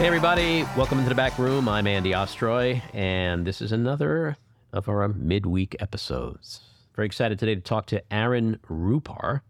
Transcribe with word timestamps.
Hey, 0.00 0.06
everybody. 0.06 0.62
Welcome 0.78 0.96
into 0.96 1.10
the 1.10 1.14
back 1.14 1.38
room. 1.38 1.68
I'm 1.68 1.86
Andy 1.86 2.12
Ostroy, 2.12 2.80
and 2.94 3.46
this 3.46 3.60
is 3.60 3.70
another 3.70 4.38
of 4.72 4.88
our 4.88 5.06
midweek 5.08 5.76
episodes. 5.78 6.62
Very 6.96 7.04
excited 7.04 7.38
today 7.38 7.54
to 7.54 7.60
talk 7.60 7.84
to 7.88 8.02
Aaron 8.10 8.58
Rupar. 8.66 9.42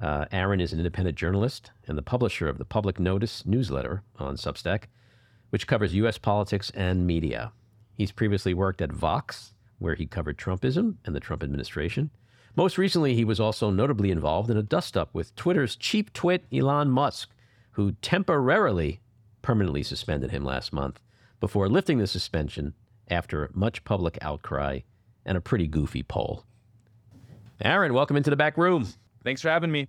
Uh, 0.00 0.24
Aaron 0.32 0.62
is 0.62 0.72
an 0.72 0.78
independent 0.78 1.18
journalist 1.18 1.70
and 1.86 1.98
the 1.98 2.02
publisher 2.02 2.48
of 2.48 2.56
the 2.56 2.64
Public 2.64 2.98
Notice 2.98 3.44
newsletter 3.44 4.02
on 4.18 4.36
Substack, 4.36 4.84
which 5.50 5.66
covers 5.66 5.94
U.S. 5.96 6.16
politics 6.16 6.72
and 6.74 7.06
media. 7.06 7.52
He's 7.92 8.10
previously 8.10 8.54
worked 8.54 8.80
at 8.80 8.90
Vox, 8.90 9.52
where 9.80 9.96
he 9.96 10.06
covered 10.06 10.38
Trumpism 10.38 10.96
and 11.04 11.14
the 11.14 11.20
Trump 11.20 11.42
administration. 11.42 12.08
Most 12.56 12.78
recently, 12.78 13.14
he 13.14 13.24
was 13.26 13.38
also 13.38 13.68
notably 13.68 14.10
involved 14.10 14.48
in 14.48 14.56
a 14.56 14.62
dust 14.62 14.96
up 14.96 15.10
with 15.12 15.36
Twitter's 15.36 15.76
chief 15.76 16.10
twit, 16.14 16.46
Elon 16.50 16.88
Musk, 16.88 17.28
who 17.72 17.92
temporarily 18.00 19.00
permanently 19.44 19.82
suspended 19.82 20.30
him 20.30 20.42
last 20.42 20.72
month 20.72 20.98
before 21.38 21.68
lifting 21.68 21.98
the 21.98 22.06
suspension 22.06 22.72
after 23.08 23.50
much 23.52 23.84
public 23.84 24.16
outcry 24.22 24.80
and 25.26 25.36
a 25.36 25.40
pretty 25.40 25.66
goofy 25.66 26.02
poll. 26.02 26.44
Aaron, 27.60 27.92
welcome 27.92 28.16
into 28.16 28.30
the 28.30 28.36
back 28.36 28.56
room. 28.56 28.88
Thanks 29.22 29.42
for 29.42 29.50
having 29.50 29.70
me. 29.70 29.86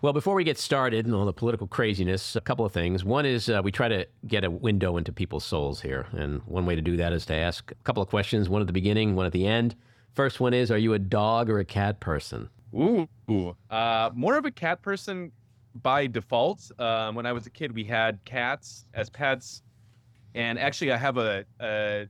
Well, 0.00 0.14
before 0.14 0.34
we 0.34 0.42
get 0.42 0.58
started 0.58 1.04
and 1.04 1.14
all 1.14 1.26
the 1.26 1.34
political 1.34 1.66
craziness, 1.66 2.34
a 2.34 2.40
couple 2.40 2.64
of 2.64 2.72
things. 2.72 3.04
One 3.04 3.26
is 3.26 3.50
uh, 3.50 3.60
we 3.62 3.70
try 3.70 3.88
to 3.88 4.06
get 4.26 4.42
a 4.42 4.50
window 4.50 4.96
into 4.96 5.12
people's 5.12 5.44
souls 5.44 5.82
here. 5.82 6.06
And 6.12 6.40
one 6.46 6.64
way 6.64 6.74
to 6.74 6.82
do 6.82 6.96
that 6.96 7.12
is 7.12 7.26
to 7.26 7.34
ask 7.34 7.72
a 7.72 7.84
couple 7.84 8.02
of 8.02 8.08
questions, 8.08 8.48
one 8.48 8.62
at 8.62 8.66
the 8.66 8.72
beginning, 8.72 9.16
one 9.16 9.26
at 9.26 9.32
the 9.32 9.46
end. 9.46 9.76
First 10.14 10.40
one 10.40 10.54
is 10.54 10.70
Are 10.70 10.78
you 10.78 10.94
a 10.94 10.98
dog 10.98 11.50
or 11.50 11.58
a 11.58 11.64
cat 11.64 12.00
person? 12.00 12.48
Ooh, 12.74 13.06
uh, 13.70 14.10
more 14.14 14.38
of 14.38 14.46
a 14.46 14.50
cat 14.50 14.80
person 14.80 15.30
by 15.82 16.06
default. 16.06 16.70
Um, 16.78 17.14
when 17.14 17.26
I 17.26 17.32
was 17.32 17.46
a 17.46 17.50
kid, 17.50 17.74
we 17.74 17.84
had 17.84 18.18
cats 18.24 18.86
as 18.94 19.10
pets, 19.10 19.62
and 20.34 20.58
actually, 20.58 20.92
I 20.92 20.96
have 20.96 21.16
a, 21.16 21.44
a 21.60 22.06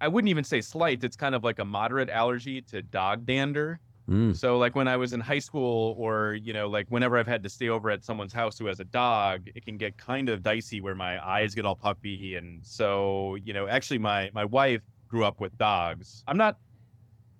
I 0.00 0.08
wouldn't 0.08 0.28
even 0.28 0.44
say 0.44 0.60
slight. 0.60 1.04
It's 1.04 1.16
kind 1.16 1.34
of 1.34 1.44
like 1.44 1.58
a 1.58 1.64
moderate 1.64 2.10
allergy 2.10 2.60
to 2.62 2.82
dog 2.82 3.24
dander. 3.26 3.80
Mm. 4.10 4.36
So, 4.36 4.58
like 4.58 4.74
when 4.74 4.88
I 4.88 4.96
was 4.96 5.12
in 5.12 5.20
high 5.20 5.38
school, 5.38 5.94
or 5.96 6.34
you 6.34 6.52
know, 6.52 6.68
like 6.68 6.86
whenever 6.88 7.18
I've 7.18 7.26
had 7.26 7.42
to 7.44 7.48
stay 7.48 7.68
over 7.68 7.88
at 7.90 8.04
someone's 8.04 8.32
house 8.32 8.58
who 8.58 8.66
has 8.66 8.80
a 8.80 8.84
dog, 8.84 9.48
it 9.54 9.64
can 9.64 9.76
get 9.76 9.96
kind 9.96 10.28
of 10.28 10.42
dicey 10.42 10.80
where 10.80 10.94
my 10.94 11.24
eyes 11.24 11.54
get 11.54 11.64
all 11.64 11.76
puffy, 11.76 12.36
and 12.36 12.64
so 12.64 13.36
you 13.44 13.52
know, 13.52 13.68
actually, 13.68 13.98
my 13.98 14.30
my 14.34 14.44
wife 14.44 14.82
grew 15.08 15.24
up 15.24 15.40
with 15.40 15.56
dogs. 15.56 16.24
I'm 16.26 16.36
not 16.36 16.56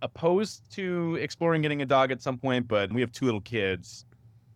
opposed 0.02 0.70
to 0.72 1.16
exploring 1.16 1.62
getting 1.62 1.82
a 1.82 1.86
dog 1.86 2.10
at 2.10 2.20
some 2.20 2.38
point, 2.38 2.68
but 2.68 2.92
we 2.92 3.00
have 3.00 3.12
two 3.12 3.24
little 3.24 3.40
kids, 3.40 4.04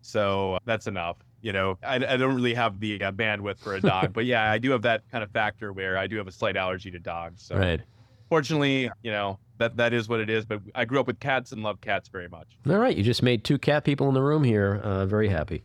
so 0.07 0.57
that's 0.65 0.87
enough. 0.87 1.17
You 1.41 1.53
know, 1.53 1.77
I, 1.83 1.95
I 1.95 2.17
don't 2.17 2.33
really 2.35 2.53
have 2.53 2.79
the 2.79 3.03
uh, 3.03 3.11
bandwidth 3.11 3.57
for 3.61 3.75
a 3.75 3.81
dog, 3.93 4.13
but 4.13 4.25
yeah, 4.25 4.49
I 4.49 4.57
do 4.57 4.71
have 4.71 4.81
that 4.83 5.03
kind 5.11 5.23
of 5.23 5.31
factor 5.31 5.73
where 5.73 5.97
I 5.97 6.07
do 6.07 6.17
have 6.17 6.27
a 6.27 6.31
slight 6.31 6.55
allergy 6.55 6.89
to 6.91 6.99
dogs. 6.99 7.43
So 7.43 7.57
Right. 7.57 7.81
fortunately, 8.29 8.89
you 9.03 9.11
know, 9.11 9.39
that 9.57 9.75
that 9.77 9.93
is 9.93 10.07
what 10.07 10.19
it 10.19 10.29
is. 10.29 10.45
But 10.45 10.61
I 10.73 10.85
grew 10.85 10.99
up 10.99 11.07
with 11.07 11.19
cats 11.19 11.51
and 11.51 11.61
love 11.61 11.81
cats 11.81 12.09
very 12.09 12.29
much. 12.29 12.57
All 12.69 12.77
right. 12.77 12.95
You 12.95 13.03
just 13.03 13.21
made 13.21 13.43
two 13.43 13.57
cat 13.57 13.83
people 13.83 14.07
in 14.07 14.13
the 14.13 14.21
room 14.21 14.43
here 14.43 14.75
uh, 14.83 15.05
very 15.05 15.27
happy. 15.27 15.63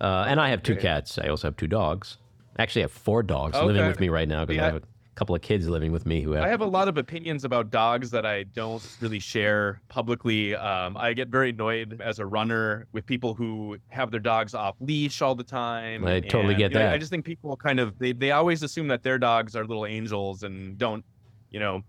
Uh, 0.00 0.24
and 0.28 0.40
I 0.40 0.50
have 0.50 0.62
two 0.62 0.76
cats. 0.76 1.18
I 1.18 1.28
also 1.28 1.48
have 1.48 1.56
two 1.56 1.66
dogs. 1.66 2.18
Actually, 2.58 2.82
I 2.82 2.84
have 2.84 2.92
four 2.92 3.22
dogs 3.22 3.60
living 3.60 3.86
with 3.86 4.00
me 4.00 4.08
right 4.08 4.28
now 4.28 4.44
because 4.44 4.62
I 4.62 4.66
have 4.66 4.76
a 4.76 4.82
couple 5.18 5.34
of 5.34 5.42
kids 5.42 5.68
living 5.68 5.90
with 5.90 6.06
me 6.06 6.22
who 6.22 6.30
have. 6.32 6.44
I 6.44 6.48
have 6.48 6.60
a 6.60 6.66
lot 6.66 6.86
of 6.86 6.96
opinions 6.96 7.44
about 7.44 7.72
dogs 7.72 8.10
that 8.12 8.24
I 8.24 8.44
don't 8.44 8.82
really 9.00 9.18
share 9.18 9.80
publicly. 9.88 10.54
Um, 10.54 10.96
I 10.96 11.12
get 11.12 11.26
very 11.28 11.50
annoyed 11.50 12.00
as 12.00 12.20
a 12.20 12.26
runner 12.26 12.86
with 12.92 13.04
people 13.04 13.34
who 13.34 13.78
have 13.88 14.12
their 14.12 14.20
dogs 14.20 14.54
off 14.54 14.76
leash 14.78 15.20
all 15.20 15.34
the 15.34 15.42
time. 15.42 16.06
I 16.06 16.20
totally 16.20 16.54
and, 16.54 16.58
get 16.58 16.70
you 16.70 16.78
know, 16.78 16.84
that. 16.84 16.94
I 16.94 16.98
just 16.98 17.10
think 17.10 17.24
people 17.24 17.56
kind 17.56 17.80
of 17.80 17.98
they, 17.98 18.12
they 18.12 18.30
always 18.30 18.62
assume 18.62 18.86
that 18.88 19.02
their 19.02 19.18
dogs 19.18 19.56
are 19.56 19.64
little 19.64 19.86
angels 19.86 20.44
and 20.44 20.78
don't, 20.78 21.04
you 21.50 21.58
know, 21.58 21.82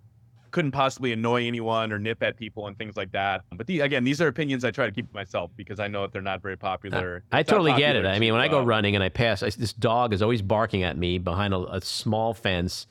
couldn't 0.52 0.72
possibly 0.72 1.14
annoy 1.14 1.46
anyone 1.46 1.92
or 1.92 2.00
nip 2.00 2.24
at 2.24 2.36
people 2.36 2.66
and 2.66 2.78
things 2.80 2.98
like 2.98 3.12
that. 3.12 3.42
But 3.56 3.68
the, 3.68 3.82
again, 3.82 4.04
these 4.04 4.20
are 4.22 4.28
opinions 4.28 4.66
I 4.66 4.72
try 4.72 4.88
to 4.88 4.92
keep 4.92 5.08
to 5.08 5.14
myself 5.14 5.52
because 5.56 5.80
I 5.80 5.88
know 5.88 6.02
that 6.02 6.12
they're 6.12 6.22
not 6.24 6.42
very 6.42 6.58
popular. 6.58 7.24
I 7.32 7.42
It's 7.42 7.50
not 7.50 7.58
totally 7.58 7.78
get 7.78 7.96
it. 7.96 8.00
popular 8.00 8.16
I 8.16 8.20
mean, 8.20 8.34
when 8.34 8.42
I 8.42 8.48
go 8.48 8.62
uh, 8.62 8.66
running 8.66 8.96
and 8.96 9.04
I 9.04 9.10
pass, 9.10 9.44
I, 9.44 9.52
this 9.52 9.74
dog 9.74 10.14
is 10.14 10.24
always 10.24 10.42
barking 10.42 10.82
at 10.82 10.98
me 10.98 11.20
behind 11.20 11.54
a, 11.54 11.60
a 11.76 11.82
small 11.82 12.34
fence, 12.34 12.88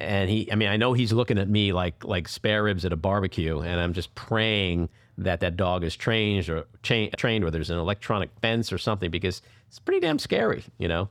and 0.00 0.30
he. 0.30 0.50
I 0.50 0.54
mean, 0.54 0.68
I 0.68 0.76
know 0.76 0.92
he's 0.92 1.12
looking 1.12 1.38
at 1.38 1.48
me 1.48 1.72
like 1.72 2.04
like 2.04 2.28
spare 2.28 2.62
ribs 2.64 2.84
at 2.84 2.92
a 2.92 2.96
barbecue, 2.96 3.60
and 3.60 3.80
I'm 3.80 3.92
just 3.92 4.14
praying 4.14 4.88
that 5.18 5.40
that 5.40 5.56
dog 5.56 5.84
is 5.84 5.94
trained 5.94 6.48
or 6.48 6.64
cha- 6.82 7.10
trained, 7.16 7.44
or 7.44 7.50
there's 7.50 7.70
an 7.70 7.78
electronic 7.78 8.30
fence 8.40 8.72
or 8.72 8.78
something, 8.78 9.10
because 9.10 9.42
it's 9.68 9.78
pretty 9.78 10.00
damn 10.00 10.18
scary, 10.18 10.64
you 10.78 10.88
know. 10.88 11.08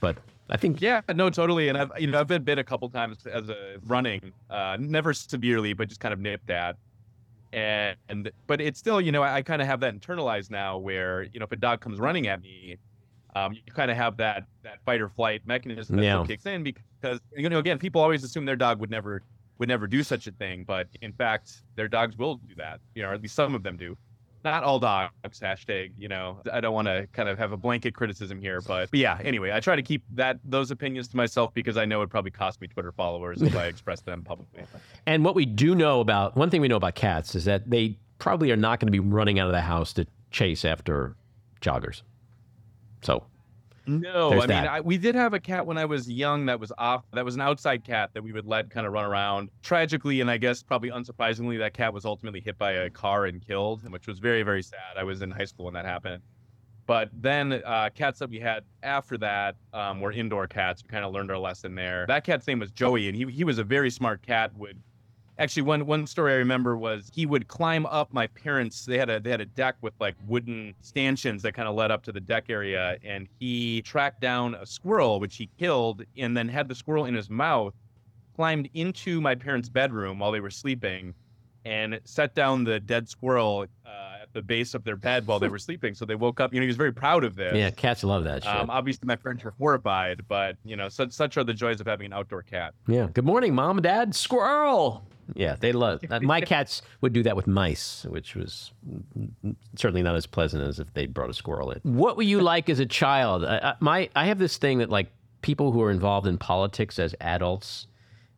But 0.00 0.16
I 0.48 0.56
think 0.56 0.80
Yeah, 0.80 1.02
no, 1.14 1.28
totally. 1.30 1.68
And 1.68 1.76
I've 1.76 1.92
you 1.98 2.06
know 2.06 2.20
I've 2.20 2.28
been 2.28 2.44
bit 2.44 2.58
a 2.58 2.64
couple 2.64 2.88
times 2.88 3.26
as 3.26 3.48
a 3.48 3.78
running, 3.86 4.32
uh, 4.48 4.76
never 4.80 5.12
severely, 5.12 5.72
but 5.72 5.88
just 5.88 6.00
kind 6.00 6.14
of 6.14 6.20
nipped 6.20 6.50
at. 6.50 6.76
And, 7.52 7.96
and 8.08 8.30
but 8.46 8.60
it's 8.60 8.78
still 8.78 9.00
you 9.00 9.10
know 9.10 9.22
I, 9.22 9.36
I 9.36 9.42
kind 9.42 9.60
of 9.60 9.68
have 9.68 9.80
that 9.80 9.98
internalized 9.98 10.50
now 10.50 10.78
where 10.78 11.24
you 11.24 11.40
know 11.40 11.44
if 11.44 11.52
a 11.52 11.56
dog 11.56 11.80
comes 11.80 11.98
running 11.98 12.28
at 12.28 12.42
me, 12.42 12.76
um, 13.46 13.52
you 13.52 13.60
kind 13.72 13.90
of 13.90 13.96
have 13.96 14.16
that 14.18 14.44
that 14.62 14.78
fight 14.84 15.00
or 15.00 15.08
flight 15.08 15.42
mechanism 15.46 15.96
that 15.96 16.02
Yeah. 16.04 16.24
kicks 16.26 16.46
in 16.46 16.62
because 16.62 17.20
you 17.36 17.48
know 17.48 17.58
again 17.58 17.78
people 17.78 18.00
always 18.00 18.24
assume 18.24 18.44
their 18.44 18.56
dog 18.56 18.80
would 18.80 18.90
never 18.90 19.22
would 19.58 19.68
never 19.68 19.86
do 19.86 20.02
such 20.02 20.26
a 20.26 20.32
thing, 20.32 20.64
but 20.64 20.86
in 21.02 21.12
fact 21.12 21.62
their 21.74 21.88
dogs 21.88 22.16
will 22.16 22.36
do 22.36 22.54
that. 22.56 22.80
You 22.94 23.02
know, 23.02 23.10
or 23.10 23.14
at 23.14 23.22
least 23.22 23.34
some 23.34 23.54
of 23.54 23.62
them 23.62 23.76
do. 23.76 23.96
Not 24.44 24.62
all 24.62 24.78
dogs. 24.78 25.12
Hashtag. 25.40 25.90
You 25.98 26.06
know, 26.08 26.38
I 26.52 26.60
don't 26.60 26.72
want 26.72 26.86
to 26.86 27.08
kind 27.12 27.28
of 27.28 27.36
have 27.38 27.50
a 27.50 27.56
blanket 27.56 27.92
criticism 27.92 28.40
here, 28.40 28.60
but, 28.60 28.88
but 28.88 29.00
yeah. 29.00 29.18
Anyway, 29.24 29.50
I 29.52 29.58
try 29.58 29.74
to 29.74 29.82
keep 29.82 30.04
that 30.14 30.38
those 30.44 30.70
opinions 30.70 31.08
to 31.08 31.16
myself 31.16 31.52
because 31.54 31.76
I 31.76 31.84
know 31.84 32.02
it 32.02 32.08
probably 32.08 32.30
cost 32.30 32.60
me 32.60 32.68
Twitter 32.68 32.92
followers 32.92 33.42
if 33.42 33.56
I 33.56 33.66
express 33.74 34.00
them 34.00 34.22
publicly. 34.22 34.62
And 35.06 35.24
what 35.24 35.34
we 35.34 35.44
do 35.44 35.74
know 35.74 35.98
about 36.00 36.36
one 36.36 36.50
thing 36.50 36.60
we 36.60 36.68
know 36.68 36.76
about 36.76 36.94
cats 36.94 37.34
is 37.34 37.46
that 37.46 37.68
they 37.68 37.98
probably 38.20 38.52
are 38.52 38.56
not 38.56 38.78
going 38.78 38.86
to 38.86 38.92
be 38.92 39.00
running 39.00 39.40
out 39.40 39.46
of 39.48 39.52
the 39.52 39.60
house 39.60 39.92
to 39.94 40.06
chase 40.30 40.64
after 40.64 41.16
joggers. 41.60 42.02
So 43.02 43.24
No, 43.86 44.32
I 44.32 44.46
mean. 44.46 44.50
I, 44.50 44.80
we 44.80 44.98
did 44.98 45.14
have 45.14 45.32
a 45.32 45.40
cat 45.40 45.64
when 45.64 45.78
I 45.78 45.86
was 45.86 46.10
young 46.10 46.46
that 46.46 46.60
was 46.60 46.72
off. 46.76 47.04
That 47.12 47.24
was 47.24 47.34
an 47.34 47.40
outside 47.40 47.84
cat 47.84 48.10
that 48.12 48.22
we 48.22 48.32
would 48.32 48.46
let 48.46 48.68
kind 48.70 48.86
of 48.86 48.92
run 48.92 49.04
around. 49.04 49.50
Tragically, 49.62 50.20
and 50.20 50.30
I 50.30 50.36
guess 50.36 50.62
probably 50.62 50.90
unsurprisingly, 50.90 51.58
that 51.58 51.72
cat 51.72 51.92
was 51.92 52.04
ultimately 52.04 52.40
hit 52.40 52.58
by 52.58 52.72
a 52.72 52.90
car 52.90 53.26
and 53.26 53.44
killed, 53.44 53.90
which 53.90 54.06
was 54.06 54.18
very, 54.18 54.42
very 54.42 54.62
sad. 54.62 54.96
I 54.96 55.04
was 55.04 55.22
in 55.22 55.30
high 55.30 55.46
school 55.46 55.64
when 55.64 55.74
that 55.74 55.86
happened. 55.86 56.22
But 56.86 57.10
then 57.12 57.62
uh, 57.66 57.90
cats 57.94 58.18
that 58.18 58.30
we 58.30 58.40
had 58.40 58.64
after 58.82 59.18
that 59.18 59.56
um, 59.74 60.00
were 60.00 60.10
indoor 60.10 60.46
cats. 60.46 60.82
We 60.82 60.88
kind 60.88 61.04
of 61.04 61.12
learned 61.12 61.30
our 61.30 61.38
lesson 61.38 61.74
there. 61.74 62.06
That 62.08 62.24
cat's 62.24 62.46
name 62.46 62.60
was 62.60 62.70
Joey, 62.70 63.08
and 63.08 63.16
he 63.16 63.26
he 63.26 63.44
was 63.44 63.58
a 63.58 63.64
very 63.64 63.90
smart 63.90 64.22
cat. 64.22 64.56
Would 64.56 64.80
actually 65.38 65.62
one 65.62 65.86
one 65.86 66.06
story 66.06 66.32
I 66.32 66.36
remember 66.36 66.76
was 66.76 67.10
he 67.14 67.26
would 67.26 67.48
climb 67.48 67.86
up 67.86 68.12
my 68.12 68.26
parents. 68.28 68.84
They 68.84 68.98
had 68.98 69.08
a 69.08 69.20
they 69.20 69.30
had 69.30 69.40
a 69.40 69.46
deck 69.46 69.76
with 69.80 69.94
like 70.00 70.16
wooden 70.26 70.74
stanchions 70.80 71.42
that 71.42 71.52
kind 71.52 71.68
of 71.68 71.74
led 71.74 71.90
up 71.90 72.02
to 72.04 72.12
the 72.12 72.20
deck 72.20 72.46
area, 72.48 72.98
and 73.04 73.28
he 73.38 73.82
tracked 73.82 74.20
down 74.20 74.54
a 74.54 74.66
squirrel 74.66 75.20
which 75.20 75.36
he 75.36 75.48
killed, 75.58 76.02
and 76.16 76.36
then 76.36 76.48
had 76.48 76.68
the 76.68 76.74
squirrel 76.74 77.04
in 77.04 77.14
his 77.14 77.30
mouth, 77.30 77.74
climbed 78.34 78.68
into 78.74 79.20
my 79.20 79.34
parents' 79.34 79.68
bedroom 79.68 80.18
while 80.18 80.32
they 80.32 80.40
were 80.40 80.50
sleeping, 80.50 81.14
and 81.64 82.00
set 82.04 82.34
down 82.34 82.64
the 82.64 82.80
dead 82.80 83.08
squirrel 83.08 83.66
uh, 83.86 84.07
the 84.32 84.42
base 84.42 84.74
of 84.74 84.84
their 84.84 84.96
bed 84.96 85.26
while 85.26 85.38
they 85.38 85.48
were 85.48 85.58
sleeping. 85.58 85.94
So 85.94 86.04
they 86.04 86.14
woke 86.14 86.40
up. 86.40 86.52
You 86.52 86.60
know, 86.60 86.64
he 86.64 86.68
was 86.68 86.76
very 86.76 86.92
proud 86.92 87.24
of 87.24 87.34
this. 87.36 87.54
yeah, 87.54 87.70
cats 87.70 88.04
love 88.04 88.24
that 88.24 88.44
shit. 88.44 88.52
Um, 88.52 88.70
obviously, 88.70 89.06
my 89.06 89.16
friends 89.16 89.42
were 89.44 89.54
horrified, 89.58 90.22
but 90.28 90.56
you 90.64 90.76
know, 90.76 90.88
such 90.88 91.12
such 91.12 91.36
are 91.36 91.44
the 91.44 91.54
joys 91.54 91.80
of 91.80 91.86
having 91.86 92.06
an 92.06 92.12
outdoor 92.12 92.42
cat. 92.42 92.74
yeah. 92.86 93.08
Good 93.12 93.24
morning, 93.24 93.54
mom 93.54 93.78
and 93.78 93.84
dad. 93.84 94.14
Squirrel. 94.14 95.04
Yeah, 95.34 95.56
they 95.60 95.72
love. 95.72 96.00
My 96.22 96.40
cats 96.40 96.80
would 97.02 97.12
do 97.12 97.22
that 97.24 97.36
with 97.36 97.46
mice, 97.46 98.06
which 98.08 98.34
was 98.34 98.72
certainly 99.76 100.02
not 100.02 100.16
as 100.16 100.26
pleasant 100.26 100.62
as 100.62 100.78
if 100.78 100.94
they 100.94 101.04
brought 101.04 101.28
a 101.28 101.34
squirrel 101.34 101.70
in. 101.70 101.80
What 101.82 102.16
were 102.16 102.22
you 102.22 102.40
like 102.40 102.70
as 102.70 102.78
a 102.78 102.86
child? 102.86 103.44
I, 103.44 103.58
I, 103.58 103.74
my, 103.80 104.08
I 104.16 104.24
have 104.26 104.38
this 104.38 104.56
thing 104.56 104.78
that 104.78 104.88
like 104.88 105.10
people 105.42 105.70
who 105.70 105.82
are 105.82 105.90
involved 105.90 106.26
in 106.26 106.38
politics 106.38 106.98
as 106.98 107.14
adults 107.20 107.87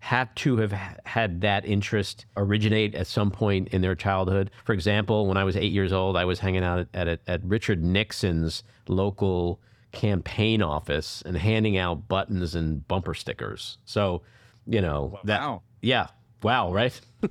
have 0.01 0.35
to 0.35 0.57
have 0.57 0.73
had 1.05 1.43
that 1.43 1.65
interest 1.67 2.25
originate 2.37 2.95
at 2.95 3.07
some 3.07 3.31
point 3.31 3.69
in 3.69 3.83
their 3.83 3.95
childhood. 3.95 4.51
For 4.65 4.73
example, 4.73 5.27
when 5.27 5.37
I 5.37 5.45
was 5.45 5.57
eight 5.57 5.73
years 5.73 5.93
old, 5.93 6.17
I 6.17 6.25
was 6.25 6.39
hanging 6.41 6.65
out 6.65 6.89
at, 6.95 7.07
at, 7.07 7.21
at 7.27 7.45
Richard 7.45 7.85
Nixon's 7.85 8.63
local 8.89 9.61
campaign 9.93 10.63
office 10.63 11.23
and 11.27 11.37
handing 11.37 11.77
out 11.77 12.09
buttons 12.09 12.55
and 12.55 12.87
bumper 12.89 13.13
stickers. 13.13 13.77
So, 13.85 14.23
you 14.67 14.81
know, 14.81 15.19
that, 15.25 15.41
yeah, 15.83 16.07
wow, 16.43 16.73
right? 16.73 16.99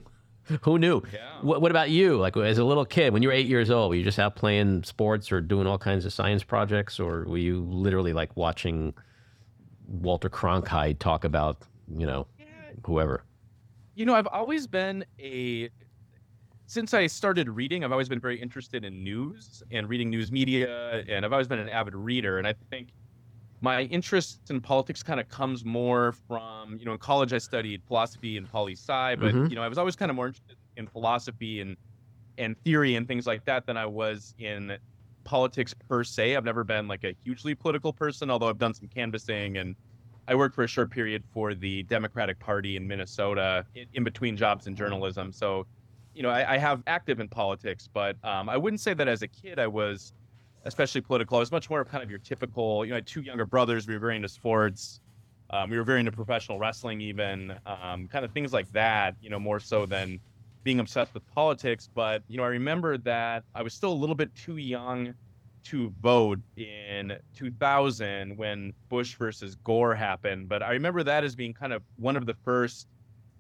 Who 0.62 0.78
knew? 0.78 1.02
Yeah. 1.12 1.42
What, 1.42 1.62
what 1.62 1.72
about 1.72 1.90
you? 1.90 2.18
Like 2.18 2.38
as 2.38 2.60
a 2.60 2.64
little 2.64 2.86
kid, 2.86 3.14
when 3.14 3.24
you 3.24 3.30
were 3.30 3.34
eight 3.34 3.48
years 3.48 3.72
old, 3.72 3.90
were 3.90 3.96
you 3.96 4.04
just 4.04 4.20
out 4.20 4.36
playing 4.36 4.84
sports 4.84 5.32
or 5.32 5.42
doing 5.42 5.66
all 5.66 5.78
kinds 5.80 6.06
of 6.06 6.14
science 6.14 6.44
projects, 6.44 7.00
or 7.00 7.26
were 7.26 7.38
you 7.38 7.64
literally 7.64 8.14
like 8.14 8.36
watching 8.36 8.94
Walter 9.88 10.30
Cronkite 10.30 11.00
talk 11.00 11.24
about, 11.24 11.64
you 11.96 12.06
know, 12.06 12.28
whoever? 12.86 13.26
You 13.96 14.06
know, 14.06 14.16
I've 14.16 14.28
always 14.28 14.68
been 14.68 15.06
a 15.20 15.70
since 16.68 16.94
I 16.94 17.08
started 17.08 17.50
reading, 17.50 17.84
I've 17.84 17.92
always 17.92 18.10
been 18.10 18.20
very 18.20 18.40
interested 18.40 18.86
in 18.86 19.04
news 19.04 19.64
and 19.72 19.90
reading 19.90 20.10
news 20.10 20.32
media, 20.32 21.04
and 21.08 21.26
I've 21.26 21.34
always 21.34 21.48
been 21.48 21.60
an 21.60 21.70
avid 21.70 21.96
reader. 21.96 22.38
And 22.38 22.48
I 22.48 22.56
think 22.72 22.92
my 23.62 23.84
interest 23.84 24.42
in 24.50 24.62
politics 24.62 25.04
kind 25.04 25.20
of 25.20 25.30
comes 25.30 25.66
more 25.66 26.14
from 26.14 26.78
you 26.78 26.86
know 26.86 26.94
in 26.94 27.00
college 27.00 27.34
I 27.34 27.40
studied 27.40 27.84
philosophy 27.86 28.38
and 28.38 28.50
poli 28.50 28.74
sci, 28.76 29.16
but 29.18 29.38
Mhm. 29.38 29.50
you 29.50 29.56
know 29.56 29.64
I 29.64 29.70
was 29.70 29.78
always 29.80 29.96
kind 29.98 30.12
of 30.12 30.16
more 30.18 30.28
interested 30.28 30.58
in 30.78 30.88
philosophy 30.88 31.62
and 31.62 31.78
and 32.38 32.58
theory 32.66 32.96
and 32.96 33.08
things 33.08 33.28
like 33.28 33.46
that 33.46 33.66
than 33.66 33.78
I 33.78 33.86
was 33.86 34.34
in 34.38 34.78
politics 35.26 35.74
per 35.90 36.04
se. 36.04 36.36
I've 36.36 36.46
never 36.46 36.64
been 36.64 36.88
like 36.88 37.04
a 37.04 37.16
hugely 37.26 37.56
political 37.56 37.94
person, 37.94 38.30
although 38.32 38.50
I've 38.50 38.58
done 38.60 38.74
some 38.74 38.88
canvassing 38.90 39.58
and 39.58 39.76
I 40.30 40.36
worked 40.36 40.54
for 40.54 40.64
a 40.64 40.68
short 40.68 40.92
period 40.92 41.24
for 41.34 41.56
the 41.56 41.82
Democratic 41.84 42.38
Party 42.38 42.78
in 42.78 42.88
Minnesota 42.88 43.66
in, 43.94 44.04
between 44.04 44.38
jobs 44.38 44.68
in 44.68 44.76
journalism. 44.76 45.34
So, 45.34 45.66
you 46.14 46.22
know, 46.22 46.30
I, 46.30 46.54
I 46.54 46.58
have 46.60 46.84
active 46.86 47.20
in 47.20 47.28
politics, 47.28 47.90
but 47.92 48.16
um, 48.24 48.48
I 48.48 48.56
wouldn't 48.56 48.80
say 48.80 48.94
that 48.94 49.08
as 49.08 49.24
a 49.24 49.28
kid 49.28 49.58
I 49.58 49.66
was 49.66 50.14
especially 50.66 51.02
political. 51.02 51.38
I 51.38 51.40
was 51.40 51.52
much 51.52 51.68
more 51.68 51.82
of 51.82 51.88
kind 51.88 52.04
of 52.04 52.12
your 52.12 52.20
typical, 52.20 52.86
you 52.86 52.92
know, 52.92 52.98
I 52.98 52.98
had 52.98 53.08
two 53.08 53.22
younger 53.22 53.48
brothers. 53.48 53.88
We 53.88 53.96
were 53.96 54.00
very 54.00 54.18
into 54.18 54.30
sports. 54.30 55.02
Um, 55.50 55.72
we 55.72 55.78
were 55.78 55.84
very 55.84 56.00
into 56.00 56.12
professional 56.12 56.60
wrestling, 56.60 57.02
even 57.02 57.56
um, 57.66 58.08
kind 58.08 58.24
of 58.24 58.32
things 58.32 58.54
like 58.54 58.72
that, 58.74 59.16
you 59.22 59.32
know, 59.32 59.40
more 59.40 59.60
so 59.60 59.88
than 59.88 60.20
being 60.64 60.80
obsessed 60.80 61.16
with 61.16 61.26
politics. 61.34 61.90
But, 61.92 62.22
you 62.28 62.38
know, 62.38 62.44
I 62.44 62.50
remember 62.50 63.00
that 63.00 63.46
I 63.56 63.64
was 63.64 63.74
still 63.74 63.92
a 63.92 64.00
little 64.00 64.16
bit 64.16 64.30
too 64.36 64.58
young 64.58 65.16
to 65.66 65.90
vote 66.00 66.40
in 66.56 67.18
2000 67.34 68.38
when 68.38 68.74
Bush 68.90 69.16
versus 69.18 69.56
Gore 69.56 69.96
happened. 69.96 70.50
But 70.50 70.64
I 70.64 70.72
remember 70.72 71.04
that 71.04 71.24
as 71.24 71.36
being 71.36 71.54
kind 71.54 71.74
of 71.74 71.84
one 71.96 72.16
of 72.18 72.26
the 72.26 72.36
first 72.46 72.88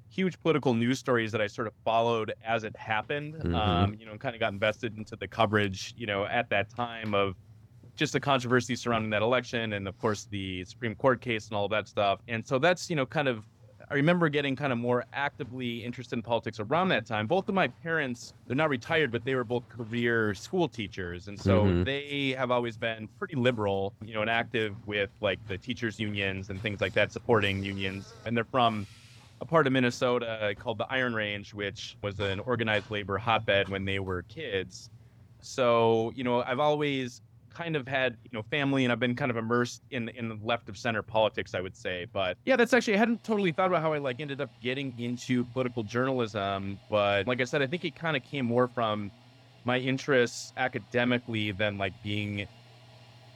huge 0.10 0.40
political 0.42 0.74
news 0.74 1.00
stories 1.00 1.32
that 1.34 1.42
I 1.42 1.48
sort 1.48 1.68
of 1.68 1.74
followed 1.86 2.34
as 2.44 2.64
it 2.64 2.76
happened. 2.78 3.36
Mhm. 3.36 3.54
Um, 3.54 3.94
you 3.96 4.06
know, 4.06 4.12
and 4.12 4.20
kind 4.20 4.36
of 4.36 4.40
got 4.40 4.54
invested 4.54 4.98
into 4.98 5.16
the 5.16 5.28
coverage, 5.28 5.94
you 5.96 6.08
know, 6.08 6.26
at 6.26 6.50
that 6.50 6.70
time 6.76 7.14
of 7.14 7.36
just 7.98 8.14
the 8.14 8.20
controversy 8.20 8.76
surrounding 8.76 9.10
that 9.12 9.22
election 9.22 9.74
and 9.74 9.88
of 9.88 9.98
course 9.98 10.26
the 10.28 10.64
Supreme 10.66 10.96
Court 10.96 11.22
case 11.22 11.50
and 11.50 11.58
all 11.58 11.66
of 11.66 11.72
that 11.72 11.88
stuff. 11.88 12.22
And 12.28 12.46
so 12.48 12.60
that's, 12.60 12.90
you 12.90 12.96
know, 12.96 13.06
kind 13.06 13.28
of 13.28 13.46
I 13.92 13.96
remember 13.96 14.30
getting 14.30 14.56
kind 14.56 14.72
of 14.72 14.78
more 14.78 15.04
actively 15.14 15.84
interested 15.84 16.16
in 16.18 16.22
politics 16.22 16.60
around 16.60 16.90
that 16.90 17.08
time. 17.08 17.26
Both 17.26 17.50
of 17.50 17.56
my 17.56 17.70
parents, 17.70 18.34
they're 18.46 18.56
not 18.56 18.70
retired, 18.70 19.12
but 19.12 19.24
they 19.26 19.34
were 19.34 19.44
both 19.44 19.68
career 19.68 20.36
school 20.36 20.70
teachers. 20.70 21.28
And 21.28 21.40
so 21.40 21.72
Mhm. 21.72 21.86
they 21.86 22.32
have 22.38 22.52
always 22.52 22.78
been 22.78 23.10
pretty 23.18 23.36
liberal, 23.36 23.96
you 24.02 24.14
know, 24.14 24.22
and 24.22 24.30
active 24.30 24.78
with 24.86 25.10
like 25.22 25.40
the 25.48 25.58
teachers 25.58 26.00
unions 26.00 26.50
and 26.52 26.62
things 26.62 26.82
like 26.82 26.94
that, 26.94 27.12
supporting 27.12 27.64
unions. 27.64 28.16
And 28.26 28.38
they're 28.38 28.46
from 28.46 28.86
a 29.42 29.46
part 29.46 29.68
of 29.68 29.74
Minnesota 29.74 30.56
called 30.60 30.78
the 30.80 30.88
Iron 30.92 31.14
Range, 31.16 31.54
which 31.54 31.96
was 32.04 32.20
an 32.20 32.40
organized 32.42 32.92
labor 32.92 33.18
hotbed 33.18 33.70
when 33.70 33.86
they 33.86 34.00
were 34.00 34.24
kids. 34.24 34.90
So, 35.42 36.12
you 36.16 36.24
know, 36.24 36.44
I've 36.44 36.60
always 36.60 37.22
kind 37.60 37.76
of 37.76 37.88
had, 37.88 38.18
you 38.24 38.30
know, 38.34 38.44
family 38.44 38.86
and 38.86 38.92
I've 38.92 39.00
been 39.00 39.16
kind 39.16 39.32
of 39.32 39.38
immersed 39.38 39.84
in 39.92 40.10
in 40.10 40.40
left 40.42 40.70
of 40.70 40.78
center 40.78 41.04
politics, 41.04 41.54
I 41.54 41.62
would 41.62 41.76
say. 41.76 42.08
But 42.12 42.38
yeah, 42.46 42.56
that's 42.56 42.74
actually 42.74 42.96
I 42.96 42.98
hadn't 42.98 43.24
totally 43.24 43.52
thought 43.52 43.68
about 43.68 43.82
how 43.82 43.94
I 43.94 43.98
like 43.98 44.20
ended 44.20 44.42
up 44.42 44.52
getting 44.62 44.98
into 44.98 45.46
political 45.46 45.84
journalism. 45.84 46.80
But 46.90 47.28
like 47.28 47.42
I 47.42 47.46
said, 47.46 47.62
I 47.62 47.68
think 47.68 47.84
it 47.86 47.96
kind 47.96 48.16
of 48.16 48.24
came 48.24 48.46
more 48.46 48.68
from 48.68 49.12
my 49.66 49.78
interests 49.80 50.54
academically 50.58 51.52
than 51.52 51.78
like 51.78 51.94
being 52.02 52.48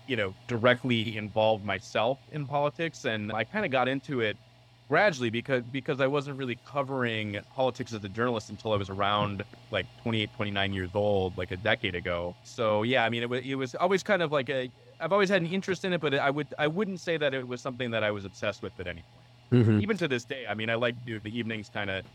you 0.08 0.16
know 0.16 0.36
directly 0.48 1.16
involved 1.18 1.64
myself 1.64 2.19
in 2.31 2.46
politics 2.46 3.06
and 3.06 3.31
i 3.31 3.44
kind 3.44 3.66
of 3.66 3.72
got 3.72 3.88
into 3.88 4.19
it 4.19 4.38
gradually 4.94 5.30
because 5.31 5.63
because 5.63 6.00
I 6.00 6.07
wasn't 6.07 6.38
really 6.38 6.60
covering 6.66 7.42
politics 7.50 7.94
as 7.94 8.04
a 8.04 8.10
journalist 8.10 8.50
until 8.50 8.74
I 8.74 8.78
was 8.78 8.90
around 8.90 9.44
like 9.72 9.88
28 9.98 10.34
29 10.34 10.74
years 10.74 10.92
old 10.94 11.38
like 11.38 11.51
a 11.51 11.57
decade 11.57 11.95
ago. 11.95 12.38
So 12.44 12.84
yeah, 12.84 13.04
I 13.06 13.10
mean 13.10 13.24
it 13.24 13.30
was 13.30 13.42
it 13.44 13.56
was 13.56 13.75
always 13.75 14.04
kind 14.04 14.22
of 14.22 14.31
like 14.31 14.50
a 14.50 14.72
I've 15.00 15.12
always 15.12 15.30
had 15.30 15.42
an 15.42 15.48
interest 15.48 15.84
in 15.86 15.94
it 15.94 16.01
but 16.01 16.13
I 16.13 16.30
would 16.30 16.54
I 16.60 16.68
wouldn't 16.68 17.01
say 17.01 17.18
that 17.18 17.34
it 17.34 17.48
was 17.48 17.62
something 17.62 17.92
that 17.92 18.04
I 18.04 18.12
was 18.12 18.25
obsessed 18.25 18.62
with 18.62 18.80
at 18.80 18.88
any 18.88 19.04
point. 19.13 19.28
Mhm. 19.51 19.84
Even 19.84 19.98
to 19.98 20.07
this 20.07 20.25
day, 20.25 20.45
I 20.48 20.54
mean 20.56 20.69
I 20.69 20.75
like 20.75 21.04
do 21.04 21.19
the 21.19 21.36
evenings 21.38 21.69
kind 21.69 21.90
of 21.90 22.06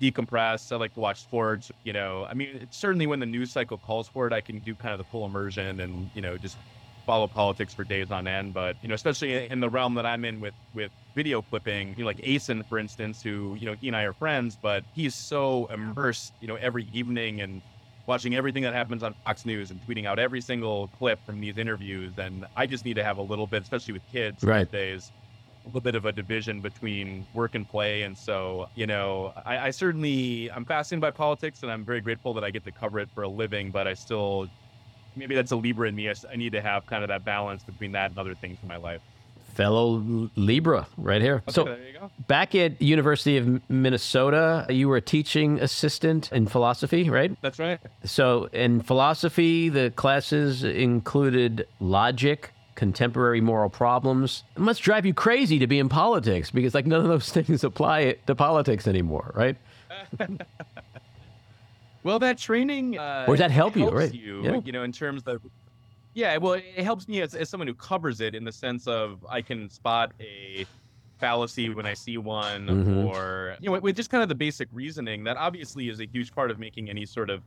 decompress. 0.00 0.70
I 0.72 0.76
like 0.76 0.94
to 0.94 1.00
watch 1.00 1.20
sports, 1.22 1.70
you 1.84 1.92
know. 1.92 2.24
I 2.26 2.34
mean 2.34 2.50
it's 2.56 2.78
certainly 2.78 3.06
when 3.06 3.20
the 3.20 3.26
news 3.26 3.52
cycle 3.52 3.78
calls 3.78 4.08
for 4.08 4.26
it, 4.26 4.32
I 4.32 4.40
can 4.40 4.60
do 4.60 4.76
kind 4.76 4.92
of 4.92 4.98
the 4.98 5.04
full 5.04 5.26
immersion 5.26 5.80
and, 5.80 6.10
you 6.14 6.22
know, 6.22 6.38
just 6.38 6.60
follow 7.06 7.26
politics 7.28 7.74
for 7.74 7.84
days 7.84 8.10
on 8.10 8.26
end. 8.28 8.54
But 8.54 8.76
you 8.82 8.88
know, 8.88 8.94
especially 8.94 9.48
in 9.48 9.60
the 9.60 9.70
realm 9.70 9.94
that 9.94 10.06
I'm 10.06 10.24
in 10.24 10.40
with 10.40 10.54
with 10.72 10.92
video 11.18 11.42
clipping, 11.42 11.90
you 11.90 12.04
know, 12.04 12.06
like 12.06 12.18
Acyn, 12.18 12.64
for 12.68 12.78
instance, 12.78 13.22
who 13.22 13.56
you 13.58 13.66
know 13.66 13.76
he 13.80 13.88
and 13.88 13.96
I 13.96 14.04
are 14.04 14.14
friends, 14.14 14.56
but 14.56 14.84
he's 14.94 15.16
so 15.16 15.66
immersed, 15.68 16.34
you 16.40 16.48
know, 16.48 16.56
every 16.56 16.84
evening 16.86 17.40
and 17.42 17.62
watching 18.06 18.34
everything 18.34 18.62
that 18.64 18.74
happens 18.74 19.02
on 19.02 19.14
Fox 19.26 19.44
News 19.44 19.70
and 19.70 19.80
tweeting 19.80 20.06
out 20.06 20.18
every 20.18 20.40
single 20.40 20.88
clip 20.88 21.20
from 21.26 21.40
these 21.40 21.58
interviews. 21.58 22.14
And 22.18 22.46
I 22.56 22.66
just 22.66 22.84
need 22.84 22.94
to 22.94 23.04
have 23.04 23.18
a 23.18 23.22
little 23.22 23.46
bit, 23.46 23.62
especially 23.62 23.94
with 23.94 24.06
kids 24.06 24.44
Right. 24.44 24.68
these 24.68 24.70
days. 24.70 25.12
A 25.64 25.68
little 25.68 25.80
bit 25.82 25.96
of 25.96 26.04
a 26.06 26.12
division 26.12 26.62
between 26.62 27.28
work 27.32 27.54
and 27.54 27.68
play, 27.68 28.02
and 28.02 28.16
so 28.16 28.68
you 28.74 28.86
know, 28.86 29.32
I, 29.44 29.58
I 29.68 29.70
certainly 29.70 30.50
I'm 30.50 30.64
fascinated 30.66 31.02
by 31.02 31.10
politics, 31.10 31.62
and 31.62 31.72
I'm 31.72 31.84
very 31.84 32.00
grateful 32.00 32.34
that 32.34 32.44
I 32.44 32.50
get 32.52 32.64
to 32.64 32.72
cover 32.72 33.00
it 33.00 33.10
for 33.14 33.22
a 33.24 33.28
living. 33.28 33.72
But 33.72 33.88
I 33.88 33.94
still 33.94 34.48
maybe 35.14 35.34
that's 35.34 35.52
a 35.52 35.56
Libra 35.56 35.88
in 35.88 35.94
me. 35.94 36.08
I 36.10 36.36
need 36.36 36.52
to 36.52 36.62
have 36.62 36.86
kind 36.86 37.04
of 37.04 37.08
that 37.08 37.24
balance 37.24 37.64
between 37.64 37.92
that 37.92 38.10
and 38.10 38.18
other 38.18 38.34
things 38.36 38.60
in 38.62 38.68
my 38.68 38.76
life. 38.76 39.02
Fellow 39.62 40.30
Libra, 40.36 40.86
right 40.96 41.20
here. 41.20 41.42
Okay, 41.42 41.50
So 41.52 41.64
there 41.64 41.78
you 41.84 41.98
go. 41.98 42.10
back 42.28 42.54
at 42.54 42.80
University 42.80 43.38
of 43.38 43.60
Minnesota, 43.68 44.64
you 44.70 44.88
were 44.88 44.98
a 44.98 45.00
teaching 45.00 45.58
assistant 45.58 46.30
in 46.30 46.46
philosophy, 46.46 47.10
right? 47.10 47.36
That's 47.42 47.58
right. 47.58 47.80
So 48.04 48.44
in 48.52 48.80
philosophy, 48.82 49.68
the 49.68 49.90
classes 49.90 50.62
included 50.62 51.66
logic, 51.80 52.52
contemporary 52.76 53.40
moral 53.40 53.68
problems. 53.68 54.44
It 54.54 54.60
must 54.62 54.80
drive 54.80 55.04
you 55.04 55.12
crazy 55.12 55.58
to 55.58 55.66
be 55.66 55.80
in 55.80 55.88
politics 55.88 56.52
because 56.52 56.72
like 56.72 56.86
none 56.86 57.00
of 57.00 57.08
those 57.08 57.28
things 57.36 57.64
apply 57.64 58.12
to 58.28 58.36
politics 58.36 58.86
anymore, 58.86 59.32
right? 59.34 59.56
Well, 62.04 62.20
that 62.20 62.38
training 62.38 62.96
uh, 62.96 63.24
Or 63.26 63.34
does 63.34 63.40
that 63.40 63.50
help 63.50 63.76
you, 63.76 63.90
right? 63.90 64.14
You, 64.14 64.42
Yeah. 64.44 64.60
you 64.64 64.70
know, 64.72 64.84
in 64.84 64.92
terms 64.92 65.24
of 65.26 65.42
yeah. 66.18 66.36
Well, 66.36 66.54
it 66.54 66.82
helps 66.84 67.06
me 67.08 67.20
as, 67.22 67.34
as 67.34 67.48
someone 67.48 67.68
who 67.68 67.74
covers 67.74 68.20
it 68.20 68.34
in 68.34 68.44
the 68.44 68.52
sense 68.52 68.86
of 68.88 69.24
I 69.28 69.40
can 69.42 69.70
spot 69.70 70.12
a 70.20 70.66
fallacy 71.20 71.68
when 71.70 71.86
I 71.86 71.94
see 71.94 72.18
one, 72.18 72.66
Mhm. 72.66 73.04
or 73.04 73.56
you 73.60 73.70
know, 73.70 73.78
with 73.80 73.96
just 73.96 74.10
kind 74.10 74.22
of 74.22 74.28
the 74.28 74.34
basic 74.34 74.68
reasoning 74.72 75.24
that 75.24 75.36
obviously 75.36 75.88
is 75.88 76.00
a 76.00 76.06
huge 76.06 76.32
part 76.32 76.50
of 76.50 76.58
making 76.58 76.90
any 76.90 77.06
sort 77.06 77.30
of 77.30 77.44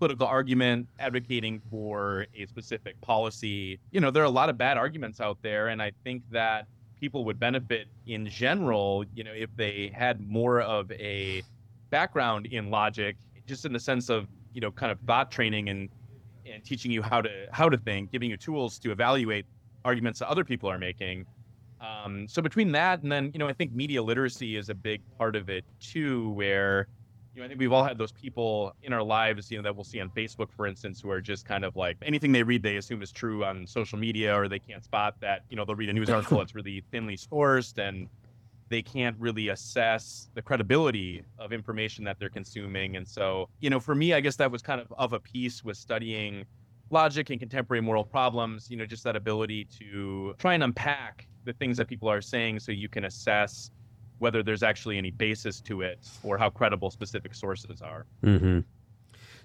political 0.00 0.26
argument, 0.26 0.88
advocating 0.98 1.60
for 1.70 2.26
a 2.34 2.46
specific 2.46 3.00
policy. 3.02 3.80
You 3.90 4.00
know, 4.00 4.10
there 4.10 4.22
are 4.22 4.26
a 4.26 4.30
lot 4.30 4.48
of 4.50 4.58
bad 4.58 4.76
arguments 4.78 5.20
out 5.20 5.38
there, 5.42 5.68
and 5.68 5.82
I 5.82 5.92
think 6.04 6.24
that 6.30 6.66
people 6.98 7.24
would 7.26 7.38
benefit 7.38 7.88
in 8.06 8.26
general, 8.26 9.04
you 9.14 9.24
know, 9.24 9.32
if 9.32 9.50
they 9.56 9.90
had 9.94 10.20
more 10.20 10.60
of 10.60 10.90
a 10.92 11.42
background 11.90 12.46
in 12.46 12.70
logic, 12.70 13.16
just 13.46 13.64
in 13.64 13.72
the 13.72 13.80
sense 13.80 14.08
of, 14.10 14.28
you 14.52 14.60
know, 14.60 14.72
kind 14.72 14.92
of 14.92 15.00
thought 15.06 15.30
training 15.30 15.68
and 15.68 15.90
and 16.50 16.64
teaching 16.64 16.90
you 16.90 17.02
how 17.02 17.20
to 17.20 17.46
how 17.52 17.68
to 17.68 17.76
think, 17.78 18.12
giving 18.12 18.30
you 18.30 18.36
tools 18.36 18.78
to 18.80 18.90
evaluate 18.90 19.46
arguments 19.84 20.18
that 20.20 20.28
other 20.28 20.44
people 20.44 20.70
are 20.70 20.78
making. 20.78 21.24
Um, 21.80 22.28
so 22.28 22.42
between 22.42 22.72
that 22.72 23.02
and 23.02 23.10
then, 23.10 23.30
you 23.32 23.38
know, 23.38 23.48
I 23.48 23.54
think 23.54 23.72
media 23.72 24.02
literacy 24.02 24.56
is 24.56 24.68
a 24.68 24.74
big 24.74 25.00
part 25.16 25.34
of 25.34 25.48
it 25.48 25.64
too, 25.80 26.30
where 26.30 26.86
you 27.34 27.40
know, 27.40 27.46
I 27.46 27.48
think 27.48 27.60
we've 27.60 27.72
all 27.72 27.84
had 27.84 27.96
those 27.96 28.12
people 28.12 28.72
in 28.82 28.92
our 28.92 29.02
lives, 29.02 29.50
you 29.50 29.56
know, 29.56 29.62
that 29.62 29.74
we'll 29.74 29.84
see 29.84 30.00
on 30.00 30.10
Facebook, 30.10 30.48
for 30.50 30.66
instance, 30.66 31.00
who 31.00 31.10
are 31.10 31.20
just 31.20 31.44
kind 31.44 31.64
of 31.64 31.76
like 31.76 31.96
anything 32.02 32.32
they 32.32 32.42
read, 32.42 32.62
they 32.62 32.76
assume 32.76 33.02
is 33.02 33.12
true 33.12 33.44
on 33.44 33.66
social 33.66 33.98
media, 33.98 34.34
or 34.36 34.48
they 34.48 34.58
can't 34.58 34.84
spot 34.84 35.14
that, 35.20 35.42
you 35.48 35.56
know, 35.56 35.64
they'll 35.64 35.76
read 35.76 35.88
a 35.88 35.92
news 35.92 36.10
article 36.10 36.38
that's 36.40 36.54
really 36.54 36.84
thinly 36.90 37.16
sourced 37.16 37.78
and 37.78 38.08
they 38.70 38.80
can't 38.80 39.16
really 39.18 39.48
assess 39.48 40.30
the 40.34 40.40
credibility 40.40 41.22
of 41.38 41.52
information 41.52 42.04
that 42.04 42.18
they're 42.18 42.30
consuming. 42.30 42.96
And 42.96 43.06
so, 43.06 43.48
you 43.60 43.68
know, 43.68 43.80
for 43.80 43.94
me, 43.94 44.14
I 44.14 44.20
guess 44.20 44.36
that 44.36 44.50
was 44.50 44.62
kind 44.62 44.80
of 44.80 44.92
of 44.96 45.12
a 45.12 45.20
piece 45.20 45.62
with 45.62 45.76
studying 45.76 46.46
logic 46.90 47.30
and 47.30 47.38
contemporary 47.38 47.80
moral 47.82 48.04
problems, 48.04 48.70
you 48.70 48.76
know, 48.76 48.86
just 48.86 49.04
that 49.04 49.16
ability 49.16 49.66
to 49.78 50.34
try 50.38 50.54
and 50.54 50.62
unpack 50.62 51.26
the 51.44 51.52
things 51.52 51.76
that 51.76 51.88
people 51.88 52.08
are 52.08 52.20
saying 52.20 52.60
so 52.60 52.72
you 52.72 52.88
can 52.88 53.04
assess 53.04 53.70
whether 54.18 54.42
there's 54.42 54.62
actually 54.62 54.98
any 54.98 55.10
basis 55.10 55.60
to 55.62 55.80
it 55.80 55.98
or 56.22 56.38
how 56.38 56.50
credible 56.50 56.90
specific 56.90 57.34
sources 57.34 57.82
are. 57.82 58.06
Mm-hmm. 58.22 58.60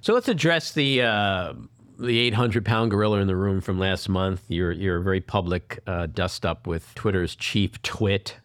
So 0.01 0.13
let's 0.13 0.27
address 0.27 0.73
the 0.73 1.01
uh, 1.01 1.53
the 1.97 2.19
800 2.19 2.63
pound 2.63 2.91
gorilla 2.91 3.19
in 3.19 3.27
the 3.27 3.35
room 3.35 3.61
from 3.61 3.79
last 3.79 4.07
month. 4.07 4.43
You're 4.49 4.71
you're 4.71 4.97
a 4.97 5.03
very 5.03 5.21
public 5.21 5.79
uh, 5.87 6.07
dust 6.07 6.45
up 6.45 6.67
with 6.67 6.93
Twitter's 6.93 7.35
chief 7.35 7.81
twit, 7.81 8.37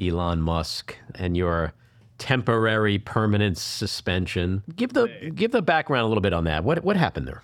Elon 0.00 0.40
Musk, 0.40 0.96
and 1.14 1.36
your 1.36 1.72
temporary 2.18 2.98
permanent 2.98 3.58
suspension. 3.58 4.62
Give 4.76 4.92
the 4.92 5.32
give 5.34 5.52
the 5.52 5.62
background 5.62 6.04
a 6.04 6.08
little 6.08 6.20
bit 6.20 6.32
on 6.32 6.44
that. 6.44 6.64
What 6.64 6.84
what 6.84 6.96
happened 6.96 7.26
there? 7.26 7.42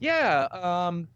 Yeah. 0.00 0.48
Um, 0.52 1.08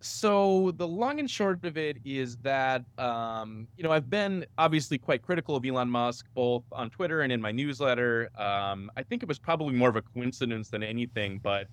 so 0.00 0.72
the 0.76 0.86
long 0.86 1.20
and 1.20 1.30
short 1.30 1.64
of 1.64 1.78
it 1.78 1.96
is 2.04 2.36
that 2.38 2.84
um, 2.98 3.68
you 3.76 3.84
know 3.84 3.92
I've 3.92 4.10
been 4.10 4.44
obviously 4.58 4.98
quite 4.98 5.22
critical 5.22 5.56
of 5.56 5.64
Elon 5.64 5.88
Musk 5.88 6.26
both 6.34 6.64
on 6.72 6.90
Twitter 6.90 7.22
and 7.22 7.32
in 7.32 7.40
my 7.40 7.52
newsletter. 7.52 8.30
Um, 8.36 8.90
I 8.96 9.02
think 9.02 9.22
it 9.22 9.28
was 9.28 9.38
probably 9.38 9.74
more 9.74 9.88
of 9.88 9.96
a 9.96 10.02
coincidence 10.02 10.68
than 10.68 10.82
anything, 10.82 11.40
but 11.42 11.68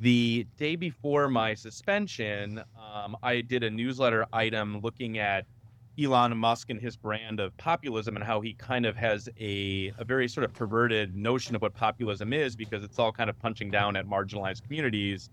the 0.00 0.46
day 0.56 0.76
before 0.76 1.28
my 1.28 1.54
suspension, 1.54 2.62
um, 2.76 3.16
I 3.22 3.40
did 3.40 3.62
a 3.62 3.70
newsletter 3.70 4.26
item 4.32 4.80
looking 4.80 5.18
at 5.18 5.46
Elon 6.00 6.36
Musk 6.36 6.70
and 6.70 6.80
his 6.80 6.96
brand 6.96 7.38
of 7.38 7.56
populism 7.56 8.16
and 8.16 8.24
how 8.24 8.40
he 8.40 8.54
kind 8.54 8.86
of 8.86 8.96
has 8.96 9.28
a, 9.38 9.92
a 9.98 10.04
very 10.04 10.28
sort 10.28 10.44
of 10.44 10.52
perverted 10.54 11.14
notion 11.14 11.54
of 11.54 11.62
what 11.62 11.74
populism 11.74 12.32
is 12.32 12.56
because 12.56 12.82
it's 12.82 12.98
all 12.98 13.12
kind 13.12 13.28
of 13.28 13.38
punching 13.38 13.70
down 13.70 13.96
at 13.96 14.06
marginalized 14.06 14.62
communities 14.62 15.28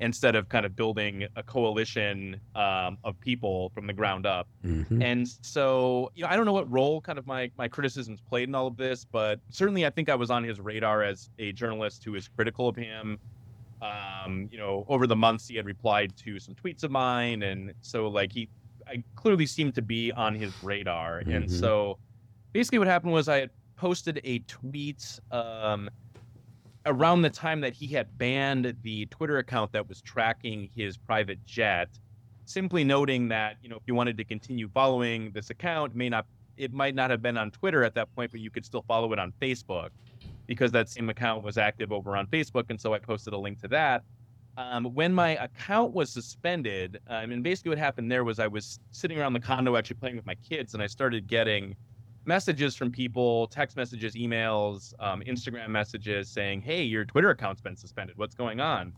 instead 0.00 0.34
of 0.34 0.48
kind 0.48 0.66
of 0.66 0.74
building 0.74 1.26
a 1.36 1.42
coalition 1.42 2.40
um, 2.54 2.98
of 3.04 3.18
people 3.20 3.70
from 3.70 3.86
the 3.86 3.92
ground 3.92 4.26
up. 4.26 4.48
Mm-hmm. 4.64 5.00
And 5.00 5.28
so, 5.42 6.10
you 6.14 6.24
know, 6.24 6.28
I 6.28 6.36
don't 6.36 6.44
know 6.44 6.52
what 6.52 6.70
role 6.70 7.00
kind 7.00 7.18
of 7.18 7.26
my 7.26 7.50
my 7.56 7.68
criticisms 7.68 8.20
played 8.20 8.48
in 8.48 8.54
all 8.54 8.66
of 8.66 8.76
this, 8.76 9.04
but 9.04 9.40
certainly 9.50 9.86
I 9.86 9.90
think 9.90 10.08
I 10.08 10.14
was 10.14 10.30
on 10.30 10.44
his 10.44 10.60
radar 10.60 11.02
as 11.02 11.30
a 11.38 11.52
journalist 11.52 12.04
who 12.04 12.14
is 12.14 12.28
critical 12.28 12.68
of 12.68 12.76
him. 12.76 13.18
Um, 13.82 14.48
you 14.50 14.56
know, 14.56 14.86
over 14.88 15.06
the 15.06 15.16
months 15.16 15.46
he 15.46 15.56
had 15.56 15.66
replied 15.66 16.16
to 16.18 16.38
some 16.38 16.54
tweets 16.54 16.84
of 16.84 16.90
mine, 16.90 17.42
and 17.42 17.74
so 17.82 18.08
like 18.08 18.32
he, 18.32 18.48
I 18.86 19.02
clearly 19.16 19.46
seemed 19.46 19.74
to 19.76 19.82
be 19.82 20.12
on 20.12 20.34
his 20.34 20.52
radar. 20.62 21.20
Mm-hmm. 21.20 21.32
And 21.32 21.50
so, 21.50 21.98
basically, 22.52 22.78
what 22.78 22.88
happened 22.88 23.12
was 23.12 23.28
I 23.28 23.40
had 23.40 23.50
posted 23.76 24.20
a 24.24 24.40
tweet. 24.40 25.20
Um, 25.30 25.90
around 26.86 27.22
the 27.22 27.30
time 27.30 27.60
that 27.60 27.72
he 27.72 27.86
had 27.86 28.16
banned 28.18 28.76
the 28.82 29.06
Twitter 29.06 29.38
account 29.38 29.72
that 29.72 29.88
was 29.88 30.02
tracking 30.02 30.68
his 30.74 30.96
private 30.96 31.44
jet, 31.46 31.88
simply 32.44 32.84
noting 32.84 33.28
that 33.28 33.56
you 33.62 33.68
know 33.68 33.76
if 33.76 33.82
you 33.86 33.94
wanted 33.94 34.16
to 34.16 34.24
continue 34.24 34.68
following 34.68 35.30
this 35.32 35.50
account, 35.50 35.94
may 35.94 36.08
not 36.08 36.26
it 36.56 36.72
might 36.72 36.94
not 36.94 37.10
have 37.10 37.20
been 37.20 37.36
on 37.36 37.50
Twitter 37.50 37.82
at 37.82 37.94
that 37.94 38.14
point, 38.14 38.30
but 38.30 38.40
you 38.40 38.50
could 38.50 38.64
still 38.64 38.84
follow 38.86 39.12
it 39.12 39.18
on 39.18 39.32
Facebook 39.40 39.90
because 40.46 40.70
that 40.70 40.88
same 40.88 41.08
account 41.08 41.42
was 41.42 41.58
active 41.58 41.90
over 41.90 42.16
on 42.16 42.26
Facebook, 42.26 42.64
and 42.68 42.80
so 42.80 42.94
I 42.94 42.98
posted 42.98 43.32
a 43.32 43.38
link 43.38 43.60
to 43.62 43.68
that. 43.68 44.02
Um, 44.56 44.84
when 44.94 45.12
my 45.12 45.30
account 45.30 45.92
was 45.92 46.12
suspended, 46.12 47.00
um, 47.08 47.32
and 47.32 47.42
basically 47.42 47.70
what 47.70 47.78
happened 47.78 48.10
there 48.10 48.22
was 48.22 48.38
I 48.38 48.46
was 48.46 48.78
sitting 48.92 49.18
around 49.18 49.32
the 49.32 49.40
condo 49.40 49.76
actually 49.76 49.96
playing 49.96 50.16
with 50.16 50.26
my 50.26 50.36
kids, 50.36 50.74
and 50.74 50.82
I 50.82 50.86
started 50.86 51.26
getting 51.26 51.74
messages 52.24 52.76
from 52.76 52.90
people, 52.90 53.48
text 53.48 53.76
messages, 53.76 54.14
emails, 54.14 54.94
um, 55.00 55.22
Instagram 55.26 55.70
messages 55.70 56.28
saying, 56.28 56.62
"Hey, 56.62 56.82
your 56.84 57.04
Twitter 57.04 57.30
account's 57.30 57.60
been 57.60 57.76
suspended. 57.76 58.16
What's 58.16 58.34
going 58.34 58.60
on?" 58.60 58.92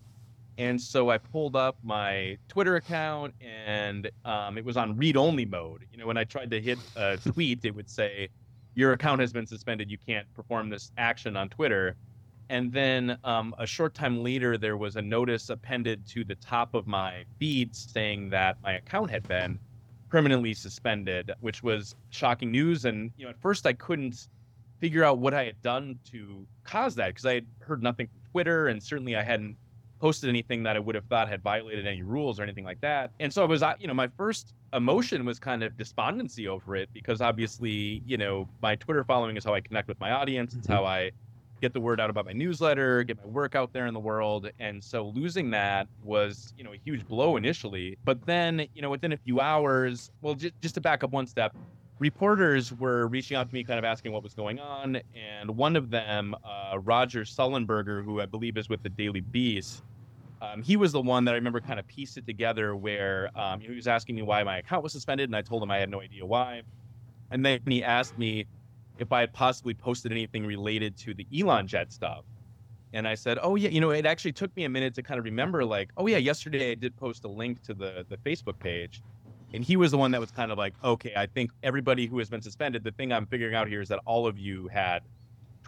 And 0.59 0.81
so 0.81 1.11
I 1.11 1.19
pulled 1.19 1.57
up 1.57 1.79
my 1.83 2.39
Twitter 2.49 2.77
account, 2.77 3.35
and 3.41 4.11
um, 4.25 4.59
it 4.59 4.65
was 4.65 4.77
on 4.77 4.97
read-only 4.97 5.45
mode. 5.47 5.87
You 5.91 5.99
know, 5.99 6.07
when 6.07 6.17
I 6.17 6.25
tried 6.25 6.51
to 6.51 6.61
hit 6.61 6.79
a 6.97 7.17
tweet, 7.19 7.65
it 7.65 7.75
would 7.75 7.89
say, 7.89 8.29
"Your 8.75 8.93
account 8.93 9.21
has 9.23 9.33
been 9.33 9.47
suspended. 9.47 9.91
You 9.91 9.99
can't 9.99 10.27
perform 10.35 10.69
this 10.69 10.93
action 10.99 11.35
on 11.37 11.49
Twitter." 11.49 11.97
And 12.49 12.73
then 12.73 13.19
um, 13.25 13.55
a 13.59 13.67
short 13.67 13.95
time 13.95 14.23
later, 14.23 14.57
there 14.57 14.77
was 14.77 14.97
a 14.97 15.03
notice 15.03 15.51
appended 15.51 16.07
to 16.09 16.25
the 16.25 16.37
top 16.37 16.75
of 16.75 16.87
my 16.87 17.25
feed 17.39 17.75
saying 17.75 18.31
that 18.31 18.57
my 18.63 18.75
account 18.75 19.11
had 19.11 19.27
been 19.27 19.59
permanently 20.09 20.55
suspended, 20.55 21.33
which 21.41 21.63
was 21.63 21.95
shocking 22.11 22.51
news. 22.51 22.85
And 22.85 23.11
you 23.17 23.25
know, 23.25 23.31
at 23.31 23.41
first 23.41 23.67
I 23.67 23.73
couldn't 23.73 24.29
figure 24.81 25.05
out 25.05 25.19
what 25.19 25.35
I 25.35 25.45
had 25.45 25.61
done 25.63 25.99
to 26.13 26.47
cause 26.65 26.95
that 26.97 27.09
because 27.09 27.27
I 27.27 27.35
had 27.35 27.47
heard 27.61 27.83
nothing 27.83 28.07
from 28.07 28.21
Twitter, 28.31 28.69
and 28.69 28.83
certainly 28.83 29.17
I 29.17 29.23
hadn't 29.23 29.57
posted 29.99 30.29
anything 30.29 30.63
that 30.63 30.77
I 30.77 30.79
would 30.79 30.95
have 30.95 31.07
thought 31.07 31.29
had 31.29 31.43
violated 31.43 31.87
any 31.87 32.03
rules 32.03 32.39
or 32.39 32.43
anything 32.43 32.65
like 32.65 32.81
that. 32.83 33.11
And 33.19 33.33
so 33.33 33.43
I 33.43 33.47
was, 33.47 33.63
you 33.79 33.89
know, 33.89 33.95
my 33.95 34.09
first 34.09 34.53
emotion 34.73 35.25
was 35.25 35.39
kind 35.39 35.63
of 35.63 35.77
despondency 35.77 36.47
over 36.49 36.77
it 36.77 36.91
because 36.93 37.21
obviously, 37.21 38.03
you 38.07 38.19
know, 38.19 38.49
my 38.61 38.77
Twitter 38.77 39.05
following 39.05 39.37
is 39.37 39.45
how 39.45 39.55
I 39.55 39.61
connect 39.61 39.89
with 39.89 39.99
my 39.99 40.11
audience. 40.11 40.55
It's 40.55 40.67
mm-hmm. 40.67 40.73
how 40.75 40.85
I 40.85 41.13
get 41.61 41.73
the 41.73 41.81
word 41.81 42.01
out 42.01 42.11
about 42.11 42.27
my 42.27 42.33
newsletter, 42.33 43.03
get 43.05 43.17
my 43.19 43.27
work 43.27 43.55
out 43.55 43.73
there 43.73 43.87
in 43.87 43.95
the 43.95 44.01
world. 44.01 44.51
And 44.59 44.83
so 44.83 45.13
losing 45.15 45.51
that 45.51 45.89
was, 46.03 46.53
you 46.57 46.65
know, 46.65 46.73
a 46.73 46.81
huge 46.85 47.07
blow 47.07 47.37
initially. 47.37 47.99
But 48.05 48.25
then, 48.27 48.67
you 48.75 48.83
know, 48.83 48.91
within 48.91 49.13
a 49.13 49.17
few 49.17 49.41
hours, 49.41 50.11
well, 50.21 50.35
j- 50.35 50.53
just 50.63 50.75
to 50.75 50.81
back 50.81 51.03
up 51.03 51.11
one 51.11 51.27
step, 51.27 51.53
reporters 51.99 52.73
were 52.73 53.07
reaching 53.09 53.37
out 53.37 53.49
to 53.49 53.55
me, 53.55 53.65
kind 53.65 53.79
of 53.79 53.85
asking 53.85 54.13
what 54.13 54.23
was 54.23 54.35
going 54.35 54.59
on. 54.59 55.01
And 55.15 55.57
one 55.57 55.77
of 55.77 55.91
them, 55.91 56.35
uh, 56.45 56.79
Roger 56.79 57.23
Sollenberger, 57.23 58.05
who 58.05 58.21
I 58.21 58.27
believe 58.27 58.57
is 58.57 58.69
with 58.69 58.83
the 58.83 58.91
Daily 58.91 59.21
Beast, 59.21 59.83
um, 60.43 60.63
he 60.63 60.77
was 60.77 60.93
the 60.93 61.01
one 61.01 61.25
that 61.25 61.33
I 61.33 61.37
remember 61.37 61.61
kind 61.61 61.81
of 61.81 61.87
pieced 61.87 62.19
it 62.19 62.27
together 62.27 62.77
where 62.77 63.31
um, 63.35 63.61
he 63.61 63.71
was 63.71 63.87
asking 63.87 64.17
me 64.17 64.23
why 64.23 64.43
my 64.45 64.59
account 64.59 64.83
was 64.83 64.93
suspended, 64.93 65.29
and 65.29 65.37
I 65.37 65.41
told 65.41 65.63
him 65.63 65.71
I 65.71 65.79
had 65.79 65.91
no 65.91 66.03
idea 66.03 66.27
why. 66.27 66.63
And 67.31 67.45
then 67.45 67.61
he 67.67 67.83
asked 67.83 68.19
me, 68.19 68.47
if 68.99 69.13
I 69.13 69.21
had 69.21 69.33
possibly 69.33 69.75
posted 69.75 70.13
anything 70.13 70.47
related 70.47 70.97
to 70.99 71.15
the 71.15 71.27
Elon 71.39 71.67
Jet 71.67 71.93
stuff. 71.93 72.25
And 72.93 73.07
I 73.07 73.15
said, 73.15 73.39
"Oh 73.43 73.57
yeah, 73.57 73.69
you 73.69 73.81
know, 73.81 73.91
it 73.91 74.07
actually 74.07 74.33
took 74.33 74.55
me 74.57 74.65
a 74.65 74.69
minute 74.69 74.95
to 74.95 75.03
kind 75.03 75.19
of 75.19 75.25
remember, 75.25 75.65
like, 75.65 75.91
oh 75.97 76.07
yeah, 76.07 76.17
yesterday 76.19 76.71
I 76.71 76.75
did 76.75 76.97
post 76.97 77.25
a 77.25 77.29
link 77.29 77.63
to 77.65 77.75
the 77.75 78.07
the 78.09 78.17
Facebook 78.19 78.59
page." 78.59 79.03
And 79.53 79.65
he 79.65 79.77
was 79.77 79.91
the 79.91 79.99
one 79.99 80.11
that 80.13 80.21
was 80.21 80.31
kind 80.31 80.51
of 80.51 80.59
like, 80.59 80.75
"Okay, 80.83 81.13
I 81.17 81.27
think 81.27 81.51
everybody 81.63 82.07
who 82.07 82.19
has 82.19 82.31
been 82.31 82.43
suspended. 82.43 82.85
The 82.85 82.93
thing 82.93 83.13
I'm 83.13 83.27
figuring 83.27 83.55
out 83.55 83.69
here 83.69 83.81
is 83.81 83.89
that 83.89 84.01
all 84.07 84.27
of 84.27 84.39
you 84.39 84.69
had 84.69 85.03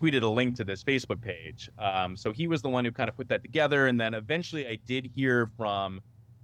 tweeted 0.01 0.23
a 0.23 0.29
link 0.29 0.57
to 0.57 0.65
this 0.65 0.83
Facebook 0.83 1.21
page." 1.21 1.69
Um, 1.79 2.17
so 2.17 2.33
he 2.33 2.47
was 2.47 2.63
the 2.63 2.69
one 2.71 2.85
who 2.85 2.93
kind 2.93 3.09
of 3.09 3.17
put 3.17 3.29
that 3.29 3.43
together. 3.43 3.89
And 3.89 4.01
then 4.01 4.15
eventually, 4.15 4.67
I 4.67 4.79
did 4.87 5.07
hear 5.15 5.51
from 5.57 6.01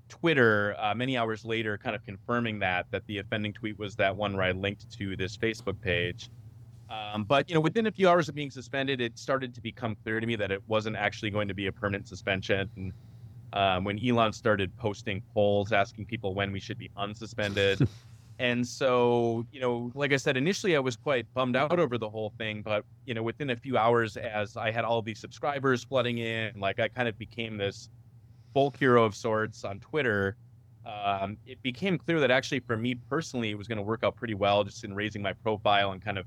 Twitter 0.09 0.77
uh, 0.79 0.95
many 0.95 1.17
hours 1.17 1.45
later, 1.45 1.79
kind 1.79 1.97
of 1.97 2.05
confirming 2.05 2.59
that 2.59 2.87
that 2.91 3.07
the 3.07 3.19
offending 3.19 3.53
tweet 3.53 3.79
was 3.79 3.97
that 3.97 4.15
one 4.15 4.37
where 4.37 4.45
I 4.45 4.53
linked 4.53 4.91
to 4.99 5.17
this 5.17 5.37
Facebook 5.37 5.81
page. 5.81 6.29
Um, 6.95 7.25
but 7.25 7.49
you 7.49 7.55
know, 7.55 7.61
within 7.61 7.87
a 7.87 7.93
few 7.93 8.09
hours 8.09 8.29
of 8.29 8.35
being 8.35 8.51
suspended, 8.51 9.01
it 9.01 9.19
started 9.19 9.55
to 9.55 9.61
become 9.61 9.97
clear 10.05 10.21
to 10.21 10.27
me 10.27 10.37
that 10.37 10.51
it 10.51 10.63
wasn't 10.67 10.97
actually 10.97 11.31
going 11.31 11.49
to 11.49 11.55
be 11.55 11.67
a 11.67 11.73
permanent 11.73 12.07
suspension. 12.07 12.71
And 12.77 12.93
um, 13.53 13.85
when 13.85 14.05
Elon 14.05 14.33
started 14.33 14.77
posting 14.77 15.23
polls 15.33 15.73
asking 15.73 16.07
people 16.07 16.35
when 16.35 16.53
we 16.53 16.61
should 16.61 16.79
be 16.79 16.91
unsuspended, 16.97 17.87
and 18.39 18.67
so 18.67 19.47
you 19.51 19.61
know, 19.61 19.91
like 19.95 20.13
I 20.13 20.17
said, 20.17 20.37
initially 20.37 20.77
I 20.77 20.81
was 20.81 20.97
quite 20.97 21.27
bummed 21.35 21.57
out 21.57 21.79
over 21.79 21.99
the 21.99 22.09
whole 22.09 22.33
thing. 22.39 22.63
But 22.63 22.85
you 23.07 23.15
know, 23.15 23.23
within 23.23 23.51
a 23.51 23.57
few 23.57 23.77
hours, 23.77 24.17
as 24.17 24.57
I 24.57 24.71
had 24.71 24.85
all 24.85 25.03
these 25.03 25.19
subscribers 25.19 25.85
flooding 25.85 26.19
in, 26.19 26.59
like 26.59 26.79
I 26.79 26.89
kind 26.89 27.09
of 27.09 27.19
became 27.19 27.57
this 27.57 27.89
folk 28.53 28.77
hero 28.77 29.05
of 29.05 29.15
sorts 29.15 29.65
on 29.65 29.81
Twitter. 29.81 30.37
Um, 30.85 31.39
it 31.47 31.63
became 31.63 31.97
clear 31.97 32.21
that 32.21 32.31
actually, 32.31 32.61
for 32.61 32.77
me 32.77 32.95
personally, 33.09 33.51
it 33.51 33.59
was 33.59 33.67
going 33.67 33.79
to 33.79 33.83
work 33.83 34.05
out 34.05 34.17
pretty 34.17 34.35
well, 34.35 34.65
just 34.65 34.85
in 34.85 34.95
raising 34.95 35.23
my 35.23 35.33
profile 35.33 35.93
and 35.93 36.05
kind 36.05 36.19
of 36.19 36.27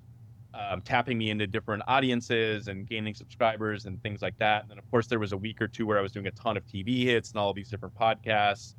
um, 0.54 0.82
tapping 0.82 1.18
me 1.18 1.30
into 1.30 1.46
different 1.48 1.84
audiences 1.88 2.68
and 2.68 2.88
gaining 2.88 3.14
subscribers 3.14 3.86
and 3.86 4.02
things 4.02 4.22
like 4.22 4.38
that. 4.40 4.64
And 4.64 4.72
then, 4.72 4.78
of 4.78 4.90
course, 4.90 5.08
there 5.08 5.20
was 5.20 5.34
a 5.34 5.38
week 5.38 5.62
or 5.62 5.68
two 5.68 5.86
where 5.86 5.98
I 5.98 6.02
was 6.02 6.12
doing 6.12 6.28
a 6.28 6.32
ton 6.32 6.58
of 6.58 6.66
TV 6.66 7.04
hits 7.04 7.32
and 7.32 7.40
all 7.40 7.54
these 7.54 7.70
different 7.70 7.96
podcasts. 7.96 8.76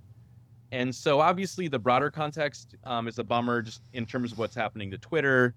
And 0.73 0.95
so, 0.95 1.21
obviously, 1.21 1.69
the 1.69 1.79
broader 1.79 2.11
context 2.11 2.75
um, 2.85 3.09
is 3.09 3.19
a 3.19 3.25
bummer 3.25 3.63
just 3.63 3.83
in 3.93 4.05
terms 4.05 4.33
of 4.33 4.39
what's 4.39 4.55
happening 4.55 4.91
to 4.91 4.99
Twitter 4.99 5.55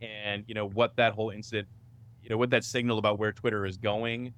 and, 0.00 0.44
you 0.46 0.54
know, 0.54 0.68
what 0.68 0.96
that 0.96 1.12
whole 1.12 1.30
incident, 1.30 1.68
you 2.22 2.30
know, 2.30 2.36
what 2.36 2.50
that 2.50 2.64
signal 2.64 2.98
about 2.98 3.18
where 3.18 3.32
Twitter 3.32 3.66
is 3.66 3.76
going. 3.76 4.32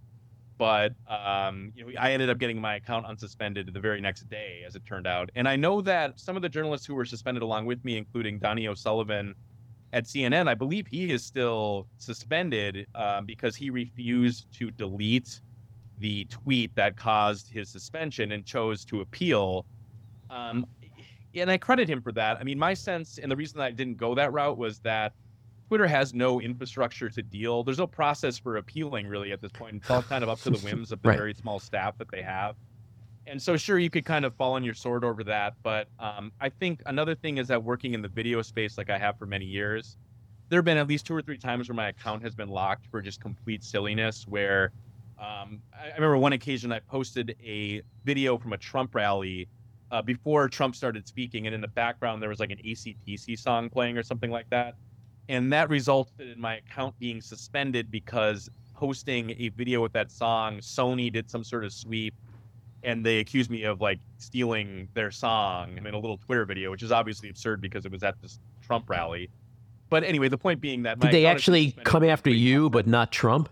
But, 0.58 0.94
um, 1.08 1.70
you 1.76 1.84
know, 1.84 2.00
I 2.00 2.12
ended 2.12 2.30
up 2.30 2.38
getting 2.38 2.58
my 2.60 2.76
account 2.76 3.06
unsuspended 3.06 3.72
the 3.72 3.80
very 3.80 4.00
next 4.00 4.28
day, 4.30 4.62
as 4.66 4.74
it 4.74 4.86
turned 4.86 5.06
out. 5.06 5.30
And 5.34 5.46
I 5.46 5.54
know 5.54 5.82
that 5.82 6.18
some 6.18 6.34
of 6.34 6.42
the 6.42 6.48
journalists 6.48 6.86
who 6.86 6.94
were 6.94 7.04
suspended 7.04 7.42
along 7.42 7.66
with 7.66 7.84
me, 7.84 7.98
including 7.98 8.38
Donie 8.38 8.66
O'Sullivan, 8.66 9.34
at 9.96 10.04
CNN, 10.04 10.46
I 10.46 10.52
believe 10.52 10.86
he 10.86 11.10
is 11.10 11.24
still 11.24 11.86
suspended 11.96 12.86
um, 12.94 13.24
because 13.24 13.56
he 13.56 13.70
refused 13.70 14.46
to 14.58 14.70
delete 14.70 15.40
the 15.98 16.26
tweet 16.26 16.74
that 16.74 16.98
caused 16.98 17.50
his 17.50 17.70
suspension 17.70 18.32
and 18.32 18.44
chose 18.44 18.84
to 18.84 19.00
appeal. 19.00 19.64
Um, 20.28 20.66
and 21.34 21.50
I 21.50 21.56
credit 21.56 21.88
him 21.88 22.02
for 22.02 22.12
that. 22.12 22.36
I 22.38 22.44
mean, 22.44 22.58
my 22.58 22.74
sense, 22.74 23.16
and 23.16 23.32
the 23.32 23.36
reason 23.36 23.56
that 23.56 23.64
I 23.64 23.70
didn't 23.70 23.96
go 23.96 24.14
that 24.14 24.34
route 24.34 24.58
was 24.58 24.80
that 24.80 25.14
Twitter 25.68 25.86
has 25.86 26.12
no 26.12 26.42
infrastructure 26.42 27.08
to 27.08 27.22
deal. 27.22 27.64
There's 27.64 27.78
no 27.78 27.86
process 27.86 28.38
for 28.38 28.58
appealing 28.58 29.06
really 29.06 29.32
at 29.32 29.40
this 29.40 29.52
point. 29.52 29.76
It's 29.76 29.90
all 29.90 30.02
kind 30.02 30.22
of 30.22 30.28
up 30.28 30.40
to 30.40 30.50
the 30.50 30.58
whims 30.64 30.92
of 30.92 31.00
the 31.00 31.08
right. 31.08 31.16
very 31.16 31.32
small 31.32 31.58
staff 31.58 31.96
that 31.96 32.10
they 32.10 32.20
have 32.20 32.54
and 33.26 33.40
so 33.40 33.56
sure 33.56 33.78
you 33.78 33.90
could 33.90 34.04
kind 34.04 34.24
of 34.24 34.34
fall 34.36 34.52
on 34.52 34.62
your 34.64 34.74
sword 34.74 35.04
over 35.04 35.24
that 35.24 35.54
but 35.62 35.88
um, 35.98 36.32
i 36.40 36.48
think 36.48 36.82
another 36.86 37.14
thing 37.14 37.38
is 37.38 37.48
that 37.48 37.62
working 37.62 37.94
in 37.94 38.02
the 38.02 38.08
video 38.08 38.42
space 38.42 38.78
like 38.78 38.90
i 38.90 38.98
have 38.98 39.18
for 39.18 39.26
many 39.26 39.44
years 39.44 39.96
there 40.48 40.58
have 40.58 40.64
been 40.64 40.76
at 40.78 40.86
least 40.86 41.06
two 41.06 41.14
or 41.14 41.22
three 41.22 41.38
times 41.38 41.68
where 41.68 41.74
my 41.74 41.88
account 41.88 42.22
has 42.22 42.34
been 42.34 42.48
locked 42.48 42.86
for 42.86 43.02
just 43.02 43.20
complete 43.20 43.64
silliness 43.64 44.26
where 44.28 44.70
um, 45.18 45.60
I, 45.74 45.88
I, 45.88 45.94
remember 45.94 46.18
one 46.18 46.32
occasion 46.32 46.72
i 46.72 46.78
posted 46.78 47.36
a 47.42 47.82
video 48.04 48.38
from 48.38 48.52
a 48.52 48.58
trump 48.58 48.94
rally 48.94 49.48
uh, 49.90 50.02
before 50.02 50.48
trump 50.48 50.76
started 50.76 51.06
speaking 51.06 51.46
and 51.46 51.54
in 51.54 51.60
the 51.60 51.68
background 51.68 52.22
there 52.22 52.28
was 52.28 52.40
like 52.40 52.50
an 52.50 52.58
acdc 52.64 53.38
song 53.38 53.68
playing 53.68 53.98
or 53.98 54.02
something 54.02 54.30
like 54.30 54.48
that 54.50 54.74
and 55.28 55.52
that 55.52 55.68
resulted 55.68 56.28
in 56.28 56.40
my 56.40 56.58
account 56.58 56.96
being 57.00 57.20
suspended 57.20 57.90
because 57.90 58.48
posting 58.76 59.30
a 59.38 59.48
video 59.50 59.82
with 59.82 59.92
that 59.92 60.10
song 60.10 60.58
sony 60.58 61.12
did 61.12 61.30
some 61.30 61.42
sort 61.42 61.64
of 61.64 61.72
sweep 61.72 62.14
and 62.86 63.04
they 63.04 63.18
accused 63.18 63.50
me 63.50 63.64
of 63.64 63.80
like 63.80 63.98
stealing 64.16 64.88
their 64.94 65.10
song 65.10 65.76
in 65.76 65.86
a 65.92 65.98
little 65.98 66.16
Twitter 66.16 66.46
video, 66.46 66.70
which 66.70 66.84
is 66.84 66.92
obviously 66.92 67.28
absurd 67.28 67.60
because 67.60 67.84
it 67.84 67.92
was 67.92 68.02
at 68.04 68.14
this 68.22 68.38
Trump 68.64 68.88
rally. 68.88 69.28
But 69.90 70.04
anyway, 70.04 70.28
the 70.28 70.38
point 70.38 70.60
being 70.60 70.84
that 70.84 70.98
did 71.00 71.10
they 71.10 71.26
actually 71.26 71.72
come 71.84 72.04
after 72.04 72.30
you, 72.30 72.70
but 72.70 72.86
not 72.86 73.12
Trump? 73.12 73.48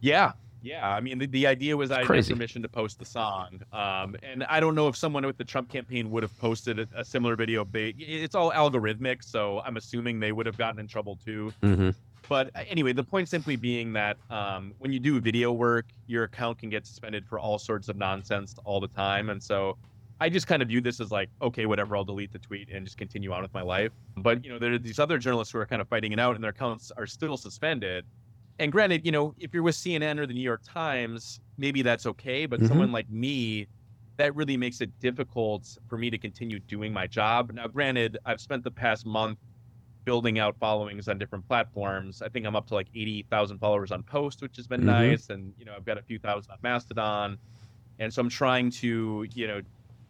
Yeah, 0.00 0.32
Yeah, 0.62 0.88
I 0.88 1.00
mean, 1.00 1.18
the, 1.18 1.26
the 1.26 1.46
idea 1.46 1.76
was 1.76 1.90
I 1.92 1.98
had 1.98 2.06
permission 2.06 2.62
to 2.62 2.68
post 2.68 2.98
the 2.98 3.04
song, 3.04 3.60
um, 3.72 4.16
and 4.22 4.44
I 4.44 4.58
don't 4.58 4.74
know 4.74 4.88
if 4.88 4.96
someone 4.96 5.24
with 5.26 5.36
the 5.36 5.44
Trump 5.44 5.68
campaign 5.68 6.10
would 6.10 6.22
have 6.22 6.36
posted 6.38 6.80
a, 6.80 6.88
a 6.96 7.04
similar 7.04 7.36
video. 7.36 7.66
It's 7.74 8.34
all 8.34 8.52
algorithmic, 8.52 9.22
so 9.22 9.60
I'm 9.60 9.76
assuming 9.76 10.18
they 10.18 10.32
would 10.32 10.46
have 10.46 10.56
gotten 10.56 10.80
in 10.80 10.88
trouble 10.88 11.18
too. 11.24 11.52
Mm-hmm. 11.62 11.90
But 12.28 12.50
uh, 12.54 12.64
anyway, 12.66 12.92
the 12.92 13.04
point 13.04 13.28
simply 13.28 13.56
being 13.56 13.92
that 13.94 14.18
um, 14.30 14.74
when 14.78 14.92
you 14.92 15.00
do 15.00 15.20
video 15.20 15.52
work, 15.52 15.90
your 16.06 16.24
account 16.24 16.58
can 16.58 16.70
get 16.70 16.86
suspended 16.86 17.26
for 17.26 17.38
all 17.38 17.58
sorts 17.58 17.88
of 17.88 17.96
nonsense 17.96 18.54
all 18.64 18.80
the 18.80 18.88
time, 18.88 19.28
and 19.28 19.42
so 19.42 19.74
I 20.20 20.28
just 20.28 20.46
kind 20.46 20.62
of 20.62 20.68
view 20.68 20.80
this 20.80 21.00
as 21.00 21.10
like, 21.10 21.30
okay, 21.42 21.66
whatever, 21.66 21.96
I'll 21.96 22.04
delete 22.04 22.32
the 22.32 22.38
tweet 22.38 22.68
and 22.70 22.86
just 22.86 22.96
continue 22.96 23.32
on 23.32 23.42
with 23.42 23.52
my 23.54 23.62
life. 23.62 23.92
But 24.16 24.44
you 24.44 24.50
know, 24.52 24.58
there 24.58 24.72
are 24.72 24.78
these 24.78 24.98
other 24.98 25.18
journalists 25.18 25.52
who 25.52 25.58
are 25.58 25.66
kind 25.66 25.82
of 25.82 25.88
fighting 25.88 26.12
it 26.12 26.20
out, 26.20 26.34
and 26.36 26.44
their 26.44 26.50
accounts 26.52 26.90
are 26.96 27.06
still 27.06 27.36
suspended. 27.36 28.06
And 28.58 28.70
granted, 28.72 29.04
you 29.04 29.12
know, 29.12 29.34
if 29.38 29.52
you're 29.54 29.62
with 29.62 29.76
CNN 29.76 30.18
or 30.18 30.26
the 30.26 30.34
New 30.34 30.40
York 30.42 30.62
Times, 30.64 31.40
maybe 31.58 31.82
that's 31.82 32.06
okay. 32.06 32.46
But 32.46 32.62
Mhm. 32.62 32.62
someone 32.64 32.92
like 32.92 33.08
me, 33.08 33.66
that 34.18 34.34
really 34.34 34.56
makes 34.56 34.80
it 34.80 34.92
difficult 35.00 35.76
for 35.88 35.98
me 35.98 36.10
to 36.10 36.18
continue 36.18 36.60
doing 36.60 36.92
my 36.92 37.06
job. 37.06 37.50
Now, 37.52 37.66
granted, 37.68 38.18
I've 38.24 38.40
spent 38.40 38.62
the 38.64 38.70
past 38.70 39.06
month 39.06 39.38
building 40.04 40.38
out 40.38 40.56
followings 40.58 41.08
on 41.08 41.18
different 41.18 41.46
platforms. 41.46 42.22
I 42.22 42.28
think 42.28 42.46
I'm 42.46 42.56
up 42.56 42.66
to 42.68 42.74
like 42.74 42.88
80,000 42.94 43.58
followers 43.58 43.92
on 43.92 44.02
Post, 44.02 44.42
which 44.42 44.56
has 44.56 44.66
been 44.66 44.82
Mhm. 44.82 44.84
nice. 44.84 45.30
And, 45.30 45.52
you 45.58 45.64
know, 45.64 45.74
I've 45.76 45.84
got 45.84 45.98
a 45.98 46.02
few 46.02 46.18
thousand 46.18 46.52
on 46.52 46.58
Mastodon. 46.62 47.38
And 47.98 48.12
so 48.12 48.20
I'm 48.22 48.28
trying 48.28 48.70
to, 48.72 49.26
you 49.34 49.46
know, 49.46 49.60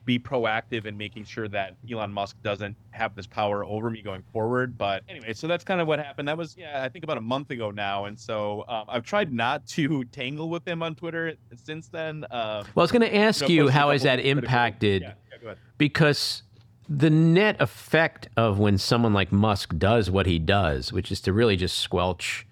be 0.05 0.19
proactive 0.19 0.85
in 0.85 0.97
making 0.97 1.23
sure 1.23 1.47
that 1.47 1.77
Elon 1.89 2.13
Musk 2.13 2.37
doesn't 2.43 2.77
have 2.91 3.15
this 3.15 3.27
power 3.27 3.65
over 3.65 3.89
me 3.89 4.03
going 4.03 4.23
forward. 4.33 4.77
But 4.77 5.05
anyway, 5.09 5.33
so 5.33 5.47
that's 5.47 5.63
kind 5.63 5.81
of 5.81 5.87
what 5.87 6.01
happened. 6.01 6.27
That 6.27 6.37
was, 6.37 6.57
yeah, 6.57 6.83
I 6.83 6.89
think 6.89 7.05
about 7.05 7.19
a 7.19 7.23
month 7.23 7.51
ago 7.51 7.71
now. 7.71 8.07
And 8.07 8.19
so 8.19 8.65
um, 8.67 8.87
I've 8.89 9.05
tried 9.05 9.33
not 9.33 9.65
to 9.77 10.05
tangle 10.07 10.49
with 10.49 10.67
him 10.67 10.83
on 10.83 10.95
Twitter 10.97 11.35
since 11.55 11.89
then. 11.89 12.25
Um, 12.31 12.65
Well, 12.75 12.79
I 12.79 12.81
was 12.81 12.91
going 12.93 13.03
to 13.03 13.15
ask 13.15 13.43
know, 13.43 13.49
you, 13.49 13.69
how 13.69 13.91
has 13.91 14.03
that 14.03 14.19
impacted? 14.21 15.03
Yeah, 15.03 15.13
yeah, 15.45 15.55
because 15.79 16.43
the 16.89 17.11
net 17.11 17.57
effect 17.61 18.29
of 18.37 18.59
when 18.59 18.79
someone 18.79 19.15
like 19.15 19.33
Musk 19.33 19.77
does 19.79 20.11
what 20.11 20.27
he 20.27 20.39
does, 20.39 20.93
which 20.93 21.13
is 21.13 21.21
to 21.23 21.33
really 21.33 21.57
just 21.57 21.79
squelch 21.79 22.47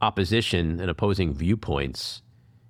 opposition 0.00 0.80
and 0.80 0.90
opposing 0.90 1.32
viewpoints 1.32 2.22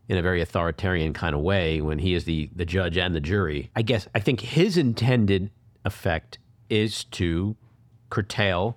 in 0.09 0.19
a 0.19 0.23
very 0.23 0.41
authoritarian 0.41 1.13
kind 1.13 1.35
of 1.35 1.41
way 1.41 1.81
when 1.81 1.99
he 1.99 2.15
is 2.15 2.25
the 2.25 2.51
the 2.55 2.65
judge 2.65 2.99
and 2.99 3.15
the 3.15 3.21
jury. 3.21 3.71
I 3.75 3.83
guess 3.83 4.07
I 4.15 4.21
think 4.21 4.41
his 4.41 4.77
intended 4.77 5.51
effect 5.85 6.39
is 6.69 7.05
to 7.05 7.57
curtail 8.11 8.77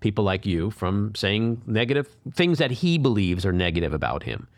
people 0.00 0.24
like 0.24 0.44
you 0.46 0.70
from 0.70 1.14
saying 1.14 1.62
negative 1.66 2.16
things 2.32 2.58
that 2.58 2.70
he 2.70 2.98
believes 2.98 3.46
are 3.46 3.52
negative 3.52 3.92
about 3.92 4.22
him. 4.22 4.48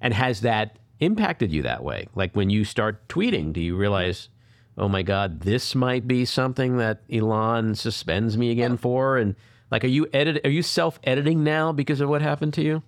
And 0.00 0.14
has 0.14 0.40
that 0.42 0.78
impacted 1.00 1.52
you 1.52 1.62
that 1.62 1.84
way? 1.84 2.08
Like 2.14 2.34
when 2.34 2.50
you 2.50 2.64
start 2.64 3.06
tweeting, 3.08 3.52
do 3.52 3.60
you 3.60 3.76
realize, 3.76 4.28
oh 4.76 4.88
my 4.88 5.02
God, 5.02 5.40
this 5.40 5.74
might 5.74 6.06
be 6.06 6.24
something 6.24 6.78
that 6.78 7.02
Elon 7.12 7.74
suspends 7.74 8.36
me 8.36 8.50
again 8.50 8.76
for? 8.76 9.16
And 9.16 9.36
like, 9.70 9.84
are 9.84 9.88
you 9.88 10.06
edit? 10.12 10.40
Are 10.44 10.50
you 10.50 10.62
self 10.62 10.98
editing 11.04 11.44
now 11.44 11.72
because 11.72 12.00
of 12.00 12.08
what 12.08 12.22
happened 12.22 12.54
to 12.54 12.62
you? 12.62 12.82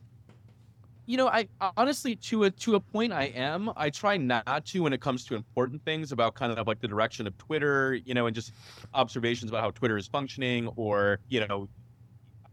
You 1.06 1.16
know, 1.16 1.28
I 1.28 1.48
honestly, 1.76 2.16
to 2.16 2.44
a 2.44 2.50
to 2.50 2.74
a 2.74 2.80
point, 2.80 3.12
I 3.12 3.24
am. 3.26 3.70
I 3.76 3.90
try 3.90 4.16
not 4.16 4.66
to 4.66 4.82
when 4.82 4.92
it 4.92 5.00
comes 5.00 5.24
to 5.26 5.36
important 5.36 5.84
things 5.84 6.10
about 6.10 6.34
kind 6.34 6.52
of 6.52 6.66
like 6.66 6.80
the 6.80 6.88
direction 6.88 7.28
of 7.28 7.38
Twitter, 7.38 7.94
you 7.94 8.12
know, 8.12 8.26
and 8.26 8.34
just 8.34 8.52
observations 8.92 9.50
about 9.50 9.62
how 9.62 9.70
Twitter 9.70 9.96
is 9.96 10.08
functioning, 10.08 10.66
or 10.74 11.20
you 11.28 11.46
know, 11.46 11.68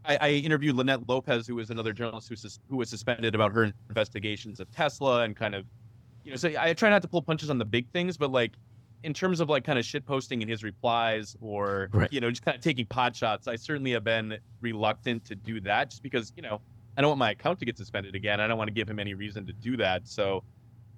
I, 0.04 0.18
I 0.20 0.30
interviewed 0.30 0.76
Linette 0.76 1.08
Lopez, 1.08 1.48
who 1.48 1.56
was 1.56 1.70
another 1.70 1.92
journalist 1.92 2.28
who 2.28 2.36
sus- 2.36 2.60
who 2.68 2.76
was 2.76 2.88
suspended 2.88 3.34
about 3.34 3.52
her 3.52 3.72
investigations 3.88 4.60
of 4.60 4.70
Tesla, 4.70 5.22
and 5.22 5.34
kind 5.34 5.56
of, 5.56 5.66
you 6.22 6.30
know, 6.30 6.36
so 6.36 6.52
I 6.56 6.74
try 6.74 6.90
not 6.90 7.02
to 7.02 7.08
pull 7.08 7.22
punches 7.22 7.50
on 7.50 7.58
the 7.58 7.64
big 7.64 7.90
things, 7.90 8.16
but 8.16 8.30
like 8.30 8.52
in 9.04 9.14
terms 9.14 9.40
of 9.40 9.48
like 9.48 9.64
kind 9.64 9.78
of 9.78 9.84
shit 9.84 10.06
posting 10.06 10.42
in 10.42 10.48
his 10.48 10.62
replies 10.64 11.36
or 11.40 11.92
Right. 11.92 12.10
you 12.10 12.20
know 12.20 12.30
just 12.30 12.42
kind 12.42 12.56
of 12.56 12.62
taking 12.62 12.86
pot 12.86 13.16
shots, 13.16 13.46
I 13.48 13.56
certainly 13.56 13.92
have 13.92 14.04
been 14.04 14.38
reluctant 14.60 15.24
to 15.26 15.34
do 15.36 15.60
that 15.62 15.90
just 15.90 16.02
because 16.02 16.32
you 16.36 16.42
know 16.42 16.60
I 16.96 17.02
don't 17.02 17.10
want 17.10 17.18
my 17.20 17.30
account 17.32 17.58
to 17.60 17.64
get 17.66 17.76
suspended 17.78 18.14
again. 18.14 18.40
I 18.40 18.46
don't 18.48 18.58
want 18.58 18.68
to 18.68 18.74
give 18.74 18.88
him 18.88 18.98
any 19.00 19.14
reason 19.14 19.46
to 19.46 19.52
do 19.52 19.76
that. 19.78 20.06
So, 20.08 20.44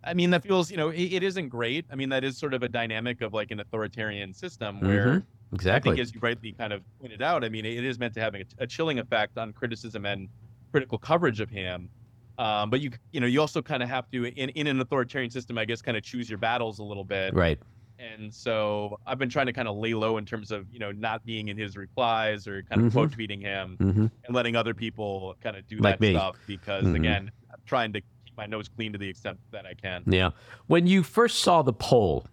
I 0.04 0.14
mean, 0.14 0.30
that 0.30 0.42
feels, 0.42 0.70
you 0.70 0.76
know, 0.76 0.90
it, 0.90 1.00
it 1.14 1.22
isn't 1.22 1.48
great. 1.48 1.86
I 1.90 1.96
mean, 1.96 2.10
that 2.10 2.24
is 2.24 2.38
sort 2.38 2.54
of 2.54 2.62
a 2.62 2.68
dynamic 2.68 3.22
of 3.22 3.32
like 3.32 3.50
an 3.50 3.60
authoritarian 3.60 4.32
system 4.34 4.82
where 4.82 5.20
Mhm. 5.20 5.26
I 5.72 5.80
Exactly. 5.80 5.80
think, 5.80 5.98
as 5.98 6.14
you 6.14 6.20
rightly 6.20 6.52
kind 6.52 6.72
of 6.72 6.84
pointed 7.00 7.22
out, 7.22 7.44
I 7.44 7.48
mean, 7.48 7.64
it 7.66 7.84
is 7.84 7.98
meant 7.98 8.14
to 8.14 8.20
have 8.20 8.34
a, 8.34 8.44
a 8.58 8.66
chilling 8.66 8.98
effect 8.98 9.36
on 9.38 9.52
criticism 9.52 10.06
and 10.06 10.28
critical 10.72 10.98
coverage 10.98 11.40
of 11.40 11.50
him. 11.50 11.90
Um, 12.38 12.70
but 12.70 12.80
you, 12.80 12.90
you 13.12 13.20
know, 13.20 13.26
you 13.26 13.40
also 13.40 13.62
kind 13.62 13.82
of 13.82 13.88
have 13.88 14.08
to, 14.10 14.26
in, 14.26 14.50
in 14.50 14.66
an 14.68 14.80
authoritarian 14.80 15.30
system, 15.30 15.58
I 15.58 15.64
guess, 15.64 15.82
kind 15.82 15.96
of 15.96 16.02
choose 16.04 16.28
your 16.30 16.38
battles 16.38 16.78
a 16.78 16.84
little 16.84 17.04
bit. 17.04 17.32
right. 17.32 17.60
And 17.98 18.32
so 18.32 18.98
I've 19.06 19.18
been 19.18 19.30
trying 19.30 19.46
to 19.46 19.52
kind 19.52 19.68
of 19.68 19.76
lay 19.76 19.94
low 19.94 20.18
in 20.18 20.26
terms 20.26 20.50
of, 20.50 20.66
you 20.70 20.78
know, 20.78 20.92
not 20.92 21.24
being 21.24 21.48
in 21.48 21.56
his 21.56 21.76
replies 21.76 22.46
or 22.46 22.62
kind 22.64 22.82
of 22.82 22.88
Mhm. 22.88 22.92
quote 22.92 23.10
tweeting 23.12 23.40
him 23.40 23.76
hmm 23.78 24.06
and 24.24 24.34
letting 24.34 24.54
other 24.56 24.74
people 24.74 25.34
kind 25.42 25.56
of 25.56 25.66
do 25.66 25.78
Like 25.78 25.94
that 25.94 26.00
me. 26.00 26.12
stuff 26.12 26.36
because 26.46 26.84
Mhm. 26.84 26.96
again 26.96 27.30
i'm 27.52 27.60
trying 27.64 27.92
to 27.92 28.00
keep 28.00 28.36
my 28.36 28.44
nose 28.46 28.68
clean 28.68 28.92
to 28.92 28.98
the 28.98 29.08
extent 29.08 29.38
that 29.52 29.64
i 29.66 29.72
can 29.74 30.02
Yeah. 30.06 30.30
When 30.66 30.86
you 30.86 31.02
first 31.02 31.38
saw 31.38 31.62
the 31.62 31.72
poll, 31.72 32.26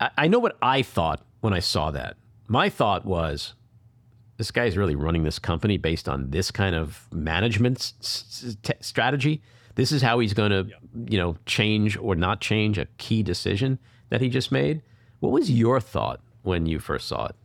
I, 0.00 0.10
I 0.18 0.28
know 0.28 0.38
what 0.38 0.56
I 0.62 0.82
thought 0.82 1.24
when 1.40 1.52
I 1.52 1.60
saw 1.60 1.90
that. 1.92 2.16
My 2.48 2.68
thought 2.68 3.04
was, 3.04 3.54
this 4.36 4.50
guy's 4.50 4.76
really 4.76 4.96
running 4.96 5.22
this 5.24 5.38
company 5.38 5.76
based 5.78 6.08
on 6.08 6.30
this 6.30 6.50
kind 6.50 6.74
of 6.74 7.08
management 7.12 7.78
s- 8.00 8.56
t- 8.62 8.72
strategy. 8.80 9.42
This 9.76 9.92
is 9.92 10.02
how 10.02 10.18
he's 10.18 10.34
going 10.34 10.50
to, 10.50 10.66
you 11.08 11.18
know, 11.18 11.36
change 11.46 11.96
or 11.96 12.14
not 12.14 12.40
change 12.40 12.78
a 12.78 12.86
key 12.98 13.22
decision 13.22 13.78
that 14.08 14.20
he 14.20 14.28
just 14.28 14.52
made. 14.52 14.82
What 15.20 15.32
was 15.32 15.50
your 15.50 15.80
thought 15.80 16.20
when 16.42 16.66
you 16.66 16.78
first 16.78 17.08
saw 17.08 17.26
it? 17.26 17.36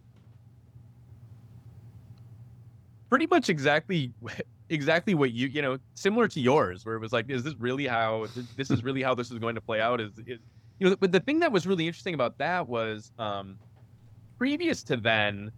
pretty 3.12 3.28
much 3.28 3.50
exactly 3.50 4.12
exactly 4.70 5.14
what 5.14 5.34
you 5.34 5.48
you 5.48 5.62
know 5.62 5.78
similar 5.94 6.28
to 6.30 6.40
yours 6.40 6.86
where 6.86 6.96
it 6.96 7.00
was 7.00 7.12
like 7.12 7.30
is 7.30 7.44
this 7.44 7.54
really 7.60 7.86
how 7.86 8.26
this 8.56 8.72
is 8.72 8.84
really 8.84 9.04
how 9.04 9.14
this 9.14 9.30
is 9.30 9.38
going 9.38 9.54
to 9.54 9.62
play 9.62 9.82
out 9.82 10.00
is, 10.00 10.12
is 10.26 10.40
you 10.80 10.90
know 10.90 10.96
but 10.98 11.12
the 11.12 11.20
thing 11.20 11.38
that 11.38 11.52
was 11.52 11.68
really 11.68 11.86
interesting 11.86 12.14
about 12.14 12.38
that 12.38 12.68
was 12.68 13.12
um 13.20 13.60
previous 14.38 14.82
to 14.82 14.96
then 14.96 15.52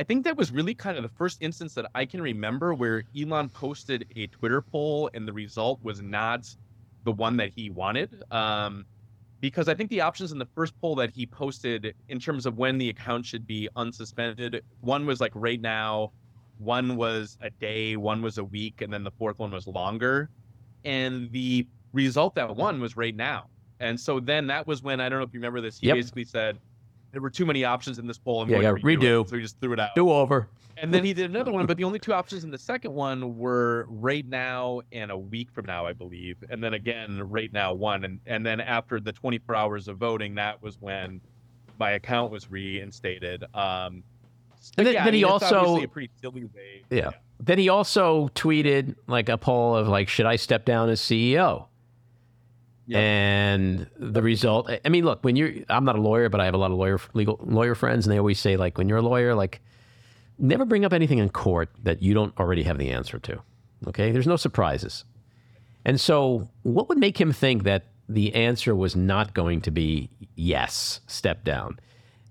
i 0.00 0.02
think 0.02 0.24
that 0.24 0.36
was 0.36 0.50
really 0.50 0.74
kind 0.74 0.96
of 0.96 1.04
the 1.04 1.08
first 1.08 1.40
instance 1.40 1.72
that 1.72 1.86
i 1.94 2.04
can 2.04 2.20
remember 2.20 2.74
where 2.74 3.04
elon 3.16 3.48
posted 3.48 4.04
a 4.16 4.26
twitter 4.26 4.60
poll 4.60 5.08
and 5.14 5.26
the 5.26 5.32
result 5.32 5.78
was 5.84 6.02
not 6.02 6.52
the 7.04 7.12
one 7.12 7.36
that 7.36 7.50
he 7.54 7.70
wanted 7.70 8.24
um 8.32 8.84
because 9.40 9.68
i 9.68 9.74
think 9.74 9.90
the 9.90 10.00
options 10.00 10.32
in 10.32 10.38
the 10.38 10.48
first 10.54 10.72
poll 10.80 10.94
that 10.94 11.10
he 11.10 11.26
posted 11.26 11.94
in 12.08 12.18
terms 12.18 12.46
of 12.46 12.56
when 12.56 12.78
the 12.78 12.88
account 12.88 13.24
should 13.26 13.46
be 13.46 13.68
unsuspended 13.76 14.60
one 14.80 15.06
was 15.06 15.20
like 15.20 15.32
right 15.34 15.60
now 15.60 16.12
one 16.58 16.96
was 16.96 17.36
a 17.40 17.50
day, 17.60 17.96
one 17.96 18.20
was 18.20 18.36
a 18.38 18.44
week, 18.44 18.80
and 18.82 18.92
then 18.92 19.04
the 19.04 19.12
fourth 19.12 19.38
one 19.38 19.52
was 19.52 19.66
longer. 19.66 20.28
And 20.84 21.30
the 21.30 21.68
result 21.92 22.34
that 22.34 22.56
won 22.56 22.80
was 22.80 22.96
right 22.96 23.14
now. 23.14 23.46
And 23.80 23.98
so 23.98 24.20
then 24.20 24.48
that 24.48 24.66
was 24.66 24.82
when 24.82 25.00
I 25.00 25.08
don't 25.08 25.20
know 25.20 25.24
if 25.24 25.32
you 25.32 25.38
remember 25.40 25.60
this. 25.60 25.78
He 25.78 25.86
Yep. 25.86 25.96
basically 25.96 26.24
said 26.24 26.58
there 27.18 27.22
were 27.24 27.30
too 27.30 27.44
many 27.46 27.64
options 27.64 27.98
in 27.98 28.06
this 28.06 28.16
poll. 28.16 28.42
I'm 28.42 28.48
Yeah, 28.48 28.60
yeah, 28.60 28.72
redo. 28.74 29.22
It. 29.22 29.28
So 29.28 29.34
he 29.34 29.42
just 29.42 29.60
threw 29.60 29.72
it 29.72 29.80
out. 29.80 29.90
Do 29.96 30.08
over. 30.12 30.48
And 30.76 30.94
then 30.94 31.02
he 31.04 31.12
did 31.12 31.28
another 31.28 31.50
one, 31.50 31.66
but 31.66 31.76
the 31.76 31.82
only 31.82 31.98
two 31.98 32.12
options 32.12 32.44
in 32.44 32.52
the 32.52 32.58
second 32.58 32.94
one 32.94 33.36
were 33.36 33.86
right 33.88 34.24
now 34.24 34.82
and 34.92 35.10
a 35.10 35.18
week 35.18 35.50
from 35.50 35.66
now, 35.66 35.84
I 35.84 35.92
believe. 35.94 36.36
And 36.48 36.62
then 36.62 36.74
again, 36.74 37.20
right 37.28 37.52
now 37.52 37.74
one. 37.74 38.04
And 38.04 38.20
and 38.26 38.46
then 38.46 38.60
after 38.60 39.00
the 39.00 39.10
24 39.10 39.56
hours 39.56 39.88
of 39.88 39.96
voting, 39.98 40.36
that 40.36 40.62
was 40.62 40.80
when 40.80 41.20
my 41.80 41.90
account 41.92 42.30
was 42.30 42.48
reinstated. 42.48 43.42
Um, 43.52 44.04
And 44.76 44.86
then- 44.86 44.94
yeah, 44.94 45.04
then 45.04 45.14
I 45.14 45.16
he 45.16 45.24
mean, 45.24 45.34
it's 45.34 45.42
also- 45.52 45.82
a 45.82 45.88
pretty 45.88 46.10
silly 46.20 46.44
way. 46.44 46.84
Yeah. 46.90 47.10
Then 47.40 47.58
he 47.58 47.68
also 47.68 48.28
tweeted 48.36 48.94
like 49.08 49.28
a 49.28 49.36
poll 49.38 49.74
of 49.74 49.88
like, 49.88 50.08
should 50.08 50.26
I 50.26 50.36
step 50.36 50.64
down 50.64 50.88
as 50.88 51.00
CEO? 51.00 51.66
And 52.96 53.86
the 53.98 54.22
result, 54.22 54.70
I 54.84 54.88
mean, 54.88 55.04
look, 55.04 55.22
when 55.22 55.36
you're, 55.36 55.52
I'm 55.68 55.84
not 55.84 55.96
a 55.96 56.00
lawyer, 56.00 56.28
but 56.28 56.40
I 56.40 56.46
have 56.46 56.54
a 56.54 56.58
lot 56.58 56.70
of 56.70 56.78
lawyer, 56.78 56.98
legal 57.12 57.38
lawyer 57.42 57.74
friends, 57.74 58.06
and 58.06 58.12
they 58.12 58.18
always 58.18 58.38
say 58.38 58.56
like, 58.56 58.78
when 58.78 58.88
you're 58.88 58.98
a 58.98 59.02
lawyer, 59.02 59.34
like, 59.34 59.60
never 60.38 60.64
bring 60.64 60.84
up 60.84 60.92
anything 60.92 61.18
in 61.18 61.28
court 61.28 61.68
that 61.82 62.02
you 62.02 62.14
don't 62.14 62.36
already 62.38 62.62
have 62.62 62.78
the 62.78 62.90
answer 62.90 63.18
to. 63.18 63.42
Okay, 63.86 64.10
there's 64.10 64.26
no 64.26 64.36
surprises. 64.36 65.04
And 65.84 66.00
so, 66.00 66.48
what 66.62 66.88
would 66.88 66.98
make 66.98 67.20
him 67.20 67.32
think 67.32 67.64
that 67.64 67.86
the 68.08 68.34
answer 68.34 68.74
was 68.74 68.96
not 68.96 69.34
going 69.34 69.60
to 69.62 69.70
be 69.70 70.10
yes, 70.34 71.00
step 71.06 71.44
down? 71.44 71.78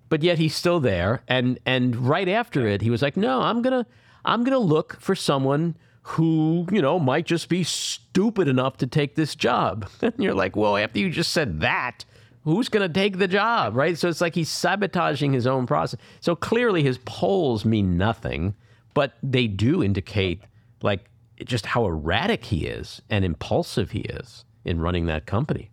But 0.09 0.23
yet 0.23 0.37
he's 0.37 0.55
still 0.55 0.79
there, 0.79 1.21
and 1.27 1.59
and 1.65 1.95
right 1.95 2.29
after 2.29 2.67
it, 2.67 2.81
he 2.81 2.89
was 2.89 3.01
like, 3.01 3.17
"No, 3.17 3.41
I'm 3.41 3.61
gonna 3.61 3.85
I'm 4.23 4.43
gonna 4.43 4.59
look 4.59 4.99
for 5.01 5.15
someone 5.15 5.75
who 6.07 6.67
you 6.71 6.81
know 6.81 6.99
might 6.99 7.25
just 7.25 7.49
be 7.49 7.63
stupid 7.63 8.47
enough 8.47 8.77
to 8.77 8.87
take 8.87 9.15
this 9.15 9.35
job." 9.35 9.89
And 10.01 10.13
you're 10.17 10.35
like, 10.35 10.55
"Well, 10.55 10.77
after 10.77 10.99
you 10.99 11.09
just 11.09 11.31
said 11.31 11.61
that." 11.61 12.05
Who's 12.43 12.69
going 12.69 12.87
to 12.87 12.93
take 12.93 13.17
the 13.17 13.27
job, 13.27 13.75
right? 13.75 13.97
So 13.97 14.07
it's 14.07 14.21
like 14.21 14.33
he's 14.33 14.47
sabotaging 14.47 15.33
his 15.33 15.45
own 15.45 15.67
process. 15.67 15.99
So 16.21 16.33
clearly 16.33 16.81
his 16.81 16.97
polls 16.99 17.65
mean 17.65 17.97
nothing, 17.97 18.55
but 18.93 19.17
they 19.21 19.47
do 19.47 19.83
indicate 19.83 20.39
like 20.81 21.09
just 21.43 21.65
how 21.65 21.85
erratic 21.85 22.45
he 22.45 22.65
is 22.65 23.01
and 23.09 23.25
impulsive 23.25 23.91
he 23.91 23.99
is 23.99 24.45
in 24.63 24.79
running 24.79 25.07
that 25.07 25.25
company. 25.25 25.71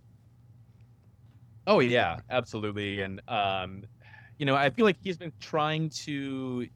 Oh 1.66 1.80
yeah, 1.80 2.18
absolutely. 2.30 3.00
And 3.00 3.20
um, 3.28 3.84
you 4.38 4.46
know, 4.46 4.54
I 4.54 4.70
feel 4.70 4.84
like 4.84 4.96
he's 5.02 5.16
been 5.16 5.32
trying 5.40 5.88
to. 5.90 6.66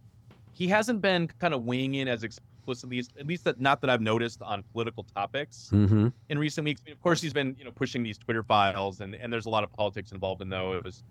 He 0.53 0.67
hasn't 0.67 1.01
been 1.01 1.29
kind 1.39 1.55
of 1.55 1.65
weighing 1.65 1.95
in 1.95 2.09
as 2.09 2.25
explicitly, 2.73 2.99
at 3.19 3.27
least 3.27 3.45
that 3.45 3.61
not 3.61 3.81
that 3.81 3.91
I've 3.91 4.01
noticed 4.03 4.43
on 4.43 4.63
political 4.73 5.05
topics 5.15 5.71
Mm-hmm. 5.73 6.09
in 6.29 6.39
recent 6.39 6.65
weeks. 6.65 6.81
Of 6.91 7.01
course, 7.01 7.21
he's 7.21 7.33
been 7.33 7.57
you 7.59 7.65
know 7.65 7.71
pushing 7.71 8.03
these 8.03 8.19
Twitter 8.19 8.43
files, 8.43 9.01
and 9.01 9.15
and 9.15 9.33
there's 9.33 9.47
a 9.47 9.51
lot 9.51 9.65
of 9.65 9.73
politics 9.73 10.13
involved 10.13 10.43
in 10.43 10.49
those. 10.49 11.03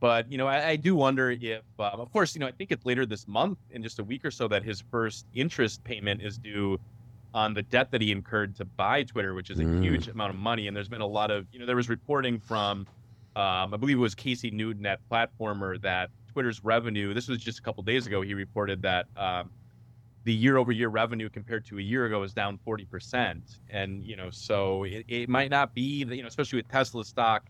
But 0.00 0.30
you 0.30 0.36
know, 0.38 0.46
I, 0.46 0.68
I 0.70 0.76
do 0.76 0.94
wonder 0.94 1.30
if, 1.30 1.62
um, 1.78 2.00
of 2.00 2.12
course, 2.12 2.34
you 2.34 2.40
know, 2.40 2.46
I 2.46 2.52
think 2.52 2.70
it's 2.70 2.84
later 2.84 3.06
this 3.06 3.26
month, 3.26 3.58
in 3.70 3.82
just 3.82 3.98
a 3.98 4.04
week 4.04 4.24
or 4.24 4.30
so, 4.30 4.46
that 4.48 4.62
his 4.62 4.82
first 4.90 5.26
interest 5.32 5.82
payment 5.84 6.20
is 6.22 6.36
due 6.38 6.78
on 7.32 7.54
the 7.54 7.62
debt 7.62 7.90
that 7.90 8.00
he 8.02 8.12
incurred 8.12 8.54
to 8.56 8.64
buy 8.64 9.02
Twitter, 9.02 9.34
which 9.34 9.50
is 9.50 9.58
a 9.58 9.64
Mm. 9.64 9.82
huge 9.82 10.08
amount 10.08 10.30
of 10.30 10.36
money. 10.38 10.68
And 10.68 10.76
there's 10.76 10.88
been 10.88 11.00
a 11.02 11.06
lot 11.06 11.30
of, 11.30 11.46
you 11.52 11.58
know, 11.58 11.66
there 11.66 11.76
was 11.76 11.88
reporting 11.88 12.38
from, 12.38 12.86
um, 13.36 13.74
I 13.74 13.76
believe 13.78 13.96
it 13.96 14.00
was 14.00 14.14
Casey 14.14 14.50
Newton 14.50 14.86
at 14.86 15.00
Platformer 15.10 15.80
that 15.82 16.10
Twitter's 16.32 16.62
revenue. 16.64 17.12
This 17.14 17.28
was 17.28 17.38
just 17.38 17.58
a 17.58 17.62
couple 17.62 17.82
days 17.82 18.06
ago. 18.06 18.20
He 18.22 18.32
reported 18.34 18.82
that 18.82 19.06
um, 19.16 19.50
the 20.26 20.32
year-over-year 20.32 20.88
revenue 20.88 21.30
compared 21.30 21.64
to 21.64 21.78
a 21.78 21.80
year 21.80 22.06
ago 22.06 22.24
is 22.24 22.32
down 22.32 22.58
40%. 22.66 23.60
And 23.70 24.04
you 24.04 24.16
know, 24.16 24.28
so 24.30 24.82
it, 24.82 25.04
it 25.06 25.28
might 25.28 25.50
not 25.52 25.72
be, 25.72 26.02
that, 26.02 26.16
you 26.16 26.22
know, 26.22 26.26
especially 26.28 26.56
with 26.56 26.68
Tesla 26.68 27.04
stock 27.04 27.44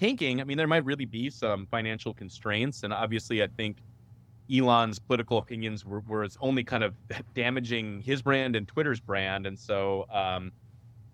tanking. 0.00 0.40
I 0.40 0.44
mean, 0.44 0.56
there 0.56 0.66
might 0.66 0.86
really 0.86 1.04
be 1.04 1.28
some 1.28 1.66
financial 1.66 2.14
constraints, 2.14 2.82
and 2.82 2.94
obviously, 2.94 3.42
I 3.42 3.48
think 3.58 3.76
Elon's 4.50 4.98
political 4.98 5.36
opinions 5.36 5.84
were, 5.84 6.00
were 6.00 6.26
only 6.40 6.64
kind 6.64 6.82
of 6.82 6.94
damaging 7.34 8.00
his 8.00 8.22
brand 8.22 8.56
and 8.56 8.66
Twitter's 8.66 9.00
brand, 9.00 9.46
and 9.46 9.58
so 9.58 10.06
um, 10.10 10.50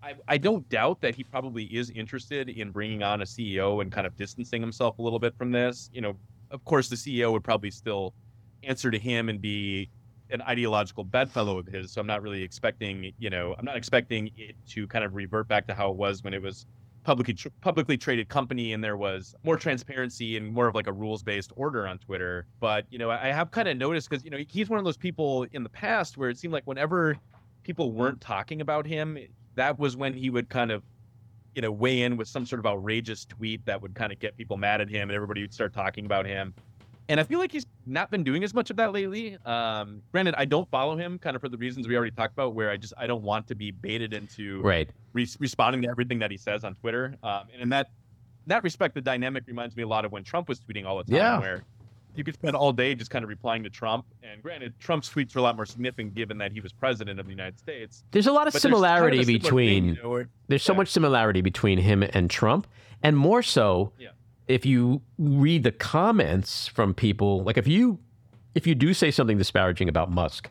I, 0.01 0.15
I 0.29 0.37
don't 0.37 0.67
doubt 0.69 1.01
that 1.01 1.13
he 1.13 1.25
probably 1.25 1.65
is 1.65 1.89
interested 1.89 2.47
in 2.47 2.71
bringing 2.71 3.03
on 3.03 3.21
a 3.21 3.25
CEO 3.25 3.81
and 3.81 3.91
kind 3.91 4.07
of 4.07 4.15
distancing 4.15 4.61
himself 4.61 4.97
a 4.97 5.01
little 5.01 5.19
bit 5.19 5.35
from 5.37 5.51
this. 5.51 5.89
You 5.93 5.99
know, 5.99 6.15
of 6.51 6.63
course, 6.63 6.87
the 6.87 6.95
CEO 6.95 7.33
would 7.33 7.43
probably 7.43 7.71
still 7.71 8.13
answer 8.63 8.89
to 8.89 8.97
him 8.97 9.27
and 9.27 9.41
be 9.41 9.89
an 10.31 10.41
ideological 10.43 11.03
bedfellow 11.03 11.57
of 11.57 11.67
his. 11.67 11.91
So 11.91 12.01
I'm 12.01 12.07
not 12.07 12.21
really 12.21 12.43
expecting, 12.43 13.11
you 13.17 13.29
know, 13.29 13.55
I'm 13.57 13.65
not 13.65 13.77
expecting 13.77 14.31
it 14.37 14.55
to 14.69 14.87
kind 14.87 15.03
of 15.03 15.15
revert 15.15 15.47
back 15.47 15.67
to 15.67 15.73
how 15.73 15.91
it 15.91 15.97
was 15.97 16.23
when 16.23 16.33
it 16.33 16.41
was 16.41 16.65
publicly 17.03 17.33
tr- 17.33 17.49
publicly 17.61 17.97
traded 17.97 18.29
company 18.29 18.73
and 18.73 18.83
there 18.83 18.97
was 18.97 19.35
more 19.43 19.57
transparency 19.57 20.37
and 20.37 20.53
more 20.53 20.67
of 20.67 20.75
like 20.75 20.87
a 20.87 20.93
rules 20.93 21.23
based 21.23 21.51
order 21.55 21.87
on 21.87 21.97
Twitter. 21.99 22.45
But 22.59 22.85
you 22.89 22.99
know, 22.99 23.09
I 23.09 23.29
I 23.29 23.31
have 23.31 23.51
kind 23.51 23.67
of 23.67 23.77
noticed 23.77 24.09
because 24.09 24.23
you 24.23 24.31
know 24.31 24.39
he's 24.49 24.69
one 24.69 24.79
of 24.79 24.85
those 24.85 24.97
people 24.97 25.45
in 25.51 25.63
the 25.63 25.69
past 25.69 26.17
where 26.17 26.29
it 26.29 26.37
seemed 26.37 26.53
like 26.53 26.65
whenever 26.65 27.17
people 27.63 27.91
weren't 27.91 28.21
talking 28.21 28.61
about 28.61 28.85
him, 28.85 29.17
that 29.55 29.77
was 29.79 29.95
when 29.95 30.13
he 30.13 30.29
would 30.29 30.49
kind 30.49 30.71
of 30.71 30.83
you 31.55 31.61
know 31.61 31.71
weigh 31.71 32.01
in 32.03 32.17
with 32.17 32.27
some 32.27 32.45
sort 32.45 32.59
of 32.59 32.65
outrageous 32.65 33.25
tweet 33.25 33.65
that 33.65 33.81
would 33.81 33.95
kind 33.95 34.11
of 34.11 34.19
get 34.19 34.37
people 34.37 34.57
mad 34.57 34.81
at 34.81 34.89
him 34.89 35.09
and 35.09 35.15
everybody 35.15 35.41
would 35.41 35.53
start 35.53 35.73
talking 35.73 36.05
about 36.05 36.25
him. 36.25 36.53
And 37.09 37.19
I 37.19 37.23
feel 37.23 37.39
like 37.39 37.51
he's 37.51 37.65
not 37.85 38.09
been 38.09 38.23
doing 38.23 38.43
as 38.43 38.53
much 38.53 38.69
of 38.69 38.77
that 38.77 38.93
lately. 38.93 39.37
Um, 39.45 40.01
granted, 40.11 40.35
I 40.37 40.45
don't 40.45 40.69
follow 40.69 40.95
him 40.95 41.19
kind 41.19 41.35
of 41.35 41.41
for 41.41 41.49
the 41.49 41.57
reasons 41.57 41.87
we 41.87 41.95
already 41.95 42.11
talked 42.11 42.33
about, 42.33 42.53
where 42.53 42.69
I 42.69 42.77
just 42.77 42.93
I 42.97 43.05
don't 43.07 43.23
want 43.23 43.47
to 43.47 43.55
be 43.55 43.71
baited 43.71 44.13
into 44.13 44.61
Right. 44.61 44.89
re- 45.13 45.27
responding 45.39 45.81
to 45.81 45.89
everything 45.89 46.19
that 46.19 46.31
he 46.31 46.37
says 46.37 46.63
on 46.63 46.75
Twitter. 46.75 47.15
Um, 47.23 47.47
and 47.53 47.61
in 47.61 47.69
that 47.69 47.91
that 48.47 48.63
respect, 48.63 48.95
the 48.95 49.01
dynamic 49.01 49.43
reminds 49.47 49.75
me 49.75 49.83
a 49.83 49.87
lot 49.87 50.03
of 50.05 50.11
when 50.11 50.23
Trump 50.23 50.47
was 50.49 50.59
tweeting 50.59 50.85
all 50.85 50.97
the 50.97 51.03
time, 51.03 51.15
Yeah. 51.15 51.39
where 51.39 51.63
you 52.15 52.23
could 52.23 52.33
spend 52.33 52.55
all 52.55 52.73
day 52.73 52.95
just 52.95 53.11
kind 53.11 53.23
of 53.23 53.29
replying 53.29 53.63
to 53.63 53.69
Trump. 53.69 54.05
And 54.23 54.41
granted, 54.41 54.73
Trump's 54.79 55.09
tweets 55.09 55.35
are 55.35 55.39
a 55.39 55.41
lot 55.43 55.55
more 55.55 55.65
significant 55.65 56.13
given 56.15 56.37
that 56.39 56.51
he 56.51 56.59
was 56.59 56.73
president 56.73 57.19
of 57.19 57.25
the 57.25 57.31
United 57.31 57.59
States. 57.59 58.03
There's 58.11 58.27
a 58.27 58.31
lot 58.31 58.47
of 58.47 58.53
there's 58.53 58.63
kind 58.63 58.73
of 58.73 58.77
similarity 58.79 59.23
thing, 59.23 59.37
between 59.39 59.85
you 59.85 59.95
know, 60.01 60.09
where- 60.09 60.29
there's 60.47 60.63
so 60.63 60.73
Yeah. 60.73 60.77
much 60.77 60.87
similarity 60.89 61.41
between 61.41 61.77
him 61.77 62.03
and 62.03 62.29
Trump, 62.29 62.67
and 63.03 63.15
more 63.17 63.41
so 63.43 63.93
Yeah. 63.99 64.09
If 64.51 64.65
you 64.65 65.01
read 65.17 65.63
the 65.63 65.71
comments 65.71 66.67
from 66.67 66.93
people. 66.93 67.43
Like 67.43 67.57
if 67.57 67.67
you 67.67 67.99
if 68.53 68.67
you 68.67 68.75
do 68.75 68.93
say 68.93 69.11
something 69.11 69.37
disparaging 69.37 69.87
about 69.87 70.11
Musk, 70.11 70.49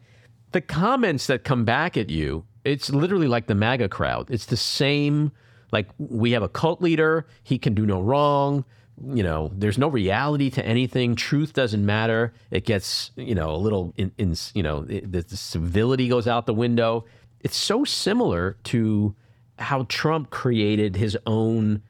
the 0.52 0.60
comments 0.60 1.26
that 1.26 1.44
come 1.44 1.64
back 1.64 1.96
at 1.98 2.08
you, 2.08 2.44
it's 2.64 2.90
literally 2.90 3.28
like 3.28 3.46
the 3.46 3.54
MAGA 3.54 3.90
crowd. 3.90 4.30
It's 4.30 4.46
the 4.46 4.56
same. 4.56 5.32
Like 5.70 5.88
we 5.98 6.32
have 6.32 6.42
a 6.42 6.48
cult 6.48 6.80
leader, 6.80 7.26
he 7.42 7.58
can 7.58 7.74
do 7.74 7.84
no 7.84 8.00
wrong. 8.00 8.64
You 9.06 9.22
know, 9.22 9.50
there's 9.54 9.78
no 9.78 9.88
reality 9.88 10.50
to 10.50 10.64
anything. 10.64 11.14
Truth 11.14 11.52
doesn't 11.52 11.84
matter. 11.84 12.32
It 12.50 12.64
gets 12.64 13.10
you 13.16 13.34
know 13.34 13.54
a 13.54 13.56
little 13.56 13.92
in, 13.96 14.12
in 14.16 14.34
you 14.54 14.62
know 14.62 14.80
the, 14.80 15.00
the 15.00 15.36
civility 15.36 16.08
goes 16.08 16.26
out 16.26 16.46
the 16.46 16.54
window. 16.54 17.04
It's 17.40 17.56
so 17.56 17.84
similar 17.84 18.56
to 18.64 19.14
how 19.58 19.84
Trump 19.88 20.30
created 20.30 20.96
his 20.96 21.18
own 21.26 21.82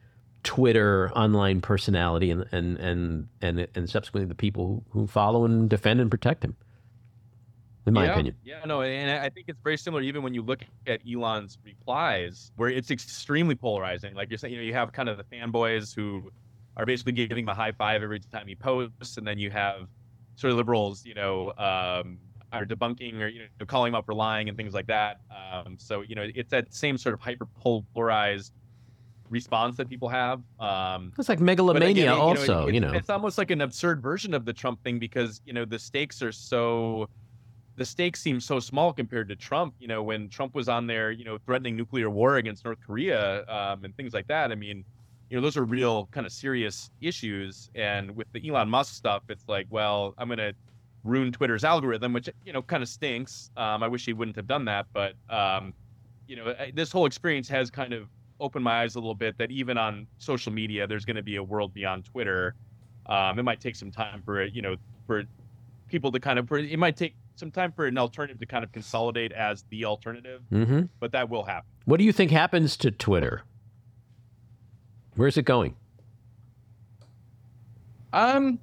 Twitter 0.43 1.11
online 1.15 1.61
personality 1.61 2.31
and 2.31 2.45
and 2.51 2.77
and 2.77 3.27
and, 3.41 3.67
and 3.75 3.89
subsequently 3.89 4.27
the 4.27 4.35
people 4.35 4.83
who, 4.89 5.01
who 5.01 5.07
follow 5.07 5.45
and 5.45 5.69
defend 5.69 5.99
and 5.99 6.09
protect 6.09 6.43
him. 6.43 6.55
In 7.87 7.95
my 7.95 8.05
yeah, 8.05 8.11
opinion. 8.11 8.35
Yeah, 8.43 8.63
no, 8.65 8.83
and 8.83 9.09
I 9.09 9.29
think 9.29 9.47
it's 9.47 9.59
very 9.63 9.77
similar 9.77 10.03
even 10.03 10.21
when 10.21 10.35
you 10.35 10.43
look 10.43 10.61
at 10.85 11.01
Elon's 11.11 11.57
replies, 11.65 12.51
where 12.55 12.69
it's 12.69 12.91
extremely 12.91 13.55
polarizing. 13.55 14.13
Like 14.13 14.29
you're 14.29 14.37
saying, 14.37 14.53
you 14.53 14.59
know, 14.59 14.65
you 14.65 14.73
have 14.73 14.91
kind 14.91 15.09
of 15.09 15.17
the 15.17 15.23
fanboys 15.23 15.95
who 15.95 16.31
are 16.77 16.85
basically 16.85 17.13
giving 17.13 17.43
him 17.43 17.49
a 17.49 17.55
high 17.55 17.71
five 17.71 18.03
every 18.03 18.19
time 18.19 18.47
he 18.47 18.55
posts, 18.55 19.17
and 19.17 19.25
then 19.25 19.39
you 19.39 19.49
have 19.49 19.87
sort 20.35 20.51
of 20.51 20.57
liberals, 20.57 21.05
you 21.05 21.15
know, 21.15 21.49
um, 21.57 22.19
are 22.51 22.65
debunking 22.65 23.19
or 23.19 23.27
you 23.27 23.39
know 23.39 23.65
calling 23.65 23.89
him 23.89 23.95
up 23.95 24.05
for 24.05 24.13
lying 24.13 24.47
and 24.47 24.57
things 24.57 24.73
like 24.73 24.87
that. 24.87 25.21
Um, 25.31 25.77
so 25.79 26.01
you 26.01 26.15
know, 26.15 26.27
it's 26.35 26.51
that 26.51 26.73
same 26.73 26.97
sort 26.97 27.13
of 27.13 27.19
hyper 27.19 27.45
polarized 27.45 28.53
response 29.31 29.77
that 29.77 29.89
people 29.89 30.09
have. 30.09 30.41
Um, 30.59 31.11
It's 31.17 31.29
like 31.29 31.39
megalomania 31.39 31.89
again, 31.89 32.07
it- 32.13 32.19
also, 32.19 32.67
it- 32.67 32.73
you 32.75 32.79
know. 32.79 32.91
it's 32.93 33.09
almost 33.09 33.37
like 33.37 33.49
an 33.49 33.61
absurd 33.61 34.01
version 34.01 34.33
of 34.35 34.45
the 34.45 34.53
Trump 34.53 34.83
thing 34.83 34.99
because 34.99 35.41
you 35.45 35.53
know 35.53 35.65
the 35.65 35.79
stakes 35.79 36.21
are 36.21 36.31
so, 36.31 37.07
the 37.77 37.85
stakes 37.85 38.21
seem 38.21 38.39
so 38.39 38.59
small 38.59 38.93
compared 38.93 39.29
to 39.29 39.35
Trump. 39.35 39.73
You 39.79 39.87
know, 39.87 40.03
when 40.03 40.29
Trump 40.29 40.53
was 40.53 40.67
on 40.69 40.85
there, 40.85 41.09
you 41.11 41.23
know, 41.25 41.37
threatening 41.45 41.75
nuclear 41.75 42.09
war 42.09 42.35
against 42.35 42.65
North 42.65 42.79
Korea 42.85 43.45
um, 43.47 43.83
and 43.85 43.95
things 43.95 44.13
like 44.13 44.27
that. 44.27 44.51
I 44.51 44.55
mean, 44.55 44.83
you 45.29 45.37
know, 45.37 45.41
those 45.41 45.55
are 45.55 45.63
real 45.63 46.07
kind 46.11 46.25
of 46.27 46.33
serious 46.33 46.91
issues. 46.99 47.69
And 47.73 48.15
with 48.15 48.27
the 48.33 48.47
Elon 48.47 48.69
Musk 48.69 48.93
stuff, 48.93 49.23
it's 49.29 49.45
like, 49.47 49.65
well, 49.69 50.13
I'm 50.17 50.27
gonna 50.29 50.51
ruin 51.05 51.31
Twitter's 51.31 51.63
algorithm, 51.63 52.11
which 52.13 52.29
you 52.45 52.51
know 52.53 52.61
kind 52.61 52.83
of 52.83 52.89
stinks. 52.89 53.49
Um, 53.55 53.81
I 53.81 53.87
wish 53.87 54.05
he 54.05 54.13
wouldn't 54.13 54.35
have 54.35 54.47
done 54.47 54.65
that, 54.65 54.87
but 54.93 55.13
um, 55.29 55.73
you 56.27 56.35
know, 56.35 56.53
this 56.73 56.91
whole 56.91 57.05
experience 57.05 57.47
has 57.49 57.71
kind 57.71 57.93
of 57.93 58.07
opened 58.41 58.65
my 58.65 58.81
eyes 58.81 58.95
a 58.95 58.99
little 58.99 59.15
bit 59.15 59.37
that 59.37 59.51
even 59.51 59.77
on 59.77 60.07
social 60.17 60.51
media, 60.51 60.87
there's 60.87 61.05
going 61.05 61.15
to 61.15 61.23
be 61.23 61.37
a 61.37 61.43
world 61.43 61.73
beyond 61.73 62.03
Twitter. 62.05 62.55
Um, 63.05 63.39
it 63.39 63.43
might 63.43 63.61
take 63.61 63.75
some 63.75 63.91
time 63.91 64.21
for 64.23 64.41
it, 64.41 64.53
you 64.53 64.61
know, 64.61 64.75
for 65.07 65.23
people 65.87 66.11
to 66.11 66.19
kind 66.19 66.39
of, 66.39 66.47
for, 66.47 66.57
it 66.57 66.77
might 66.79 66.97
take 66.97 67.15
some 67.35 67.51
time 67.51 67.71
for 67.71 67.85
an 67.85 67.97
alternative 67.97 68.39
to 68.39 68.45
kind 68.45 68.63
of 68.63 68.71
consolidate 68.71 69.31
as 69.31 69.63
the 69.69 69.85
alternative, 69.85 70.41
hmm 70.49 70.81
but 70.99 71.11
that 71.11 71.29
will 71.29 71.43
happen. 71.43 71.69
What 71.85 71.97
do 71.97 72.03
you 72.03 72.11
think 72.11 72.31
happens 72.31 72.75
to 72.77 72.91
Twitter? 72.91 73.43
Where's 75.15 75.37
it 75.37 75.43
going? 75.43 75.75
Um, 78.13 78.59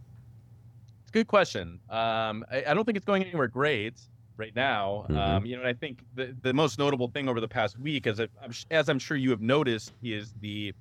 it's 1.00 1.10
a 1.10 1.12
good 1.12 1.26
question. 1.26 1.80
Um, 1.88 2.44
I, 2.50 2.64
I 2.68 2.74
don't 2.74 2.84
think 2.84 2.96
it's 2.96 3.06
going 3.06 3.22
anywhere 3.24 3.48
great 3.48 3.98
right 4.38 4.54
now. 4.54 5.06
Mhm. 5.08 5.16
Um, 5.16 5.46
you 5.46 5.56
know, 5.56 5.62
and 5.62 5.68
I 5.68 5.74
think 5.74 6.04
the 6.14 6.34
the 6.42 6.54
most 6.54 6.78
notable 6.78 7.08
thing 7.08 7.28
over 7.28 7.40
the 7.40 7.48
past 7.48 7.78
week, 7.78 8.06
as 8.06 8.20
I, 8.20 8.28
I'm, 8.42 8.52
as 8.70 8.88
I'm 8.88 8.98
sure 8.98 9.16
you 9.16 9.30
have 9.30 9.40
noticed, 9.40 9.92
is 10.02 10.32
the 10.40 10.72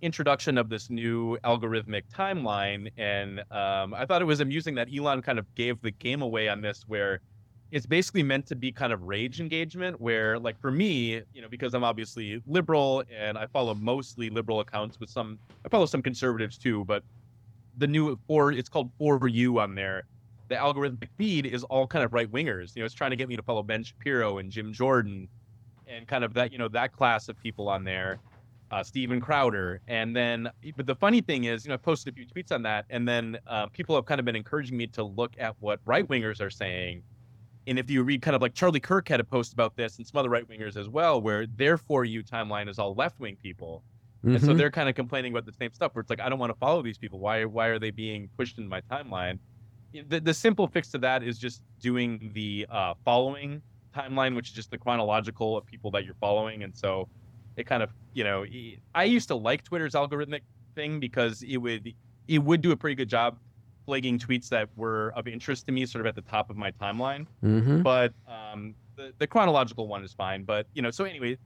introduction 0.00 0.58
of 0.58 0.68
this 0.68 0.90
new 0.90 1.38
algorithmic 1.44 2.02
timeline. 2.12 2.90
And 2.96 3.40
um, 3.52 3.94
I 3.94 4.04
thought 4.06 4.20
it 4.22 4.24
was 4.24 4.40
amusing 4.40 4.74
that 4.76 4.88
Elon 4.96 5.22
kind 5.22 5.38
of 5.38 5.46
gave 5.54 5.80
the 5.80 5.92
game 5.92 6.22
away 6.22 6.48
on 6.48 6.60
this, 6.60 6.82
where 6.86 7.20
it's 7.70 7.86
basically 7.86 8.22
meant 8.22 8.46
to 8.46 8.56
be 8.56 8.72
kind 8.72 8.92
of 8.92 9.02
rage 9.02 9.40
engagement. 9.40 10.00
Where, 10.00 10.38
like 10.38 10.60
for 10.60 10.70
me, 10.70 11.22
you 11.32 11.42
know, 11.42 11.48
because 11.48 11.74
I'm 11.74 11.84
obviously 11.84 12.42
liberal 12.46 13.04
and 13.16 13.38
I 13.38 13.46
follow 13.46 13.74
mostly 13.74 14.30
liberal 14.30 14.60
accounts 14.60 14.98
with 14.98 15.10
some, 15.10 15.38
I 15.64 15.68
follow 15.68 15.86
some 15.86 16.02
conservatives 16.02 16.58
too, 16.58 16.84
but 16.84 17.02
the 17.78 17.86
new 17.86 18.18
for 18.26 18.52
it's 18.52 18.68
called 18.68 18.90
for 18.98 19.26
you 19.28 19.58
on 19.58 19.74
there. 19.74 20.02
The 20.52 20.58
algorithmic 20.58 21.08
feed 21.18 21.46
is 21.46 21.64
all 21.64 21.86
kind 21.86 22.04
of 22.04 22.12
right 22.12 22.30
wingers. 22.30 22.76
You 22.76 22.82
know, 22.82 22.86
it's 22.86 22.94
trying 22.94 23.10
to 23.12 23.16
get 23.16 23.28
me 23.28 23.36
to 23.36 23.42
follow 23.42 23.62
Ben 23.62 23.84
Shapiro 23.84 24.38
and 24.38 24.50
Jim 24.52 24.72
Jordan, 24.74 25.30
and 25.86 26.06
kind 26.08 26.24
of 26.24 26.34
that 26.34 26.52
you 26.52 26.58
know 26.58 26.68
that 26.68 26.92
class 26.92 27.28
of 27.28 27.38
people 27.38 27.68
on 27.68 27.84
there, 27.84 28.20
uh, 28.70 28.82
Steven 28.84 29.20
Crowder, 29.20 29.82
and 29.86 30.16
then. 30.16 30.50
But 30.76 30.86
the 30.86 30.96
funny 30.96 31.22
thing 31.22 31.44
is, 31.44 31.64
you 31.64 31.70
know, 31.70 31.74
I 31.74 31.78
posted 31.78 32.14
a 32.14 32.16
few 32.16 32.26
tweets 32.26 32.52
on 32.54 32.62
that, 32.64 32.86
and 32.90 33.08
then 33.08 33.38
uh, 33.46 33.68
people 33.68 33.96
have 33.96 34.06
kind 34.06 34.20
of 34.20 34.24
been 34.26 34.36
encouraging 34.36 34.76
me 34.76 34.88
to 34.88 35.04
look 35.04 35.34
at 35.38 35.56
what 35.60 35.80
right 35.86 36.06
wingers 36.08 36.40
are 36.40 36.50
saying. 36.50 37.04
And 37.66 37.78
if 37.78 37.90
you 37.90 38.02
read 38.02 38.22
kind 38.22 38.34
of 38.36 38.42
like 38.42 38.54
Charlie 38.54 38.80
Kirk 38.80 39.08
had 39.08 39.20
a 39.20 39.24
post 39.24 39.52
about 39.52 39.76
this, 39.76 39.98
and 39.98 40.06
some 40.06 40.18
other 40.18 40.30
right 40.30 40.46
wingers 40.48 40.76
as 40.76 40.88
well, 40.88 41.20
where 41.22 41.46
their 41.46 41.78
for 41.78 42.04
you 42.04 42.24
timeline 42.24 42.68
is 42.68 42.78
all 42.78 42.94
left 42.94 43.18
wing 43.20 43.38
people. 43.42 43.84
And 44.32 44.42
so 44.42 44.52
Mhm. 44.52 44.58
they're 44.58 44.70
kind 44.70 44.88
of 44.88 44.94
complaining 44.96 45.32
about 45.32 45.46
the 45.46 45.52
same 45.52 45.72
stuff 45.72 45.94
where 45.94 46.00
it's 46.02 46.10
like, 46.10 46.20
I 46.20 46.28
don't 46.28 46.38
want 46.38 46.50
to 46.52 46.58
follow 46.58 46.82
these 46.82 46.98
people. 46.98 47.20
Why, 47.20 47.44
why 47.44 47.68
are 47.68 47.78
they 47.78 47.90
being 47.90 48.30
pushed 48.38 48.58
in 48.58 48.68
my 48.68 48.80
timeline? 48.82 49.40
The, 50.08 50.20
the 50.20 50.34
simple 50.34 50.66
fix 50.66 50.90
to 50.92 50.98
that 50.98 51.22
is 51.22 51.38
just 51.38 51.62
doing 51.80 52.30
the 52.34 52.66
uh, 52.70 52.94
following 53.04 53.62
timeline, 53.94 54.34
which 54.34 54.48
is 54.48 54.54
just 54.54 54.70
the 54.70 54.78
chronological 54.78 55.56
of 55.56 55.66
people 55.66 55.90
that 55.92 56.04
you're 56.04 56.16
following. 56.20 56.62
And 56.62 56.76
so 56.76 57.08
it 57.56 57.66
kind 57.66 57.82
of 57.82 57.90
you 58.14 58.24
know 58.24 58.44
I 58.94 59.04
used 59.04 59.28
to 59.28 59.34
like 59.34 59.62
Twitter's 59.64 59.94
algorithmic 59.94 60.40
thing 60.74 61.00
because 61.00 61.42
it 61.42 61.58
would 61.58 61.92
it 62.28 62.38
would 62.38 62.60
do 62.60 62.72
a 62.72 62.76
pretty 62.76 62.94
good 62.94 63.08
job 63.08 63.38
flagging 63.84 64.18
tweets 64.18 64.48
that 64.48 64.68
were 64.76 65.12
of 65.16 65.26
interest 65.26 65.66
to 65.66 65.72
me, 65.72 65.84
sort 65.84 66.00
of 66.00 66.06
at 66.06 66.14
the 66.14 66.22
top 66.30 66.50
of 66.50 66.56
my 66.56 66.70
timeline. 66.72 67.26
Mm-hmm. 67.44 67.82
But 67.82 68.12
um, 68.26 68.74
the 68.96 69.12
the 69.18 69.26
chronological 69.26 69.88
one 69.88 70.04
is 70.04 70.12
fine. 70.12 70.44
But 70.44 70.66
you 70.74 70.82
know, 70.82 70.90
so 70.90 71.04
anyway, 71.04 71.36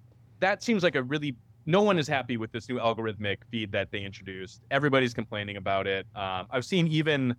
that 0.41 0.63
seems 0.63 0.83
like 0.83 0.95
a 0.95 1.03
really 1.03 1.35
no 1.67 1.83
one 1.83 1.99
is 1.99 2.07
happy 2.07 2.37
with 2.37 2.53
this 2.53 2.69
new 2.69 2.77
algorithmic 2.77 3.39
feed 3.51 3.73
that 3.73 3.91
they 3.91 4.03
introduced. 4.03 4.63
Everybody's 4.71 5.13
complaining 5.13 5.57
about 5.57 5.87
it. 5.87 6.07
Um, 6.15 6.47
I've 6.51 6.65
seen 6.65 6.87
even 6.87 7.35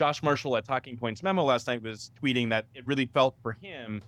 Josh 0.00 0.22
Marshall 0.22 0.56
at 0.56 0.64
Talking 0.64 0.96
Points 0.96 1.22
Memo 1.22 1.44
last 1.44 1.66
night 1.66 1.82
was 1.82 2.10
tweeting 2.22 2.48
that 2.48 2.64
it 2.74 2.86
really 2.86 3.04
felt 3.04 3.36
for 3.42 3.52
him 3.60 4.00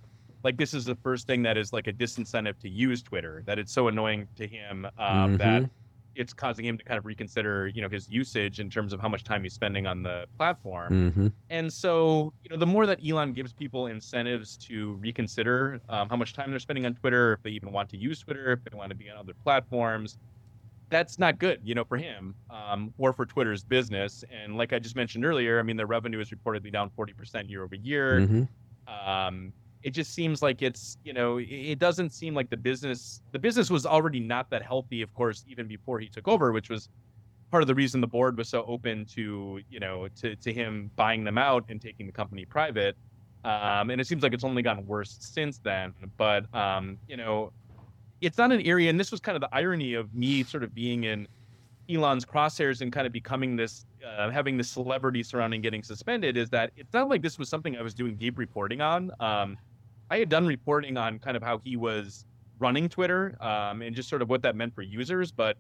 like 0.43 0.57
this 0.57 0.73
is 0.73 0.87
the 0.87 0.95
first 0.95 1.27
thing 1.27 1.43
that 1.43 1.59
is 1.59 1.71
like 1.71 1.87
a 1.87 1.93
disincentive 1.93 2.59
to 2.61 2.69
use 2.71 3.03
Twitter. 3.03 3.43
That 3.45 3.59
it's 3.59 3.75
so 3.75 3.89
annoying 3.89 4.27
to 4.37 4.47
him 4.47 4.87
um, 4.97 5.37
mm-hmm. 5.37 5.37
that 5.37 5.69
it's 6.15 6.33
causing 6.33 6.65
him 6.65 6.79
to 6.79 6.85
kind 6.85 6.97
of 6.97 7.05
reconsider, 7.05 7.69
you 7.69 7.83
know, 7.83 7.91
his 7.91 8.09
usage 8.09 8.59
in 8.59 8.71
terms 8.71 8.95
of 8.95 9.01
how 9.01 9.09
much 9.11 9.23
time 9.23 9.43
he's 9.43 9.53
spending 9.53 9.87
on 9.87 10.03
the 10.03 10.25
platform. 10.39 11.11
Mm-hmm. 11.11 11.27
And 11.51 11.71
so, 11.71 12.33
you 12.43 12.49
know, 12.49 12.57
the 12.57 12.65
more 12.65 12.87
that 12.87 12.99
Elon 13.07 13.35
gives 13.35 13.53
people 13.53 13.89
incentives 13.89 14.57
to 14.69 14.95
reconsider 14.95 15.79
um, 15.91 16.09
how 16.09 16.17
much 16.17 16.33
time 16.33 16.49
they're 16.49 16.59
spending 16.59 16.87
on 16.87 16.95
Twitter, 16.95 17.35
if 17.35 17.43
they 17.43 17.51
even 17.51 17.71
want 17.71 17.91
to 17.91 17.99
use 17.99 18.21
Twitter, 18.21 18.53
if 18.53 18.65
they 18.65 18.75
want 18.75 18.89
to 18.89 18.97
be 18.97 19.11
on 19.11 19.19
other 19.19 19.35
platforms, 19.45 20.17
that's 20.93 21.19
not 21.19 21.39
good, 21.39 21.59
you 21.65 21.75
know, 21.75 21.85
for 21.85 21.97
him 21.97 22.35
um, 22.51 22.93
or 22.99 23.13
for 23.13 23.25
Twitter's 23.25 23.65
business. 23.65 24.23
And 24.31 24.57
like 24.57 24.73
I 24.73 24.79
just 24.79 24.95
mentioned 24.95 25.25
earlier, 25.25 25.59
I 25.59 25.63
mean, 25.63 25.79
the 25.79 25.87
revenue 25.87 26.21
is 26.21 26.31
reportedly 26.31 26.71
down 26.71 26.91
40% 26.91 27.49
year 27.49 27.65
over 27.65 27.75
year. 27.75 28.21
Mm-hmm. 28.21 29.09
Um, 29.09 29.53
it 29.83 29.91
just 29.91 30.15
seems 30.15 30.43
like 30.43 30.63
it's 30.63 30.97
you 31.03 31.13
know 31.13 31.41
it 31.41 31.79
doesn't 31.79 32.11
seem 32.11 32.35
like 32.35 32.49
the 32.51 32.57
business 32.57 33.21
the 33.33 33.39
business 33.39 33.69
was 33.69 33.85
already 33.85 34.21
not 34.21 34.49
that 34.51 34.63
healthy 34.63 35.03
of 35.03 35.13
course 35.13 35.45
even 35.49 35.67
before 35.67 35.99
he 35.99 36.09
took 36.09 36.29
over 36.29 36.53
which 36.53 36.71
was 36.71 36.89
part 37.51 37.65
of 37.65 37.67
the 37.67 37.75
reason 37.75 38.01
the 38.01 38.07
board 38.07 38.39
was 38.39 38.49
so 38.49 38.65
open 38.69 39.05
to 39.05 39.61
you 39.69 39.81
know 39.81 40.07
to, 40.15 40.37
to 40.37 40.53
him 40.53 40.89
buying 40.95 41.25
them 41.25 41.37
out 41.37 41.65
and 41.69 41.81
taking 41.81 42.07
the 42.07 42.13
company 42.13 42.45
private 42.45 42.97
um, 43.45 43.91
and 43.91 44.01
it 44.01 44.07
seems 44.07 44.23
like 44.23 44.33
it's 44.33 44.45
only 44.45 44.63
gotten 44.63 44.87
worse 44.87 45.17
since 45.21 45.59
then 45.59 45.93
but 46.17 46.53
um, 46.55 46.97
you 47.09 47.17
know 47.17 47.53
it's 48.23 48.39
not 48.39 48.51
an 48.51 48.61
area 48.63 48.89
and 48.89 48.99
this 48.99 49.11
was 49.11 49.21
kind 49.21 49.37
of 49.37 49.43
the 49.43 49.55
irony 49.55 49.95
of 49.95 50.15
me 50.15 50.43
sort 50.43 50.63
of 50.63 50.75
being 50.75 51.05
in 51.05 51.29
elon's 51.91 52.25
crosshairs 52.25 52.81
and 52.81 52.93
kind 52.93 53.07
of 53.07 53.13
becoming 53.13 53.57
this 53.57 53.85
uh, 54.07 54.31
having 54.31 54.57
the 54.57 54.65
celebrity 54.65 55.23
surrounding 55.23 55.61
getting 55.61 55.83
suspended 55.83 56.37
is 56.37 56.49
that 56.49 56.71
it's 56.77 56.93
not 56.95 57.09
like 57.09 57.21
this 57.21 57.39
was 57.39 57.49
something 57.49 57.77
i 57.77 57.83
was 57.83 57.93
doing 57.93 58.17
deep 58.17 58.39
reporting 58.39 58.81
on 58.81 59.11
um, 59.21 59.59
I 60.13 60.19
had 60.19 60.29
done 60.29 60.47
reporting 60.47 60.99
on 60.99 61.19
kind 61.19 61.39
of 61.39 61.43
how 61.43 61.59
he 61.65 61.77
was 61.77 62.27
running 62.59 62.91
Twitter 62.91 63.35
um, 63.41 63.81
and 63.81 63.97
just 63.97 64.11
sort 64.11 64.21
of 64.21 64.29
what 64.29 64.43
that 64.43 64.55
meant 64.55 64.75
for 64.75 64.83
users, 64.83 65.33
but 65.33 65.57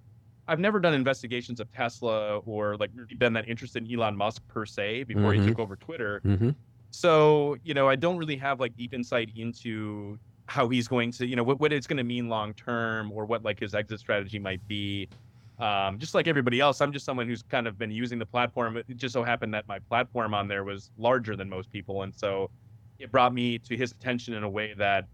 I've 0.47 0.61
never 0.61 0.79
done 0.79 0.93
investigations 0.93 1.59
of 1.59 1.73
Tesla 1.73 2.37
or 2.41 2.77
like 2.77 2.91
really 2.95 3.15
been 3.15 3.33
that 3.33 3.49
interested 3.49 3.83
in 3.89 3.99
Elon 3.99 4.15
Musk 4.15 4.47
per 4.49 4.67
se 4.67 5.05
before 5.05 5.33
mm-hmm. 5.33 5.43
he 5.43 5.49
took 5.49 5.59
over 5.59 5.75
Twitter. 5.77 6.21
Mm-hmm. 6.27 6.51
So, 6.91 7.57
you 7.65 7.73
know, 7.73 7.89
I 7.89 7.97
don't 7.97 8.19
really 8.19 8.37
have 8.37 8.61
like 8.61 8.77
deep 8.77 8.93
insight 8.93 9.31
into 9.37 10.19
how 10.47 10.69
he's 10.69 10.89
going 10.89 11.13
to, 11.13 11.27
you 11.27 11.37
know, 11.37 11.43
what, 11.43 11.61
what 11.61 11.73
it's 11.73 11.87
going 11.87 11.97
to 11.97 12.05
mean 12.05 12.29
long 12.29 12.55
term 12.55 13.13
or 13.13 13.25
what 13.25 13.43
like 13.43 13.61
his 13.61 13.75
exit 13.75 14.01
strategy 14.01 14.39
might 14.39 14.67
be. 14.69 15.09
Um, 15.59 15.99
just 15.99 16.15
like 16.15 16.27
everybody 16.27 16.61
else, 16.61 16.81
I'm 16.81 16.93
just 16.93 17.05
someone 17.05 17.27
who's 17.29 17.43
kind 17.43 17.69
of 17.69 17.79
been 17.79 17.91
using 17.91 18.19
the 18.19 18.27
platform. 18.27 18.77
It 18.77 18.97
just 18.97 19.13
so 19.13 19.23
happened 19.23 19.55
that 19.55 19.69
my 19.69 19.79
platform 19.79 20.35
on 20.35 20.49
there 20.49 20.65
was 20.65 20.91
larger 20.99 21.37
than 21.37 21.49
most 21.49 21.71
people. 21.71 22.03
And 22.03 22.15
so 22.15 22.51
it 22.99 23.13
brought 23.13 23.33
me 23.33 23.59
to 23.59 23.77
his 23.77 23.93
attention 23.93 24.35
in 24.35 24.43
a 24.43 24.49
way 24.49 24.75
that 24.77 25.07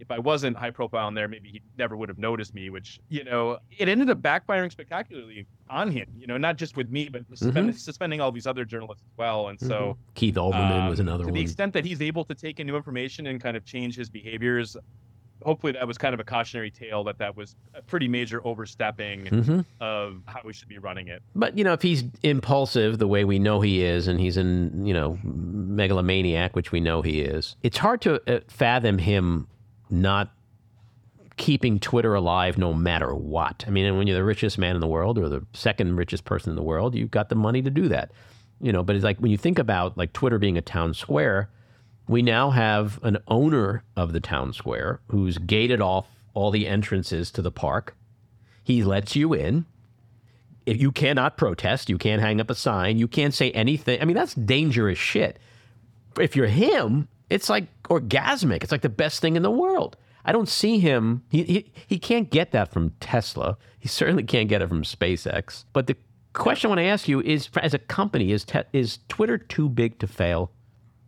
if 0.00 0.10
I 0.10 0.18
wasn't 0.18 0.56
high 0.56 0.70
profile 0.70 1.08
in 1.08 1.14
there, 1.14 1.28
maybe 1.28 1.48
he 1.48 1.62
never 1.78 1.96
would 1.96 2.08
have 2.08 2.18
noticed 2.18 2.54
me, 2.54 2.70
which, 2.70 3.00
you 3.08 3.24
know, 3.24 3.58
it 3.70 3.88
ended 3.88 4.10
up 4.10 4.20
backfiring 4.20 4.70
spectacularly 4.70 5.46
on 5.70 5.90
him, 5.90 6.06
you 6.18 6.26
know, 6.26 6.36
not 6.36 6.56
just 6.56 6.76
with 6.76 6.90
me, 6.90 7.08
but 7.08 7.22
suspend, 7.28 7.70
mm-hmm. 7.70 7.76
suspending 7.76 8.20
all 8.20 8.32
these 8.32 8.46
other 8.46 8.64
journalists 8.64 9.04
as 9.04 9.16
well. 9.16 9.48
And 9.48 9.60
so 9.60 9.68
mm-hmm. 9.68 10.00
Keith 10.14 10.34
Olbermann 10.34 10.82
um, 10.82 10.88
was 10.88 11.00
another 11.00 11.24
to 11.24 11.28
one. 11.28 11.34
the 11.34 11.40
extent 11.40 11.72
that 11.74 11.84
he's 11.84 12.02
able 12.02 12.24
to 12.24 12.34
take 12.34 12.58
in 12.58 12.66
new 12.66 12.76
information 12.76 13.26
and 13.28 13.40
kind 13.40 13.56
of 13.56 13.64
change 13.64 13.96
his 13.96 14.10
behaviors, 14.10 14.76
hopefully 15.44 15.72
that 15.72 15.86
was 15.86 15.98
kind 15.98 16.14
of 16.14 16.20
a 16.20 16.24
cautionary 16.24 16.70
tale 16.70 17.04
that 17.04 17.18
that 17.18 17.36
was 17.36 17.56
a 17.74 17.82
pretty 17.82 18.08
major 18.08 18.44
overstepping 18.46 19.24
mm-hmm. 19.24 19.60
of 19.80 20.22
how 20.26 20.40
we 20.44 20.52
should 20.52 20.68
be 20.68 20.78
running 20.78 21.08
it. 21.08 21.22
But 21.34 21.56
you 21.56 21.64
know, 21.64 21.72
if 21.72 21.82
he's 21.82 22.04
impulsive 22.22 22.98
the 22.98 23.08
way 23.08 23.24
we 23.24 23.38
know 23.38 23.60
he 23.60 23.82
is, 23.82 24.08
and 24.08 24.20
he's 24.20 24.36
in 24.36 24.84
you 24.84 24.94
know 24.94 25.18
megalomaniac, 25.22 26.56
which 26.56 26.72
we 26.72 26.80
know 26.80 27.02
he 27.02 27.20
is, 27.20 27.56
it's 27.62 27.78
hard 27.78 28.00
to 28.02 28.20
uh, 28.32 28.40
fathom 28.48 28.98
him 28.98 29.46
not 29.92 30.32
keeping 31.36 31.78
Twitter 31.78 32.14
alive 32.14 32.58
no 32.58 32.74
matter 32.74 33.14
what. 33.14 33.64
I 33.66 33.70
mean, 33.70 33.96
when 33.96 34.06
you're 34.06 34.16
the 34.16 34.24
richest 34.24 34.58
man 34.58 34.74
in 34.74 34.80
the 34.80 34.86
world 34.86 35.18
or 35.18 35.28
the 35.28 35.46
second 35.52 35.96
richest 35.96 36.24
person 36.24 36.50
in 36.50 36.56
the 36.56 36.62
world, 36.62 36.94
you've 36.94 37.10
got 37.10 37.28
the 37.28 37.34
money 37.34 37.62
to 37.62 37.70
do 37.70 37.88
that. 37.88 38.10
You 38.60 38.72
know, 38.72 38.82
but 38.82 38.96
it's 38.96 39.04
like 39.04 39.18
when 39.18 39.30
you 39.30 39.38
think 39.38 39.58
about 39.58 39.96
like 39.96 40.12
Twitter 40.12 40.38
being 40.38 40.58
a 40.58 40.62
town 40.62 40.94
square 40.94 41.50
we 42.08 42.22
now 42.22 42.50
have 42.50 43.02
an 43.02 43.18
owner 43.28 43.84
of 43.96 44.12
the 44.12 44.20
town 44.20 44.52
square 44.52 45.00
who's 45.08 45.38
gated 45.38 45.80
off 45.80 46.06
all 46.34 46.50
the 46.50 46.66
entrances 46.66 47.30
to 47.32 47.42
the 47.42 47.50
park. 47.50 47.96
He 48.64 48.82
lets 48.82 49.14
you 49.16 49.32
in. 49.32 49.66
If 50.64 50.80
you 50.80 50.92
cannot 50.92 51.36
protest, 51.36 51.88
you 51.88 51.98
can't 51.98 52.22
hang 52.22 52.40
up 52.40 52.50
a 52.50 52.54
sign, 52.54 52.98
you 52.98 53.08
can't 53.08 53.34
say 53.34 53.50
anything. 53.50 54.00
I 54.00 54.04
mean, 54.04 54.16
that's 54.16 54.34
dangerous 54.34 54.98
shit. 54.98 55.38
If 56.18 56.36
you're 56.36 56.46
him, 56.46 57.08
it's 57.32 57.48
like 57.48 57.66
orgasmic. 57.84 58.62
It's 58.62 58.72
like 58.72 58.82
the 58.82 58.88
best 58.88 59.20
thing 59.20 59.36
in 59.36 59.42
the 59.42 59.50
world. 59.50 59.96
I 60.24 60.32
don't 60.32 60.48
see 60.48 60.78
him. 60.78 61.24
He, 61.30 61.42
he, 61.42 61.72
he 61.88 61.98
can't 61.98 62.30
get 62.30 62.52
that 62.52 62.72
from 62.72 62.90
Tesla. 63.00 63.56
He 63.80 63.88
certainly 63.88 64.22
can't 64.22 64.48
get 64.48 64.62
it 64.62 64.68
from 64.68 64.84
SpaceX. 64.84 65.64
But 65.72 65.88
the 65.88 65.96
question 66.32 66.68
I 66.68 66.70
want 66.70 66.78
to 66.78 66.84
ask 66.84 67.08
you 67.08 67.20
is 67.20 67.48
as 67.60 67.74
a 67.74 67.78
company, 67.78 68.30
is, 68.30 68.44
te- 68.44 68.60
is 68.72 69.00
Twitter 69.08 69.36
too 69.36 69.68
big 69.68 69.98
to 69.98 70.06
fail? 70.06 70.52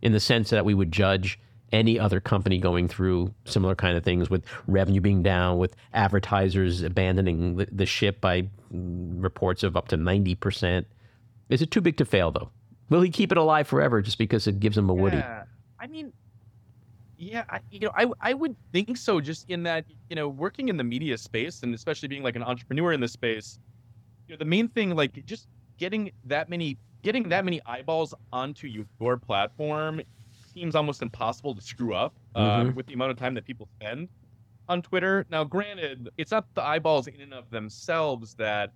in 0.05 0.11
the 0.11 0.19
sense 0.19 0.51
that 0.51 0.63
we 0.63 0.75
would 0.75 0.91
judge 0.91 1.39
any 1.71 1.99
other 1.99 2.19
company 2.19 2.59
going 2.59 2.87
through 2.87 3.33
similar 3.43 3.73
kind 3.73 3.97
of 3.97 4.03
things 4.03 4.29
with 4.29 4.45
revenue 4.67 5.01
being 5.01 5.23
down, 5.23 5.57
with 5.57 5.75
advertisers 5.95 6.83
abandoning 6.83 7.55
the, 7.55 7.67
the 7.71 7.87
ship 7.87 8.21
by 8.21 8.47
reports 8.69 9.63
of 9.63 9.75
up 9.75 9.87
to 9.87 9.97
90%. 9.97 10.85
Is 11.49 11.63
it 11.63 11.71
too 11.71 11.81
big 11.81 11.97
to 11.97 12.05
fail, 12.05 12.29
though? 12.29 12.51
Will 12.89 13.01
he 13.01 13.09
keep 13.09 13.31
it 13.31 13.37
alive 13.39 13.67
forever 13.67 14.03
just 14.03 14.19
because 14.19 14.45
it 14.45 14.59
gives 14.59 14.77
him 14.77 14.91
a 14.91 14.95
yeah. 14.95 15.01
Woody? 15.01 15.23
I 15.85 15.87
mean, 15.87 16.11
yeah, 17.17 17.43
I, 17.47 17.59
you 17.69 17.79
know, 17.79 17.91
I 17.95 18.07
I 18.19 18.33
would 18.33 18.55
think 18.73 18.97
so. 18.97 19.21
Just 19.21 19.47
in 19.49 19.61
that, 19.63 19.85
you 20.09 20.15
know, 20.15 20.27
working 20.27 20.67
in 20.67 20.77
the 20.77 20.83
media 20.83 21.15
space 21.15 21.61
and 21.61 21.75
especially 21.75 22.07
being 22.07 22.23
like 22.23 22.35
an 22.35 22.41
entrepreneur 22.41 22.91
in 22.91 22.99
this 22.99 23.11
space, 23.13 23.59
you 24.27 24.33
know, 24.33 24.39
the 24.39 24.45
main 24.45 24.67
thing, 24.67 24.95
like, 24.95 25.23
just 25.25 25.47
getting 25.77 26.11
that 26.25 26.49
many 26.49 26.77
getting 27.03 27.29
that 27.29 27.45
many 27.45 27.61
eyeballs 27.67 28.15
onto 28.33 28.67
your 28.67 29.17
platform 29.17 30.01
seems 30.55 30.75
almost 30.75 31.03
impossible 31.03 31.53
to 31.53 31.61
screw 31.61 31.93
up 31.93 32.15
uh, 32.33 32.61
mm-hmm. 32.61 32.75
with 32.75 32.87
the 32.87 32.93
amount 32.95 33.11
of 33.11 33.17
time 33.17 33.35
that 33.35 33.45
people 33.45 33.69
spend 33.79 34.09
on 34.67 34.81
Twitter. 34.81 35.23
Now, 35.29 35.43
granted, 35.43 36.09
it's 36.17 36.31
not 36.31 36.47
the 36.55 36.63
eyeballs 36.63 37.05
in 37.05 37.21
and 37.21 37.33
of 37.33 37.51
themselves 37.51 38.33
that 38.35 38.73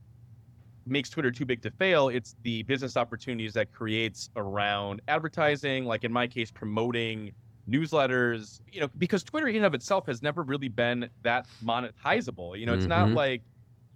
makes 0.89 1.09
Twitter 1.09 1.31
too 1.31 1.45
big 1.45 1.61
to 1.61 1.71
fail. 1.71 2.09
It's 2.09 2.35
the 2.43 2.63
business 2.63 2.97
opportunities 2.97 3.53
that 3.53 3.71
creates 3.71 4.29
around 4.35 5.01
advertising, 5.07 5.85
like 5.85 6.03
in 6.03 6.11
my 6.11 6.27
case, 6.27 6.51
promoting 6.51 7.31
newsletters. 7.69 8.61
You 8.71 8.81
know, 8.81 8.89
because 8.97 9.23
Twitter 9.23 9.47
in 9.47 9.57
and 9.57 9.65
of 9.65 9.73
itself 9.73 10.07
has 10.07 10.21
never 10.21 10.43
really 10.43 10.69
been 10.69 11.09
that 11.23 11.47
monetizable. 11.63 12.59
You 12.59 12.65
know, 12.65 12.73
it's 12.73 12.85
mm-hmm. 12.85 12.89
not 12.89 13.11
like 13.11 13.41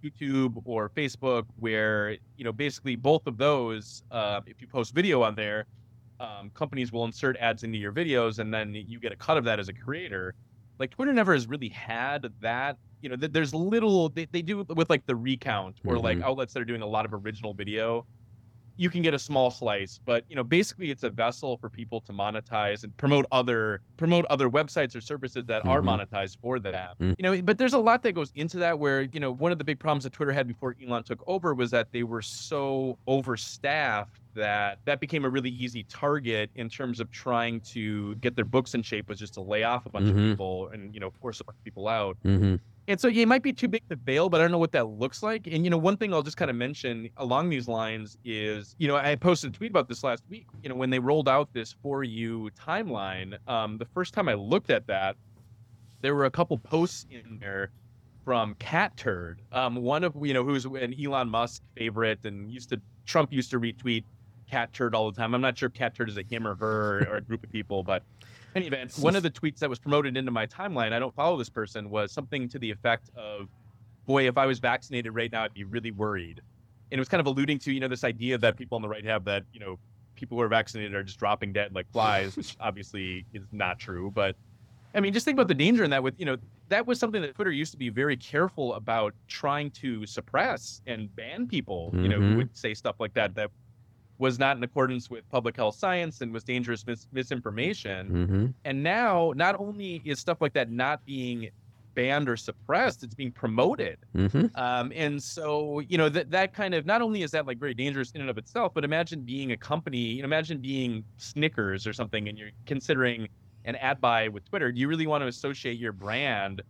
YouTube 0.02 0.62
or 0.64 0.90
Facebook, 0.90 1.44
where 1.58 2.16
you 2.36 2.44
know 2.44 2.52
basically 2.52 2.96
both 2.96 3.26
of 3.26 3.36
those, 3.36 4.02
uh, 4.10 4.40
if 4.46 4.60
you 4.60 4.66
post 4.66 4.94
video 4.94 5.22
on 5.22 5.34
there, 5.34 5.66
um, 6.20 6.50
companies 6.54 6.92
will 6.92 7.04
insert 7.04 7.36
ads 7.38 7.64
into 7.64 7.78
your 7.78 7.92
videos, 7.92 8.38
and 8.38 8.52
then 8.52 8.74
you 8.74 9.00
get 9.00 9.12
a 9.12 9.16
cut 9.16 9.36
of 9.36 9.44
that 9.44 9.58
as 9.58 9.68
a 9.68 9.72
creator. 9.72 10.34
Like 10.78 10.90
Twitter 10.90 11.12
never 11.12 11.32
has 11.32 11.46
really 11.46 11.68
had 11.68 12.26
that. 12.40 12.78
You 13.00 13.10
know, 13.10 13.16
th- 13.16 13.32
there's 13.32 13.54
little 13.54 14.08
they, 14.08 14.26
they 14.26 14.42
do 14.42 14.64
with 14.68 14.88
like 14.90 15.06
the 15.06 15.16
recount 15.16 15.76
or 15.84 15.94
mm-hmm. 15.94 16.04
like 16.04 16.20
outlets 16.22 16.54
that 16.54 16.60
are 16.60 16.64
doing 16.66 16.82
a 16.82 16.86
lot 16.86 17.04
of 17.04 17.12
original 17.12 17.52
video 17.52 18.06
you 18.76 18.90
can 18.90 19.02
get 19.02 19.14
a 19.14 19.18
small 19.18 19.50
slice 19.50 20.00
but 20.04 20.24
you 20.28 20.36
know 20.36 20.42
basically 20.42 20.90
it's 20.90 21.02
a 21.02 21.10
vessel 21.10 21.56
for 21.56 21.68
people 21.68 22.00
to 22.00 22.12
monetize 22.12 22.82
and 22.82 22.96
promote 22.96 23.24
other 23.30 23.80
promote 23.96 24.24
other 24.26 24.50
websites 24.50 24.96
or 24.96 25.00
services 25.00 25.44
that 25.46 25.60
mm-hmm. 25.62 25.70
are 25.70 25.82
monetized 25.82 26.38
for 26.40 26.58
that 26.58 26.98
mm-hmm. 26.98 27.12
you 27.18 27.22
know 27.22 27.40
but 27.42 27.58
there's 27.58 27.74
a 27.74 27.78
lot 27.78 28.02
that 28.02 28.12
goes 28.12 28.32
into 28.34 28.56
that 28.56 28.78
where 28.78 29.02
you 29.02 29.20
know 29.20 29.30
one 29.32 29.52
of 29.52 29.58
the 29.58 29.64
big 29.64 29.78
problems 29.78 30.04
that 30.04 30.12
twitter 30.12 30.32
had 30.32 30.46
before 30.48 30.74
elon 30.84 31.02
took 31.02 31.22
over 31.26 31.54
was 31.54 31.70
that 31.70 31.90
they 31.92 32.02
were 32.02 32.22
so 32.22 32.98
overstaffed 33.06 34.20
that 34.34 34.78
that 34.84 35.00
became 35.00 35.24
a 35.24 35.28
really 35.28 35.50
easy 35.50 35.84
target 35.84 36.50
in 36.54 36.68
terms 36.68 37.00
of 37.00 37.10
trying 37.10 37.60
to 37.60 38.14
get 38.16 38.36
their 38.36 38.44
books 38.44 38.74
in 38.74 38.82
shape 38.82 39.08
was 39.08 39.18
just 39.18 39.34
to 39.34 39.40
lay 39.40 39.62
off 39.64 39.86
a 39.86 39.90
bunch 39.90 40.06
mm-hmm. 40.06 40.18
of 40.18 40.30
people 40.30 40.68
and 40.72 40.94
you 40.94 41.00
know 41.00 41.10
force 41.10 41.40
a 41.40 41.44
bunch 41.44 41.56
of 41.58 41.64
people 41.64 41.88
out 41.88 42.16
mm-hmm. 42.24 42.56
And 42.86 43.00
so 43.00 43.08
yeah, 43.08 43.22
it 43.22 43.28
might 43.28 43.42
be 43.42 43.52
too 43.52 43.68
big 43.68 43.88
to 43.88 43.96
fail, 43.96 44.28
but 44.28 44.40
I 44.40 44.44
don't 44.44 44.50
know 44.50 44.58
what 44.58 44.72
that 44.72 44.86
looks 44.86 45.22
like. 45.22 45.46
And 45.46 45.64
you 45.64 45.70
know, 45.70 45.78
one 45.78 45.96
thing 45.96 46.12
I'll 46.12 46.22
just 46.22 46.36
kind 46.36 46.50
of 46.50 46.56
mention 46.56 47.08
along 47.16 47.48
these 47.48 47.66
lines 47.66 48.18
is, 48.24 48.76
you 48.78 48.88
know, 48.88 48.96
I 48.96 49.16
posted 49.16 49.54
a 49.54 49.56
tweet 49.56 49.70
about 49.70 49.88
this 49.88 50.04
last 50.04 50.22
week. 50.28 50.46
You 50.62 50.68
know, 50.68 50.74
when 50.74 50.90
they 50.90 50.98
rolled 50.98 51.28
out 51.28 51.48
this 51.54 51.74
for 51.82 52.04
you 52.04 52.50
timeline, 52.60 53.38
um, 53.48 53.78
the 53.78 53.86
first 53.86 54.12
time 54.12 54.28
I 54.28 54.34
looked 54.34 54.68
at 54.68 54.86
that, 54.88 55.16
there 56.02 56.14
were 56.14 56.26
a 56.26 56.30
couple 56.30 56.58
posts 56.58 57.06
in 57.10 57.38
there 57.40 57.70
from 58.24 58.54
Cat 58.54 58.96
Turd, 58.96 59.42
um, 59.52 59.76
one 59.76 60.02
of 60.02 60.14
you 60.22 60.34
know 60.34 60.44
who's 60.44 60.64
an 60.64 60.94
Elon 61.02 61.28
Musk 61.28 61.62
favorite 61.76 62.24
and 62.24 62.50
used 62.50 62.70
to 62.70 62.80
Trump 63.06 63.32
used 63.32 63.50
to 63.50 63.60
retweet 63.60 64.04
Cat 64.50 64.72
Turd 64.72 64.94
all 64.94 65.10
the 65.10 65.16
time. 65.16 65.34
I'm 65.34 65.40
not 65.40 65.56
sure 65.58 65.68
if 65.68 65.72
Cat 65.72 65.94
Turd 65.94 66.08
is 66.08 66.16
a 66.16 66.22
him 66.22 66.46
or 66.46 66.54
her 66.56 67.06
or 67.08 67.16
a 67.16 67.20
group 67.20 67.42
of 67.44 67.50
people, 67.50 67.82
but 67.82 68.02
any 68.54 68.66
event, 68.66 68.92
one 68.98 69.16
of 69.16 69.22
the 69.22 69.30
tweets 69.30 69.58
that 69.58 69.68
was 69.68 69.78
promoted 69.78 70.16
into 70.16 70.30
my 70.30 70.46
timeline, 70.46 70.92
I 70.92 70.98
don't 70.98 71.14
follow 71.14 71.36
this 71.36 71.48
person, 71.50 71.90
was 71.90 72.12
something 72.12 72.48
to 72.50 72.58
the 72.58 72.70
effect 72.70 73.10
of, 73.16 73.48
"Boy, 74.06 74.28
if 74.28 74.38
I 74.38 74.46
was 74.46 74.58
vaccinated 74.60 75.14
right 75.14 75.30
now, 75.32 75.44
I'd 75.44 75.54
be 75.54 75.64
really 75.64 75.90
worried." 75.90 76.40
And 76.90 76.98
it 76.98 77.00
was 77.00 77.08
kind 77.08 77.20
of 77.20 77.26
alluding 77.26 77.58
to 77.60 77.72
you 77.72 77.80
know 77.80 77.88
this 77.88 78.04
idea 78.04 78.38
that 78.38 78.56
people 78.56 78.76
on 78.76 78.82
the 78.82 78.88
right 78.88 79.04
have 79.04 79.24
that 79.24 79.44
you 79.52 79.60
know 79.60 79.80
people 80.14 80.38
who 80.38 80.42
are 80.42 80.48
vaccinated 80.48 80.94
are 80.94 81.02
just 81.02 81.18
dropping 81.18 81.52
dead 81.52 81.74
like 81.74 81.90
flies, 81.90 82.36
which 82.36 82.56
obviously 82.60 83.26
is 83.32 83.42
not 83.50 83.78
true, 83.80 84.12
but 84.14 84.36
I 84.94 85.00
mean, 85.00 85.12
just 85.12 85.24
think 85.24 85.34
about 85.34 85.48
the 85.48 85.54
danger 85.54 85.82
in 85.82 85.90
that. 85.90 86.04
With 86.04 86.14
you 86.20 86.24
know, 86.26 86.36
that 86.68 86.86
was 86.86 87.00
something 87.00 87.20
that 87.22 87.34
Twitter 87.34 87.50
used 87.50 87.72
to 87.72 87.78
be 87.78 87.88
very 87.88 88.16
careful 88.16 88.74
about 88.74 89.12
trying 89.26 89.72
to 89.72 90.06
suppress 90.06 90.80
and 90.86 91.12
ban 91.16 91.48
people. 91.48 91.90
You 91.94 92.08
know, 92.08 92.20
who 92.20 92.34
Mhm. 92.34 92.36
would 92.36 92.56
say 92.56 92.74
stuff 92.74 93.00
like 93.00 93.12
that 93.14 93.34
that 93.34 93.50
was 94.18 94.38
not 94.38 94.56
in 94.56 94.62
accordance 94.62 95.10
with 95.10 95.28
public 95.30 95.56
health 95.56 95.76
science 95.76 96.20
and 96.20 96.32
was 96.32 96.44
dangerous 96.44 96.86
mis- 96.86 97.08
misinformation. 97.12 98.08
Mm-hmm. 98.08 98.46
And 98.64 98.82
now, 98.82 99.32
not 99.34 99.58
only 99.58 100.00
is 100.04 100.20
stuff 100.20 100.40
like 100.40 100.52
that 100.52 100.70
not 100.70 101.04
being 101.04 101.50
banned 101.94 102.28
or 102.28 102.36
suppressed, 102.36 103.02
it's 103.02 103.14
being 103.14 103.32
promoted. 103.32 103.98
Mm-hmm. 104.16 104.46
Um, 104.56 104.92
and 104.94 105.22
so, 105.22 105.80
you 105.80 105.98
know, 105.98 106.08
that 106.08 106.30
that 106.30 106.52
kind 106.52 106.74
of 106.74 106.86
not 106.86 107.02
only 107.02 107.22
is 107.22 107.30
that 107.32 107.46
like 107.46 107.58
very 107.58 107.74
dangerous 107.74 108.10
in 108.12 108.20
and 108.20 108.30
of 108.30 108.38
itself, 108.38 108.72
but 108.74 108.84
imagine 108.84 109.22
being 109.22 109.52
a 109.52 109.56
company, 109.56 109.98
you 109.98 110.22
know, 110.22 110.26
imagine 110.26 110.58
being 110.58 111.04
Snickers 111.16 111.86
or 111.86 111.92
something, 111.92 112.28
and 112.28 112.38
you're 112.38 112.50
considering 112.66 113.28
an 113.64 113.76
ad 113.76 114.00
buy 114.00 114.28
with 114.28 114.44
Twitter. 114.48 114.70
Do 114.70 114.80
you 114.80 114.88
really 114.88 115.06
want 115.06 115.22
to 115.22 115.28
associate 115.28 115.78
your 115.78 115.92
brand 115.92 116.62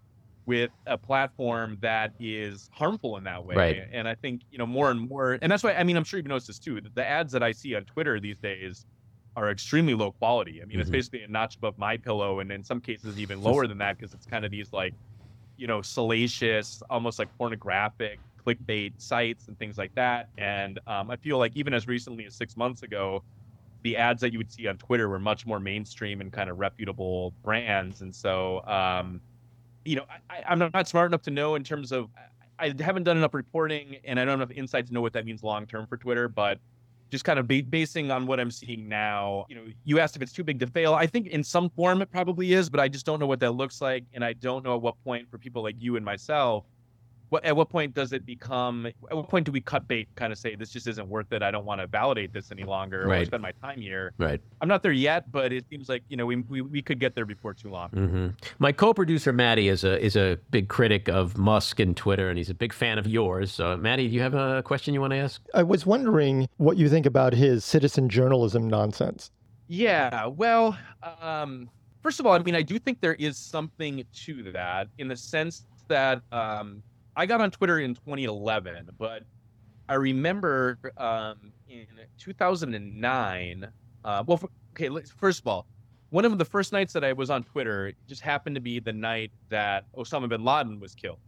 with 0.46 0.72
a 0.86 0.98
platform 0.98 1.78
that 1.80 2.12
is 2.18 2.68
harmful 2.72 3.16
in 3.16 3.24
that 3.24 3.44
way? 3.44 3.76
Right. 3.76 3.88
And 3.92 4.08
I 4.08 4.14
think 4.16 4.42
you 4.50 4.58
know 4.58 4.66
more 4.66 4.90
and 4.90 5.00
more, 5.08 5.38
and 5.42 5.50
that's 5.52 5.62
why 5.62 5.74
I 5.74 5.84
mean 5.84 5.96
I'm 5.96 6.04
sure 6.04 6.18
you've 6.18 6.26
noticed 6.26 6.48
this 6.48 6.58
too. 6.58 6.80
The 6.94 7.06
ads 7.06 7.32
that 7.32 7.42
I 7.42 7.52
see 7.52 7.74
on 7.74 7.84
Twitter 7.86 8.20
these 8.20 8.38
days 8.40 8.86
are 9.36 9.50
extremely 9.50 9.94
low 9.94 10.12
quality. 10.12 10.62
I 10.62 10.66
mean, 10.66 10.80
it's 10.80 10.90
Mhm. 10.90 10.90
basically 10.90 11.22
a 11.22 11.28
notch 11.28 11.56
above 11.56 11.76
my 11.78 11.96
pillow, 11.96 12.40
and 12.40 12.52
in 12.52 12.64
some 12.64 12.80
cases 12.80 13.18
even 13.18 13.40
lower 13.42 13.66
than 13.66 13.78
that 13.78 13.98
because 13.98 14.14
it's 14.14 14.26
kind 14.26 14.44
of 14.44 14.50
these 14.50 14.72
like 14.72 14.94
you 15.56 15.66
know, 15.66 15.82
salacious, 15.82 16.82
almost 16.90 17.18
like 17.18 17.30
pornographic 17.38 18.20
clickbait 18.44 18.94
sites 18.98 19.48
and 19.48 19.58
things 19.58 19.78
like 19.78 19.92
that. 19.94 20.28
And 20.36 20.80
um, 20.86 21.10
I 21.10 21.16
feel 21.16 21.38
like 21.38 21.52
even 21.56 21.72
as 21.74 21.86
recently 21.86 22.26
as 22.26 22.36
six 22.36 22.56
months 22.56 22.82
ago, 22.82 23.22
the 23.84 23.96
ads 23.96 24.22
that 24.22 24.32
you 24.32 24.38
would 24.38 24.52
see 24.52 24.66
on 24.68 24.78
Twitter 24.78 25.08
were 25.08 25.20
much 25.20 25.46
more 25.46 25.60
mainstream 25.60 26.20
and 26.20 26.32
kind 26.32 26.50
of 26.50 26.58
reputable 26.58 27.36
brands. 27.44 28.02
And 28.02 28.14
so, 28.14 28.64
um, 28.66 29.22
you 29.84 29.96
know, 29.96 30.04
I, 30.30 30.42
I'm 30.48 30.58
not 30.58 30.88
smart 30.88 31.10
enough 31.10 31.22
to 31.22 31.30
know 31.30 31.54
in 31.54 31.64
terms 31.64 31.92
of, 31.92 32.08
I 32.58 32.72
haven't 32.78 33.02
done 33.02 33.16
enough 33.16 33.34
reporting 33.34 33.96
and 34.04 34.18
I 34.18 34.24
don't 34.24 34.38
have 34.38 34.50
enough 34.50 34.58
insight 34.58 34.86
to 34.86 34.94
know 34.94 35.00
what 35.00 35.12
that 35.14 35.24
means 35.24 35.42
long 35.42 35.66
term 35.66 35.86
for 35.86 35.96
Twitter, 35.96 36.28
but 36.28 36.58
just 37.10 37.24
kind 37.24 37.38
of 37.38 37.46
ba- 37.46 37.62
basing 37.68 38.10
on 38.10 38.26
what 38.26 38.40
I'm 38.40 38.50
seeing 38.50 38.88
now, 38.88 39.46
you 39.48 39.56
know, 39.56 39.66
you 39.84 39.98
asked 40.00 40.16
if 40.16 40.22
it's 40.22 40.32
too 40.32 40.44
big 40.44 40.58
to 40.60 40.66
fail. 40.66 40.94
I 40.94 41.06
think 41.06 41.28
in 41.28 41.44
some 41.44 41.68
form 41.70 42.00
it 42.02 42.10
probably 42.10 42.52
is, 42.52 42.70
but 42.70 42.80
I 42.80 42.88
just 42.88 43.06
don't 43.06 43.20
know 43.20 43.26
what 43.26 43.40
that 43.40 43.52
looks 43.52 43.80
like, 43.80 44.04
and 44.14 44.24
I 44.24 44.32
don't 44.34 44.64
know 44.64 44.74
at 44.76 44.82
what 44.82 45.02
point 45.04 45.30
for 45.30 45.38
people 45.38 45.62
like 45.62 45.76
you 45.78 45.96
and 45.96 46.04
myself, 46.04 46.64
what 47.34 47.44
at 47.44 47.56
what 47.56 47.68
point 47.68 47.92
does 47.94 48.12
it 48.12 48.24
become? 48.24 48.86
At 48.86 49.16
what 49.16 49.28
point 49.28 49.44
do 49.44 49.50
we 49.50 49.60
cut 49.60 49.88
bait? 49.88 50.08
Kind 50.14 50.32
of 50.32 50.38
say 50.38 50.54
this 50.54 50.70
just 50.70 50.86
isn't 50.86 51.08
worth 51.08 51.32
it. 51.32 51.42
I 51.42 51.50
don't 51.50 51.64
want 51.64 51.80
to 51.80 51.88
validate 51.88 52.32
this 52.32 52.52
any 52.52 52.62
longer 52.62 53.02
or 53.04 53.08
Right. 53.08 53.26
spend 53.26 53.42
my 53.42 53.50
time 53.60 53.80
here. 53.80 54.12
Right. 54.18 54.40
I'm 54.60 54.68
not 54.68 54.84
there 54.84 54.92
yet, 54.92 55.32
but 55.32 55.52
it 55.52 55.64
seems 55.68 55.88
like 55.88 56.04
you 56.08 56.16
know 56.16 56.26
we 56.26 56.36
we, 56.36 56.60
we 56.62 56.80
could 56.80 57.00
get 57.00 57.16
there 57.16 57.26
before 57.26 57.52
too 57.52 57.70
long. 57.70 57.88
hmm 57.90 58.28
My 58.60 58.70
co-producer 58.70 59.32
Matty 59.32 59.66
is 59.68 59.82
a 59.82 60.00
is 60.00 60.14
a 60.14 60.38
big 60.52 60.68
critic 60.68 61.08
of 61.08 61.36
Musk 61.36 61.80
and 61.80 61.96
Twitter, 61.96 62.28
and 62.28 62.38
he's 62.38 62.50
a 62.50 62.54
big 62.54 62.72
fan 62.72 62.98
of 62.98 63.06
yours. 63.08 63.50
So, 63.52 63.76
Matty, 63.76 64.06
do 64.06 64.14
you 64.14 64.20
have 64.20 64.34
a 64.34 64.62
question 64.62 64.94
you 64.94 65.00
want 65.00 65.12
to 65.12 65.16
ask? 65.16 65.42
I 65.54 65.64
was 65.64 65.84
wondering 65.84 66.48
what 66.58 66.76
you 66.76 66.88
think 66.88 67.04
about 67.04 67.32
his 67.34 67.64
citizen 67.64 68.08
journalism 68.08 68.68
nonsense. 68.68 69.32
Yeah, 69.66 70.26
well, 70.26 70.78
um, 71.20 71.68
first 72.00 72.20
of 72.20 72.26
all, 72.26 72.34
I 72.34 72.38
mean, 72.38 72.54
I 72.54 72.62
do 72.62 72.78
think 72.78 73.00
there 73.00 73.14
is 73.14 73.38
something 73.38 74.04
to 74.26 74.52
that 74.52 74.86
in 74.98 75.08
the 75.08 75.16
sense 75.16 75.66
that 75.88 76.22
um, 76.32 76.82
I 77.16 77.26
got 77.26 77.40
on 77.40 77.50
Twitter 77.50 77.78
in 77.78 77.94
2011, 77.94 78.90
but 78.98 79.22
I 79.88 79.94
remember 79.94 80.78
um, 80.96 81.52
in 81.68 81.86
2009. 82.18 83.68
Uh, 84.04 84.24
well, 84.26 84.50
okay, 84.72 84.90
first 85.16 85.40
of 85.40 85.46
all, 85.46 85.66
one 86.10 86.24
of 86.24 86.36
the 86.38 86.44
first 86.44 86.72
nights 86.72 86.92
that 86.92 87.04
I 87.04 87.12
was 87.12 87.30
on 87.30 87.44
Twitter 87.44 87.92
just 88.06 88.20
happened 88.20 88.54
to 88.56 88.60
be 88.60 88.78
the 88.80 88.92
night 88.92 89.32
that 89.48 89.84
Osama 89.96 90.28
bin 90.28 90.44
Laden 90.44 90.80
was 90.80 90.94
killed. 90.94 91.18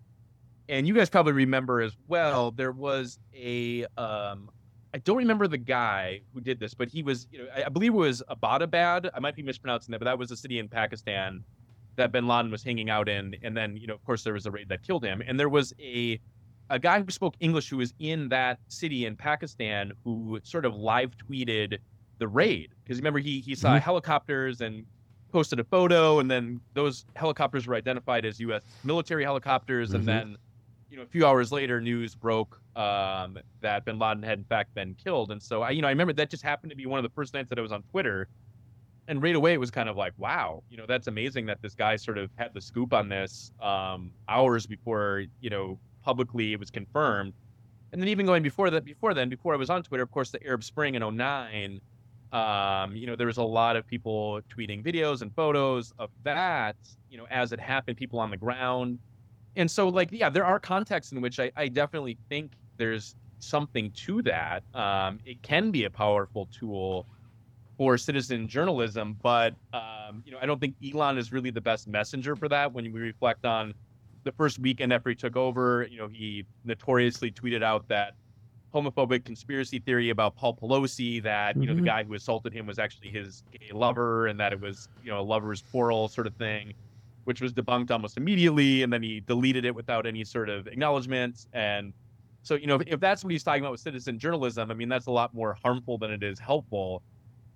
And 0.68 0.86
you 0.86 0.94
guys 0.94 1.08
probably 1.08 1.32
remember 1.32 1.80
as 1.80 1.96
well, 2.08 2.50
there 2.50 2.72
was 2.72 3.18
a 3.34 3.84
um, 3.96 4.50
I 4.94 4.98
don't 4.98 5.18
remember 5.18 5.46
the 5.46 5.58
guy 5.58 6.22
who 6.32 6.40
did 6.40 6.58
this, 6.58 6.72
but 6.72 6.88
he 6.88 7.02
was, 7.02 7.26
you 7.30 7.40
know, 7.40 7.46
I, 7.54 7.64
I 7.64 7.68
believe 7.68 7.92
it 7.92 7.96
was 7.96 8.22
Abbottabad. 8.30 9.10
I 9.14 9.20
might 9.20 9.36
be 9.36 9.42
mispronouncing 9.42 9.92
that, 9.92 9.98
but 9.98 10.06
that 10.06 10.18
was 10.18 10.30
a 10.30 10.36
city 10.36 10.58
in 10.58 10.68
Pakistan 10.68 11.44
that 11.96 12.12
Bin 12.12 12.26
Laden 12.26 12.50
was 12.50 12.62
hanging 12.62 12.90
out 12.90 13.08
in. 13.08 13.34
And 13.42 13.56
then, 13.56 13.76
you 13.76 13.86
know, 13.86 13.94
of 13.94 14.04
course, 14.04 14.22
there 14.22 14.34
was 14.34 14.46
a 14.46 14.50
raid 14.50 14.68
that 14.68 14.82
killed 14.82 15.04
him. 15.04 15.22
And 15.26 15.38
there 15.40 15.48
was 15.48 15.72
a 15.80 16.20
a 16.68 16.78
guy 16.80 17.00
who 17.00 17.10
spoke 17.12 17.36
English 17.38 17.68
who 17.70 17.76
was 17.76 17.94
in 18.00 18.28
that 18.30 18.58
city 18.68 19.06
in 19.06 19.16
Pakistan 19.16 19.92
who 20.02 20.40
sort 20.42 20.64
of 20.64 20.74
live 20.74 21.14
tweeted 21.16 21.78
the 22.18 22.26
raid 22.26 22.74
because 22.82 22.98
remember 22.98 23.20
he 23.20 23.40
he 23.40 23.54
saw 23.54 23.76
Mhm. 23.76 23.80
helicopters 23.82 24.60
and 24.60 24.84
posted 25.32 25.60
a 25.60 25.64
photo, 25.64 26.18
and 26.18 26.30
then 26.30 26.60
those 26.74 27.04
helicopters 27.14 27.66
were 27.66 27.74
identified 27.74 28.24
as 28.24 28.40
U.S. 28.40 28.62
military 28.84 29.22
helicopters, 29.24 29.90
Mhm. 29.90 29.94
and 29.94 30.08
then 30.08 30.36
you 30.88 30.96
know, 30.96 31.02
a 31.02 31.06
few 31.06 31.26
hours 31.26 31.50
later, 31.52 31.80
news 31.80 32.14
broke 32.14 32.60
um, 32.76 33.38
that 33.60 33.84
Bin 33.84 33.98
Laden 33.98 34.22
had 34.22 34.38
in 34.38 34.44
fact 34.44 34.72
been 34.74 34.94
killed, 34.94 35.30
and 35.32 35.42
so 35.42 35.62
I, 35.62 35.70
you 35.70 35.82
know, 35.82 35.88
I 35.88 35.90
remember 35.90 36.12
that 36.14 36.30
just 36.30 36.42
happened 36.44 36.70
to 36.70 36.76
be 36.76 36.86
one 36.86 36.98
of 36.98 37.02
the 37.04 37.10
first 37.14 37.32
nights 37.34 37.48
that 37.50 37.58
I 37.58 37.62
was 37.62 37.72
on 37.72 37.82
Twitter, 37.84 38.28
and 39.08 39.22
right 39.22 39.34
away 39.34 39.54
it 39.54 39.60
was 39.60 39.70
kind 39.70 39.88
of 39.88 39.96
like, 39.96 40.12
wow, 40.18 40.62
you 40.68 40.76
know, 40.76 40.84
that's 40.86 41.06
amazing 41.06 41.46
that 41.46 41.62
this 41.62 41.74
guy 41.74 41.96
sort 41.96 42.18
of 42.18 42.30
had 42.36 42.52
the 42.54 42.60
scoop 42.60 42.92
on 42.92 43.08
this 43.08 43.52
um, 43.60 44.10
hours 44.28 44.66
before, 44.66 45.24
you 45.40 45.50
know, 45.50 45.78
publicly 46.02 46.52
it 46.52 46.60
was 46.60 46.70
confirmed, 46.70 47.32
and 47.92 48.00
then 48.00 48.08
even 48.08 48.26
going 48.26 48.42
before 48.42 48.70
that, 48.70 48.84
before 48.84 49.14
then, 49.14 49.28
before 49.28 49.54
I 49.54 49.56
was 49.56 49.70
on 49.70 49.82
Twitter, 49.82 50.02
of 50.02 50.10
course, 50.10 50.30
the 50.30 50.44
Arab 50.44 50.64
Spring 50.64 50.96
in 50.96 51.16
09, 51.16 51.80
um, 52.32 52.96
you 52.96 53.06
know, 53.06 53.16
there 53.16 53.26
was 53.26 53.38
a 53.38 53.42
lot 53.42 53.76
of 53.76 53.86
people 53.86 54.40
tweeting 54.54 54.84
videos 54.84 55.22
and 55.22 55.34
photos 55.34 55.92
of 55.98 56.10
that, 56.24 56.76
you 57.08 57.16
know, 57.16 57.26
as 57.30 57.52
it 57.52 57.60
happened, 57.60 57.96
people 57.96 58.18
on 58.18 58.30
the 58.30 58.36
ground. 58.36 58.98
And 59.56 59.70
so 59.70 59.88
like 59.88 60.10
yeah 60.12 60.28
there 60.28 60.44
are 60.44 60.60
contexts 60.60 61.12
in 61.12 61.22
which 61.22 61.40
i, 61.40 61.50
I 61.56 61.68
definitely 61.68 62.18
think 62.28 62.52
there's 62.76 63.16
something 63.38 63.90
to 63.92 64.22
that. 64.22 64.62
Um, 64.74 65.20
it 65.24 65.42
can 65.42 65.70
be 65.70 65.84
a 65.84 65.90
powerful 65.90 66.48
tool 66.52 67.06
for 67.76 67.98
citizen 67.98 68.48
journalism 68.48 69.16
but 69.22 69.54
um, 69.72 70.22
you 70.24 70.32
know 70.32 70.38
i 70.40 70.46
don't 70.46 70.60
think 70.60 70.74
elon 70.84 71.18
is 71.18 71.32
really 71.32 71.50
the 71.50 71.60
best 71.60 71.86
messenger 71.86 72.36
for 72.36 72.48
that 72.48 72.72
when 72.72 72.90
we 72.92 73.00
reflect 73.00 73.44
on 73.44 73.72
the 74.24 74.32
first 74.32 74.58
weekend 74.58 74.92
after 74.92 75.10
he 75.10 75.16
took 75.16 75.36
over 75.36 75.86
you 75.90 75.98
know 75.98 76.08
he 76.08 76.44
notoriously 76.64 77.30
tweeted 77.30 77.62
out 77.62 77.86
that 77.88 78.14
homophobic 78.74 79.24
conspiracy 79.24 79.78
theory 79.78 80.10
about 80.10 80.34
paul 80.36 80.54
pelosi 80.54 81.22
that 81.22 81.56
you 81.56 81.66
know 81.66 81.74
the 81.74 81.80
guy 81.82 82.02
who 82.02 82.14
assaulted 82.14 82.52
him 82.52 82.66
was 82.66 82.78
actually 82.78 83.08
his 83.08 83.42
gay 83.52 83.70
lover 83.72 84.26
and 84.26 84.38
that 84.40 84.52
it 84.52 84.60
was 84.60 84.88
you 85.02 85.10
know 85.10 85.20
a 85.20 85.22
lover's 85.22 85.62
quarrel 85.70 86.08
sort 86.08 86.26
of 86.26 86.34
thing 86.34 86.74
which 87.26 87.40
was 87.40 87.52
debunked 87.52 87.90
almost 87.90 88.16
immediately, 88.16 88.84
and 88.84 88.92
then 88.92 89.02
he 89.02 89.18
deleted 89.18 89.64
it 89.64 89.74
without 89.74 90.06
any 90.06 90.22
sort 90.22 90.48
of 90.48 90.68
acknowledgement. 90.68 91.46
And 91.52 91.92
so, 92.42 92.54
you 92.54 92.68
know, 92.68 92.76
if, 92.76 92.82
if 92.86 93.00
that's 93.00 93.24
what 93.24 93.32
he's 93.32 93.42
talking 93.42 93.62
about 93.62 93.72
with 93.72 93.80
citizen 93.80 94.16
journalism, 94.16 94.70
I 94.70 94.74
mean, 94.74 94.88
that's 94.88 95.06
a 95.06 95.10
lot 95.10 95.34
more 95.34 95.58
harmful 95.60 95.98
than 95.98 96.12
it 96.12 96.22
is 96.22 96.38
helpful. 96.38 97.02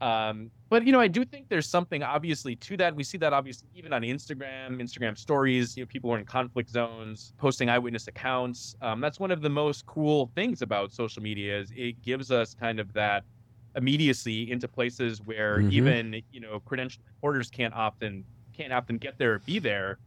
Um, 0.01 0.51
but 0.71 0.87
you 0.87 0.93
know, 0.93 1.01
I 1.01 1.09
do 1.09 1.25
think 1.25 1.49
there's 1.51 1.69
something 1.69 2.03
obviously 2.03 2.57
to 2.57 2.77
that. 2.79 2.97
We 2.97 3.05
see 3.05 3.19
that 3.19 3.33
obviously 3.33 3.69
even 3.75 3.93
on 3.93 4.03
Instagram, 4.03 4.81
Instagram 4.81 5.19
stories. 5.19 5.77
You 5.77 5.83
know, 5.83 5.87
people 5.89 6.11
are 6.13 6.19
in 6.19 6.25
conflict 6.25 6.71
zones, 6.71 7.33
posting 7.39 7.69
eyewitness 7.69 8.07
accounts. 8.09 8.75
Um, 8.81 9.01
that's 9.01 9.21
one 9.21 9.31
of 9.31 9.43
the 9.43 9.51
most 9.51 9.85
cool 9.87 10.33
things 10.35 10.63
about 10.63 10.93
social 10.93 11.23
media 11.23 11.59
is 11.61 11.73
it 11.75 12.01
gives 12.03 12.31
us 12.31 12.55
kind 12.55 12.81
of 12.81 12.93
that 12.95 13.25
immediacy 13.77 14.51
into 14.51 14.67
places 14.69 15.21
where 15.23 15.61
Mhm. 15.61 15.73
even 15.73 16.23
you 16.31 16.41
know 16.41 16.61
credentialed 16.61 17.07
reporters 17.07 17.51
can't 17.51 17.75
often 17.75 18.27
can't 18.55 18.73
often 18.73 18.99
get 18.99 19.19
there 19.19 19.35
or 19.35 19.39
be 19.41 19.59
there. 19.59 19.99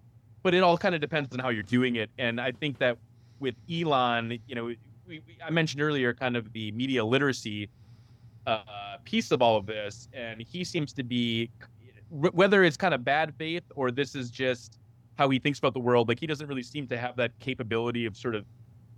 But 0.43 0.53
it 0.53 0.63
all 0.63 0.77
kind 0.77 0.93
of 0.95 1.01
depends 1.01 1.29
on 1.33 1.39
how 1.39 1.49
you're 1.49 1.63
doing 1.63 1.95
it. 1.95 2.11
And 2.17 2.41
I 2.41 2.51
think 2.51 2.79
that 2.79 2.97
with 3.39 3.55
Elon, 3.71 4.39
you 4.45 4.55
know, 4.55 4.65
we, 4.65 5.19
we, 5.19 5.37
I 5.45 5.49
mentioned 5.51 5.81
earlier 5.81 6.13
kind 6.13 6.35
of 6.35 6.51
the 6.53 6.71
media 6.73 7.05
literacy 7.05 7.69
uh, 8.45 8.97
piece 9.05 9.31
of 9.31 9.41
all 9.41 9.57
of 9.57 9.65
this, 9.65 10.07
and 10.13 10.41
he 10.41 10.63
seems 10.63 10.93
to 10.93 11.03
be 11.03 11.49
whether 12.09 12.63
it's 12.63 12.77
kind 12.77 12.93
of 12.93 13.03
bad 13.03 13.33
faith 13.37 13.63
or 13.75 13.89
this 13.89 14.13
is 14.13 14.29
just 14.29 14.77
how 15.17 15.29
he 15.29 15.39
thinks 15.39 15.59
about 15.59 15.73
the 15.73 15.79
world. 15.79 16.07
Like 16.07 16.19
he 16.19 16.27
doesn't 16.27 16.47
really 16.47 16.63
seem 16.63 16.87
to 16.87 16.97
have 16.97 17.15
that 17.17 17.31
capability 17.39 18.05
of 18.05 18.15
sort 18.15 18.35
of 18.35 18.45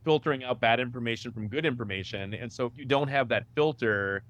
filtering 0.03 0.43
out 0.43 0.59
bad 0.59 0.79
information 0.79 1.31
from 1.31 1.47
good 1.47 1.65
information. 1.65 2.33
And 2.33 2.51
so 2.51 2.65
if 2.65 2.77
you 2.77 2.85
don't 2.85 3.07
have 3.07 3.29
that 3.29 3.45
filter, 3.55 4.23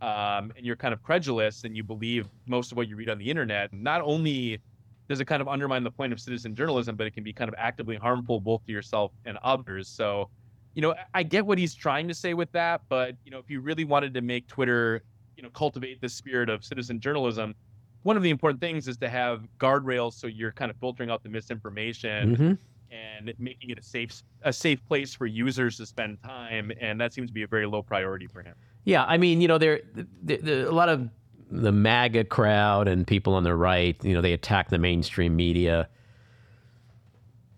um, 0.00 0.52
and 0.56 0.66
you're 0.66 0.76
kind 0.76 0.92
of 0.92 1.02
credulous 1.02 1.62
and 1.62 1.76
you 1.76 1.84
believe 1.84 2.28
most 2.46 2.72
of 2.72 2.76
what 2.76 2.88
you 2.88 2.96
read 2.96 3.08
on 3.08 3.18
the 3.18 3.30
internet, 3.30 3.72
not 3.72 4.02
only 4.02 4.60
does 5.08 5.20
it 5.20 5.26
kind 5.26 5.40
of 5.40 5.48
undermine 5.48 5.84
the 5.84 5.90
point 5.90 6.12
of 6.12 6.20
citizen 6.20 6.54
journalism, 6.56 6.96
but 6.96 7.06
it 7.06 7.12
can 7.14 7.22
be 7.22 7.32
kind 7.32 7.48
of 7.48 7.54
actively 7.56 7.96
harmful 7.96 8.40
both 8.40 8.64
to 8.66 8.72
yourself 8.72 9.12
and 9.24 9.38
others. 9.44 9.88
So, 9.88 10.28
you 10.74 10.82
know, 10.82 10.94
I 11.14 11.22
get 11.22 11.44
what 11.44 11.58
he's 11.58 11.74
trying 11.74 12.08
to 12.08 12.14
say 12.14 12.34
with 12.34 12.50
that, 12.52 12.82
but 12.88 13.16
you 13.24 13.30
know, 13.30 13.38
if 13.38 13.50
you 13.50 13.60
really 13.60 13.84
wanted 13.84 14.14
to 14.14 14.20
make 14.20 14.46
Twitter, 14.46 15.02
you 15.36 15.42
know, 15.42 15.50
cultivate 15.50 16.00
the 16.00 16.08
spirit 16.08 16.48
of 16.48 16.64
citizen 16.64 17.00
journalism, 17.00 17.54
one 18.02 18.16
of 18.16 18.22
the 18.22 18.30
important 18.30 18.60
things 18.60 18.88
is 18.88 18.96
to 18.98 19.08
have 19.08 19.46
guardrails 19.58 20.14
so 20.14 20.26
you're 20.26 20.52
kind 20.52 20.70
of 20.70 20.76
filtering 20.78 21.10
out 21.10 21.22
the 21.22 21.28
misinformation 21.28 22.36
Mm-hmm. 22.36 22.52
and 22.90 23.32
making 23.38 23.70
it 23.70 23.78
a 23.78 23.82
safe 23.82 24.22
a 24.42 24.52
safe 24.52 24.84
place 24.86 25.14
for 25.14 25.26
users 25.26 25.76
to 25.76 25.86
spend 25.86 26.22
time 26.22 26.72
and 26.80 27.00
that 27.00 27.12
seems 27.12 27.28
to 27.28 27.34
be 27.34 27.42
a 27.42 27.46
very 27.46 27.66
low 27.66 27.82
priority 27.82 28.26
for 28.26 28.42
him. 28.42 28.54
Yeah, 28.84 29.04
I 29.04 29.16
mean, 29.18 29.40
you 29.40 29.48
know, 29.48 29.58
there, 29.58 29.80
there, 30.22 30.38
there 30.38 30.66
a 30.66 30.72
lot 30.72 30.88
of 30.88 31.08
the 31.50 31.70
MAGA 31.70 32.24
crowd 32.24 32.88
and 32.88 33.06
people 33.06 33.34
on 33.34 33.44
the 33.44 33.54
right, 33.54 34.02
you 34.02 34.14
know, 34.14 34.20
they 34.20 34.32
attack 34.32 34.70
the 34.70 34.78
mainstream 34.78 35.36
media. 35.36 35.88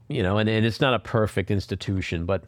You 0.09 0.23
know, 0.23 0.37
and, 0.37 0.51
and 0.51 0.67
it's 0.67 0.81
not 0.83 0.93
a 0.93 0.99
perfect 0.99 1.51
institution, 1.51 2.27
but 2.27 2.45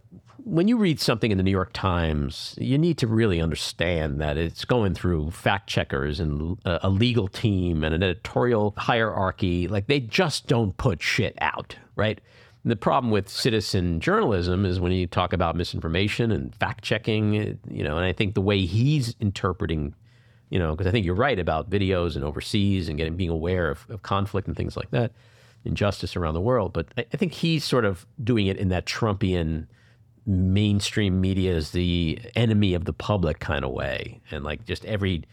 when 0.47 0.69
you 0.69 0.77
read 0.77 1.01
something 1.01 1.33
in 1.33 1.39
the 1.39 1.43
New 1.43 1.51
York 1.51 1.73
Times, 1.73 2.55
you 2.57 2.79
need 2.79 2.99
to 2.99 3.09
really 3.09 3.41
understand 3.41 4.21
that 4.21 4.39
it's 4.39 4.65
going 4.65 4.95
through 4.95 5.33
fact 5.33 5.69
checkers 5.69 6.21
and 6.21 6.57
a, 6.65 6.87
a 6.87 6.89
legal 6.89 7.27
team 7.27 7.83
and 7.83 7.93
an 7.93 8.05
editorial 8.05 8.73
hierarchy. 8.79 9.67
Like 9.67 9.89
they 9.89 9.99
just 9.99 10.47
don't 10.47 10.77
put 10.77 11.03
shit 11.03 11.37
out, 11.41 11.75
right? 11.97 12.21
And 12.63 12.71
the 12.71 12.77
problem 12.77 13.11
with 13.11 13.29
citizen 13.29 13.99
journalism 13.99 14.65
is 14.65 14.79
when 14.79 14.93
you 14.93 15.09
talk 15.09 15.33
about 15.33 15.57
misinformation 15.57 16.31
and 16.31 16.55
fact 16.55 16.85
checking, 16.85 17.59
you 17.69 17.83
know, 17.83 17.97
and 17.97 18.07
I 18.07 18.13
think 18.13 18.35
the 18.35 18.41
way 18.41 18.67
he's 18.67 19.17
interpreting, 19.19 19.97
you 20.51 20.61
know, 20.61 20.77
because 20.77 20.87
I 20.87 20.93
think 20.93 21.05
you're 21.05 21.17
right 21.17 21.41
about 21.41 21.71
videos 21.71 22.15
and 22.15 22.25
overseas 22.25 22.89
and 22.89 22.97
getting 22.97 23.17
being 23.17 23.31
aware 23.31 23.69
of, 23.69 23.85
of 23.89 24.03
conflict 24.03 24.47
and 24.47 24.57
things 24.57 24.77
like 24.77 24.93
that, 24.93 25.11
injustice 25.65 26.15
around 26.15 26.35
the 26.35 26.41
world. 26.41 26.73
But 26.73 26.87
I 26.97 27.17
think 27.17 27.33
he's 27.33 27.65
sort 27.65 27.85
of 27.85 28.07
doing 28.23 28.47
it 28.47 28.59
in 28.59 28.69
that 28.69 28.87
Trumpian 28.87 29.67
mainstream 30.27 31.21
media 31.21 31.55
is 31.55 31.71
the 31.71 32.19
enemy 32.35 32.75
of 32.75 32.85
the 32.85 32.93
public 32.93 33.39
kind 33.39 33.65
of 33.65 33.71
way. 33.71 34.21
And 34.31 34.45
like 34.45 34.65
just 34.67 34.85
every 34.85 35.25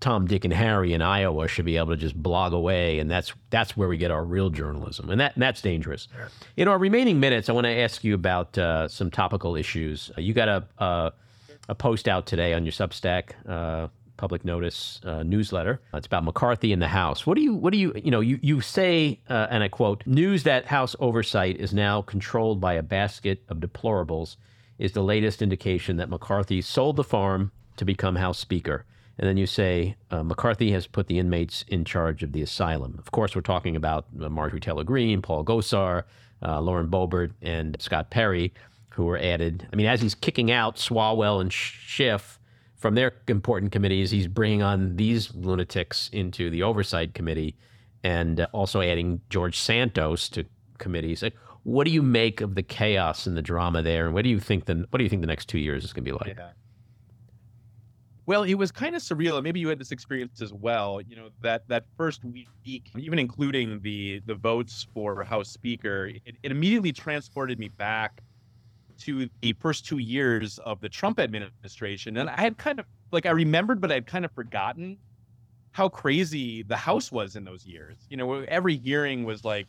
Tom, 0.00 0.26
Dick, 0.26 0.44
and 0.44 0.54
Harry 0.54 0.92
in 0.92 1.02
Iowa 1.02 1.48
should 1.48 1.64
be 1.64 1.76
able 1.76 1.88
to 1.88 1.96
just 1.96 2.14
blog 2.14 2.52
away, 2.52 3.00
and 3.00 3.10
that's 3.10 3.32
that's 3.50 3.76
where 3.76 3.88
we 3.88 3.96
get 3.96 4.12
our 4.12 4.24
real 4.24 4.48
journalism, 4.48 5.10
and 5.10 5.20
that 5.20 5.34
and 5.34 5.42
that's 5.42 5.60
dangerous. 5.60 6.06
In 6.56 6.68
our 6.68 6.78
remaining 6.78 7.18
minutes, 7.18 7.48
I 7.48 7.52
want 7.52 7.64
to 7.64 7.72
ask 7.72 8.04
you 8.04 8.14
about 8.14 8.56
uh, 8.56 8.86
some 8.86 9.10
topical 9.10 9.56
issues. 9.56 10.12
Uh, 10.16 10.20
you 10.20 10.34
got 10.34 10.48
a 10.48 10.64
uh, 10.82 11.10
a 11.68 11.74
post 11.74 12.06
out 12.06 12.26
today 12.26 12.54
on 12.54 12.64
your 12.64 12.72
Substack. 12.72 13.30
Uh, 13.46 13.88
public 14.18 14.44
notice 14.44 15.00
uh, 15.04 15.22
newsletter. 15.22 15.80
It's 15.94 16.06
about 16.06 16.24
McCarthy 16.24 16.72
in 16.72 16.80
the 16.80 16.88
House. 16.88 17.26
What 17.26 17.36
do 17.36 17.42
you 17.42 17.54
what 17.54 17.72
do 17.72 17.78
you 17.78 17.94
you 17.96 18.10
know 18.10 18.20
you 18.20 18.38
you 18.42 18.60
say 18.60 19.20
uh, 19.30 19.46
and 19.48 19.62
I 19.62 19.68
quote 19.68 20.06
news 20.06 20.42
that 20.42 20.66
House 20.66 20.94
oversight 21.00 21.56
is 21.56 21.72
now 21.72 22.02
controlled 22.02 22.60
by 22.60 22.74
a 22.74 22.82
basket 22.82 23.42
of 23.48 23.58
deplorables 23.58 24.36
is 24.78 24.92
the 24.92 25.02
latest 25.02 25.40
indication 25.40 25.96
that 25.96 26.10
McCarthy 26.10 26.60
sold 26.60 26.96
the 26.96 27.04
farm 27.04 27.50
to 27.76 27.84
become 27.84 28.16
House 28.16 28.38
Speaker. 28.38 28.84
And 29.18 29.28
then 29.28 29.36
you 29.36 29.46
say 29.46 29.96
uh, 30.10 30.22
McCarthy 30.22 30.70
has 30.72 30.86
put 30.86 31.08
the 31.08 31.18
inmates 31.18 31.64
in 31.66 31.84
charge 31.84 32.22
of 32.22 32.32
the 32.32 32.42
asylum. 32.42 32.96
Of 32.98 33.10
course, 33.10 33.34
we're 33.34 33.42
talking 33.42 33.74
about 33.74 34.06
uh, 34.20 34.28
Marjorie 34.28 34.60
Taylor 34.60 34.84
Greene, 34.84 35.22
Paul 35.22 35.44
Gosar, 35.44 36.04
uh, 36.40 36.60
Lauren 36.60 36.86
Boebert, 36.88 37.32
and 37.42 37.76
Scott 37.80 38.10
Perry, 38.10 38.52
who 38.90 39.04
were 39.04 39.18
added. 39.18 39.66
I 39.72 39.76
mean, 39.76 39.86
as 39.86 40.00
he's 40.00 40.14
kicking 40.14 40.52
out 40.52 40.76
Swalwell 40.76 41.40
and 41.40 41.52
Schiff 41.52 42.37
from 42.78 42.94
their 42.94 43.12
important 43.26 43.72
committees, 43.72 44.10
he's 44.10 44.28
bringing 44.28 44.62
on 44.62 44.96
these 44.96 45.34
lunatics 45.34 46.08
into 46.12 46.48
the 46.48 46.62
oversight 46.62 47.12
committee, 47.12 47.56
and 48.04 48.40
uh, 48.40 48.46
also 48.52 48.80
adding 48.80 49.20
George 49.28 49.58
Santos 49.58 50.28
to 50.30 50.44
committees. 50.78 51.24
What 51.64 51.84
do 51.84 51.90
you 51.90 52.02
make 52.02 52.40
of 52.40 52.54
the 52.54 52.62
chaos 52.62 53.26
and 53.26 53.36
the 53.36 53.42
drama 53.42 53.82
there, 53.82 54.06
and 54.06 54.14
what 54.14 54.22
do 54.22 54.30
you 54.30 54.38
think 54.38 54.66
the 54.66 54.86
what 54.90 54.98
do 54.98 55.02
you 55.02 55.10
think 55.10 55.22
the 55.22 55.26
next 55.26 55.46
two 55.46 55.58
years 55.58 55.84
is 55.84 55.92
going 55.92 56.04
to 56.04 56.10
be 56.10 56.16
like? 56.16 56.36
Yeah. 56.36 56.50
Well, 58.26 58.42
it 58.42 58.54
was 58.54 58.70
kind 58.70 58.94
of 58.94 59.00
surreal. 59.00 59.42
Maybe 59.42 59.58
you 59.58 59.68
had 59.68 59.78
this 59.78 59.90
experience 59.90 60.42
as 60.42 60.52
well. 60.52 61.00
You 61.00 61.16
know 61.16 61.30
that 61.40 61.66
that 61.68 61.84
first 61.96 62.24
week, 62.24 62.46
even 62.96 63.18
including 63.18 63.80
the 63.80 64.22
the 64.26 64.36
votes 64.36 64.86
for 64.94 65.24
House 65.24 65.48
Speaker, 65.48 66.06
it, 66.06 66.36
it 66.42 66.52
immediately 66.52 66.92
transported 66.92 67.58
me 67.58 67.68
back 67.68 68.22
to 68.98 69.28
the 69.40 69.52
first 69.54 69.86
two 69.86 69.98
years 69.98 70.58
of 70.58 70.80
the 70.80 70.88
Trump 70.88 71.18
administration, 71.18 72.16
and 72.16 72.28
I 72.28 72.40
had 72.40 72.58
kind 72.58 72.78
of 72.78 72.86
like 73.12 73.26
I 73.26 73.30
remembered, 73.30 73.80
but 73.80 73.90
I'd 73.90 74.06
kind 74.06 74.24
of 74.24 74.32
forgotten 74.32 74.98
how 75.72 75.88
crazy 75.88 76.62
the 76.62 76.76
House 76.76 77.12
was 77.12 77.36
in 77.36 77.44
those 77.44 77.64
years. 77.64 78.06
You 78.10 78.16
know, 78.16 78.40
every 78.48 78.76
hearing 78.76 79.24
was 79.24 79.44
like 79.44 79.66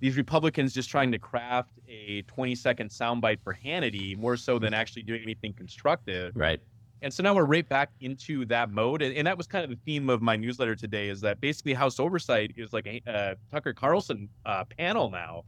these 0.00 0.16
Republicans 0.16 0.74
just 0.74 0.90
trying 0.90 1.12
to 1.12 1.18
craft 1.18 1.70
a 1.88 2.22
20 2.22 2.54
second 2.54 2.90
soundbite 2.90 3.38
for 3.42 3.56
Hannity 3.64 4.16
more 4.18 4.36
so 4.36 4.58
than 4.58 4.74
actually 4.74 5.02
doing 5.02 5.22
anything 5.22 5.52
constructive. 5.52 6.32
Right. 6.34 6.60
And 7.02 7.12
so 7.12 7.22
now 7.22 7.34
we're 7.34 7.44
right 7.44 7.68
back 7.68 7.90
into 8.00 8.46
that 8.46 8.70
mode. 8.70 9.02
And, 9.02 9.14
and 9.16 9.26
that 9.26 9.36
was 9.36 9.46
kind 9.46 9.62
of 9.62 9.70
the 9.70 9.78
theme 9.84 10.08
of 10.08 10.22
my 10.22 10.36
newsletter 10.36 10.74
today 10.74 11.08
is 11.08 11.20
that 11.20 11.40
basically 11.40 11.74
House 11.74 12.00
Oversight 12.00 12.52
is 12.56 12.72
like 12.72 12.86
a 12.86 13.02
uh, 13.06 13.34
Tucker 13.52 13.74
Carlson 13.74 14.28
uh, 14.46 14.64
panel 14.78 15.10
now, 15.10 15.44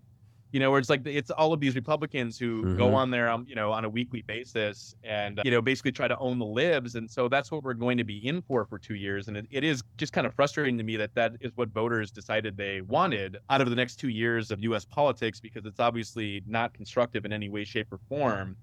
you 0.57 0.61
know, 0.61 0.71
where 0.71 0.81
it's 0.81 0.89
like 0.89 1.07
it's 1.07 1.31
all 1.31 1.53
of 1.53 1.61
these 1.61 1.75
Republicans 1.75 2.39
who 2.39 2.63
Mhm. 2.65 2.79
go 2.79 2.95
on 2.95 3.11
there, 3.11 3.29
um, 3.29 3.45
you 3.47 3.55
know, 3.55 3.73
on 3.73 3.85
a 3.85 3.91
weekly 3.91 4.23
basis 4.23 4.95
and, 5.05 5.39
uh, 5.39 5.43
you 5.45 5.51
know, 5.51 5.61
basically 5.61 5.93
try 5.93 6.09
to 6.09 6.17
own 6.17 6.39
the 6.39 6.47
libs. 6.47 6.95
And 6.95 7.11
so 7.11 7.29
that's 7.29 7.51
what 7.51 7.63
we're 7.63 7.75
going 7.75 7.99
to 7.99 8.05
be 8.05 8.27
in 8.27 8.41
for 8.41 8.65
for 8.65 8.79
two 8.79 8.95
years. 8.95 9.29
And 9.29 9.37
it, 9.37 9.47
it 9.51 9.65
is 9.65 9.83
just 9.99 10.15
kind 10.15 10.27
of 10.27 10.33
frustrating 10.33 10.79
to 10.79 10.83
me 10.83 10.97
that 10.97 11.15
that 11.15 11.35
is 11.43 11.53
what 11.57 11.69
voters 11.69 12.11
decided 12.11 12.57
they 12.57 12.81
wanted 12.81 13.37
out 13.51 13.61
of 13.61 13.69
the 13.69 13.77
next 13.77 13.97
two 13.97 14.09
years 14.09 14.51
of 14.51 14.63
U.S. 14.63 14.87
politics 14.87 15.41
because 15.41 15.67
it's 15.67 15.79
obviously 15.79 16.43
not 16.47 16.73
constructive 16.73 17.27
in 17.27 17.35
any 17.35 17.51
way, 17.51 17.63
shape, 17.65 17.93
or 17.93 17.99
form. 18.09 18.57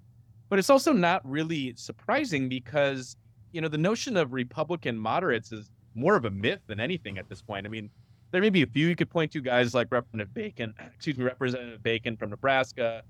But 0.48 0.58
it's 0.58 0.70
also 0.70 0.92
not 0.92 1.24
really 1.24 1.74
surprising 1.76 2.48
because, 2.48 3.16
you 3.52 3.60
know, 3.60 3.68
the 3.68 3.78
notion 3.78 4.16
of 4.16 4.32
Republican 4.32 4.98
moderates 4.98 5.52
is 5.52 5.70
more 5.94 6.16
of 6.16 6.24
a 6.24 6.30
myth 6.32 6.58
than 6.66 6.80
anything 6.80 7.18
at 7.18 7.28
this 7.28 7.40
point. 7.40 7.66
I 7.66 7.68
mean, 7.68 7.88
there 8.34 8.42
may 8.42 8.50
be 8.50 8.62
a 8.62 8.66
few 8.66 8.88
you 8.88 8.96
could 8.96 9.08
point 9.08 9.30
to, 9.30 9.40
guys 9.40 9.74
like 9.74 9.92
Representative 9.92 10.34
Bacon, 10.34 10.74
excuse 10.96 11.16
me, 11.16 11.24
Representative 11.24 11.80
Bacon 11.84 12.16
from 12.16 12.30
Nebraska. 12.30 13.04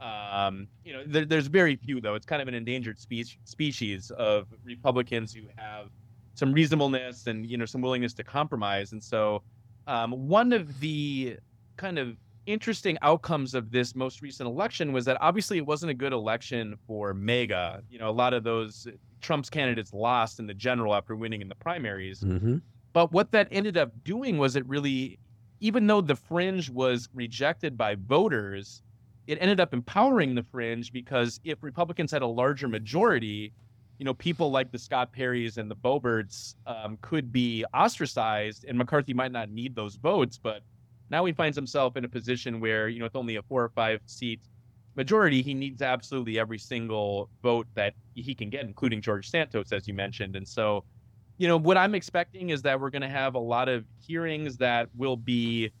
Um, 0.00 0.66
you 0.84 0.92
know, 0.92 1.04
there, 1.06 1.24
there's 1.24 1.46
very 1.46 1.76
few 1.76 2.00
though. 2.00 2.16
It's 2.16 2.26
kind 2.26 2.42
of 2.42 2.48
an 2.48 2.54
endangered 2.54 2.98
species 2.98 3.38
species 3.44 4.10
of 4.10 4.48
Republicans 4.64 5.32
who 5.32 5.42
have 5.54 5.90
some 6.34 6.52
reasonableness 6.52 7.28
and 7.28 7.46
you 7.46 7.56
know 7.56 7.64
some 7.64 7.82
willingness 7.82 8.14
to 8.14 8.24
compromise. 8.24 8.90
And 8.90 9.02
so, 9.02 9.44
um, 9.86 10.10
one 10.10 10.52
of 10.52 10.80
the 10.80 11.36
kind 11.76 11.96
of 11.96 12.16
interesting 12.46 12.98
outcomes 13.00 13.54
of 13.54 13.70
this 13.70 13.94
most 13.94 14.22
recent 14.22 14.48
election 14.48 14.92
was 14.92 15.04
that 15.04 15.16
obviously 15.20 15.56
it 15.56 15.64
wasn't 15.64 15.88
a 15.88 15.94
good 15.94 16.12
election 16.12 16.76
for 16.84 17.14
MAGA. 17.14 17.84
You 17.88 18.00
know, 18.00 18.10
a 18.10 18.12
lot 18.12 18.34
of 18.34 18.42
those 18.42 18.88
Trump's 19.20 19.48
candidates 19.48 19.92
lost 19.92 20.40
in 20.40 20.48
the 20.48 20.52
general 20.52 20.96
after 20.96 21.14
winning 21.14 21.42
in 21.42 21.48
the 21.48 21.54
primaries. 21.54 22.22
Mm-hmm. 22.22 22.56
But 22.94 23.12
what 23.12 23.32
that 23.32 23.48
ended 23.52 23.76
up 23.76 23.92
doing 24.04 24.38
was 24.38 24.56
it 24.56 24.66
really, 24.68 25.20
even 25.60 25.86
though 25.88 26.00
the 26.00 26.16
fringe 26.16 26.70
was 26.70 27.08
rejected 27.12 27.76
by 27.76 27.96
voters, 27.96 28.82
it 29.26 29.38
ended 29.40 29.60
up 29.60 29.74
empowering 29.74 30.34
the 30.34 30.44
fringe 30.44 30.92
because 30.92 31.40
if 31.44 31.62
Republicans 31.62 32.12
had 32.12 32.22
a 32.22 32.26
larger 32.26 32.68
majority, 32.68 33.52
you 33.98 34.04
know, 34.04 34.14
people 34.14 34.50
like 34.50 34.70
the 34.72 34.78
Scott 34.78 35.12
Perrys 35.12 35.58
and 35.58 35.70
the 35.70 35.76
Boeberts 35.76 36.54
um, 36.66 36.98
could 37.02 37.32
be 37.32 37.64
ostracized, 37.74 38.64
and 38.68 38.78
McCarthy 38.78 39.14
might 39.14 39.32
not 39.32 39.50
need 39.50 39.74
those 39.74 39.96
votes. 39.96 40.38
But 40.42 40.62
now 41.10 41.24
he 41.24 41.32
finds 41.32 41.56
himself 41.56 41.96
in 41.96 42.04
a 42.04 42.08
position 42.08 42.60
where, 42.60 42.88
you 42.88 42.98
know, 43.00 43.06
with 43.06 43.16
only 43.16 43.36
a 43.36 43.42
four 43.42 43.64
or 43.64 43.70
five 43.70 44.00
seat 44.06 44.40
majority, 44.96 45.42
he 45.42 45.54
needs 45.54 45.82
absolutely 45.82 46.38
every 46.38 46.58
single 46.58 47.30
vote 47.42 47.66
that 47.74 47.94
he 48.14 48.34
can 48.34 48.50
get, 48.50 48.64
including 48.64 49.00
George 49.02 49.28
Santos, 49.28 49.72
as 49.72 49.88
you 49.88 49.94
mentioned. 49.94 50.36
And 50.36 50.46
so, 50.46 50.84
you 51.38 51.48
know, 51.48 51.56
what 51.56 51.76
I'm 51.76 51.94
expecting 51.94 52.50
is 52.50 52.62
that 52.62 52.80
we're 52.80 52.90
going 52.90 53.02
to 53.02 53.08
have 53.08 53.34
a 53.34 53.40
lot 53.40 53.68
of 53.68 53.84
hearings 54.06 54.58
that 54.58 54.88
will 54.94 55.16
be, 55.16 55.72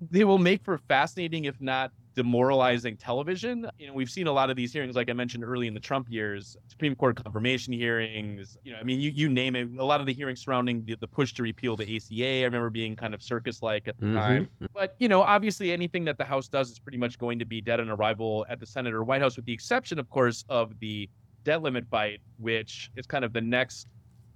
they 0.00 0.24
will 0.24 0.38
make 0.38 0.64
for 0.64 0.78
fascinating, 0.88 1.44
if 1.44 1.60
not 1.60 1.90
demoralizing 2.16 2.96
television. 2.96 3.68
You 3.76 3.88
know, 3.88 3.92
we've 3.92 4.10
seen 4.10 4.26
a 4.26 4.32
lot 4.32 4.48
of 4.48 4.56
these 4.56 4.72
hearings, 4.72 4.94
like 4.94 5.10
I 5.10 5.12
mentioned 5.12 5.44
early 5.44 5.66
in 5.66 5.74
the 5.74 5.80
Trump 5.80 6.06
years, 6.08 6.56
Supreme 6.68 6.94
Court 6.94 7.20
confirmation 7.22 7.72
hearings. 7.72 8.56
You 8.62 8.72
know, 8.72 8.78
I 8.78 8.84
mean, 8.84 9.00
you, 9.00 9.10
you 9.10 9.28
name 9.28 9.56
it. 9.56 9.68
A 9.78 9.84
lot 9.84 10.00
of 10.00 10.06
the 10.06 10.12
hearings 10.14 10.42
surrounding 10.42 10.84
the, 10.84 10.96
the 11.00 11.08
push 11.08 11.32
to 11.34 11.42
repeal 11.42 11.76
the 11.76 11.96
ACA, 11.96 12.40
I 12.40 12.44
remember 12.44 12.70
being 12.70 12.94
kind 12.96 13.14
of 13.14 13.22
circus-like 13.22 13.88
at 13.88 13.98
the 13.98 14.06
Mhm. 14.06 14.14
time. 14.14 14.48
But 14.74 14.94
you 14.98 15.08
know, 15.08 15.22
obviously, 15.22 15.72
anything 15.72 16.04
that 16.04 16.18
the 16.18 16.24
House 16.24 16.48
does 16.48 16.70
is 16.70 16.78
pretty 16.78 16.98
much 16.98 17.18
going 17.18 17.38
to 17.40 17.44
be 17.44 17.60
dead 17.60 17.80
on 17.80 17.90
arrival 17.90 18.46
at 18.48 18.60
the 18.60 18.66
Senate 18.66 18.94
or 18.94 19.04
White 19.04 19.20
House, 19.20 19.36
with 19.36 19.44
the 19.44 19.52
exception, 19.52 19.98
of 19.98 20.08
course, 20.08 20.44
of 20.48 20.78
the 20.80 21.08
debt 21.44 21.62
limit 21.62 21.86
fight, 21.90 22.20
which 22.38 22.90
is 22.96 23.06
kind 23.06 23.24
of 23.24 23.32
the 23.32 23.40
next 23.40 23.86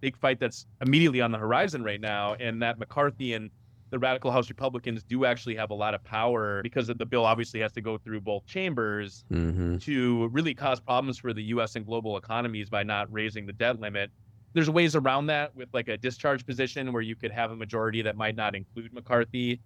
big 0.00 0.16
fight 0.16 0.38
that's 0.40 0.66
immediately 0.80 1.20
on 1.20 1.32
the 1.32 1.38
horizon 1.38 1.82
right 1.82 2.00
now, 2.00 2.34
and 2.34 2.62
that 2.62 2.78
McCarthy 2.78 3.34
and 3.34 3.50
the 3.90 3.98
radical 3.98 4.30
House 4.30 4.48
Republicans 4.50 5.02
do 5.02 5.24
actually 5.24 5.56
have 5.56 5.70
a 5.70 5.74
lot 5.74 5.94
of 5.94 6.04
power 6.04 6.60
because 6.62 6.88
the 6.88 7.06
bill 7.06 7.24
obviously 7.24 7.60
has 7.60 7.72
to 7.72 7.80
go 7.80 7.96
through 7.98 8.20
both 8.20 8.44
chambers 8.46 9.24
Mm-hmm. 9.32 9.78
to 9.78 10.28
really 10.28 10.54
cause 10.54 10.80
problems 10.80 11.18
for 11.18 11.32
the 11.32 11.42
U.S. 11.44 11.74
and 11.76 11.86
global 11.86 12.16
economies 12.18 12.68
by 12.68 12.82
not 12.82 13.10
raising 13.12 13.46
the 13.46 13.52
debt 13.54 13.80
limit. 13.80 14.10
There's 14.54 14.68
ways 14.70 14.94
around 14.96 15.26
that 15.26 15.54
with 15.54 15.68
like 15.72 15.88
a 15.88 15.96
discharge 15.96 16.44
petition 16.44 16.92
where 16.92 17.02
you 17.02 17.16
could 17.16 17.30
have 17.32 17.50
a 17.50 17.56
majority 17.56 18.02
that 18.02 18.16
might 18.16 18.36
not 18.36 18.54
include 18.54 18.92
McCarthy. 18.92 19.60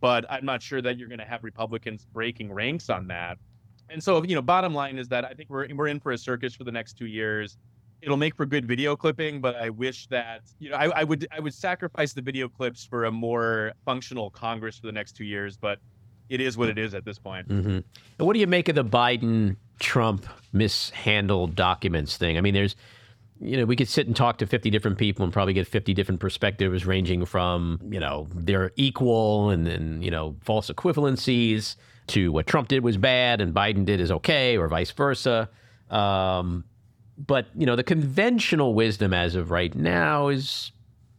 but 0.00 0.24
I'm 0.30 0.44
not 0.44 0.62
sure 0.62 0.80
that 0.82 0.96
you're 0.98 1.08
going 1.08 1.18
to 1.18 1.24
have 1.24 1.42
Republicans 1.42 2.06
breaking 2.12 2.52
ranks 2.52 2.88
on 2.88 3.08
that. 3.08 3.38
And 3.88 4.02
so, 4.02 4.22
you 4.22 4.34
know, 4.34 4.42
bottom 4.42 4.74
line 4.74 4.98
is 4.98 5.08
that 5.08 5.24
I 5.24 5.32
think 5.32 5.50
we're 5.50 5.66
we're 5.74 5.88
in 5.88 5.98
for 6.00 6.12
a 6.12 6.18
circus 6.18 6.54
for 6.54 6.64
the 6.64 6.72
next 6.72 6.94
two 6.94 7.06
years. 7.06 7.56
It'll 8.00 8.16
make 8.16 8.36
for 8.36 8.46
good 8.46 8.66
video 8.66 8.94
clipping, 8.94 9.40
but 9.40 9.56
I 9.56 9.70
wish 9.70 10.06
that 10.06 10.42
you 10.58 10.70
know 10.70 10.76
I, 10.76 11.00
I 11.00 11.04
would 11.04 11.26
I 11.30 11.40
would 11.40 11.54
sacrifice 11.54 12.12
the 12.12 12.22
video 12.22 12.48
clips 12.48 12.84
for 12.84 13.06
a 13.06 13.10
more 13.10 13.72
functional 13.84 14.30
Congress 14.30 14.78
for 14.78 14.86
the 14.86 14.92
next 14.92 15.12
two 15.12 15.24
years. 15.24 15.56
But 15.56 15.78
it 16.28 16.40
is 16.40 16.56
what 16.56 16.68
it 16.68 16.78
is 16.78 16.94
at 16.94 17.04
this 17.04 17.18
point. 17.18 17.48
Mm-hmm. 17.48 17.68
And 17.68 17.84
what 18.18 18.34
do 18.34 18.40
you 18.40 18.46
make 18.46 18.68
of 18.68 18.74
the 18.74 18.84
Biden 18.84 19.56
Trump 19.80 20.26
mishandled 20.52 21.54
documents 21.54 22.16
thing? 22.16 22.36
I 22.36 22.40
mean, 22.40 22.54
there's 22.54 22.76
you 23.40 23.56
know, 23.56 23.64
we 23.64 23.76
could 23.76 23.88
sit 23.88 24.06
and 24.06 24.16
talk 24.16 24.38
to 24.38 24.46
50 24.46 24.70
different 24.70 24.98
people 24.98 25.24
and 25.24 25.32
probably 25.32 25.52
get 25.52 25.66
50 25.66 25.94
different 25.94 26.20
perspectives 26.20 26.84
ranging 26.84 27.24
from, 27.24 27.80
you 27.88 28.00
know, 28.00 28.26
they're 28.34 28.72
equal 28.76 29.50
and 29.50 29.66
then, 29.66 30.02
you 30.02 30.10
know, 30.10 30.36
false 30.42 30.70
equivalencies 30.70 31.76
to 32.08 32.32
what 32.32 32.46
Trump 32.46 32.68
did 32.68 32.82
was 32.82 32.96
bad 32.96 33.40
and 33.40 33.54
Biden 33.54 33.84
did 33.84 34.00
is 34.00 34.10
okay 34.10 34.56
or 34.56 34.66
vice 34.68 34.90
versa. 34.90 35.48
Um, 35.90 36.64
but, 37.18 37.46
you 37.56 37.66
know, 37.66 37.76
the 37.76 37.84
conventional 37.84 38.74
wisdom 38.74 39.12
as 39.12 39.34
of 39.34 39.50
right 39.50 39.74
now 39.74 40.28
is 40.28 40.72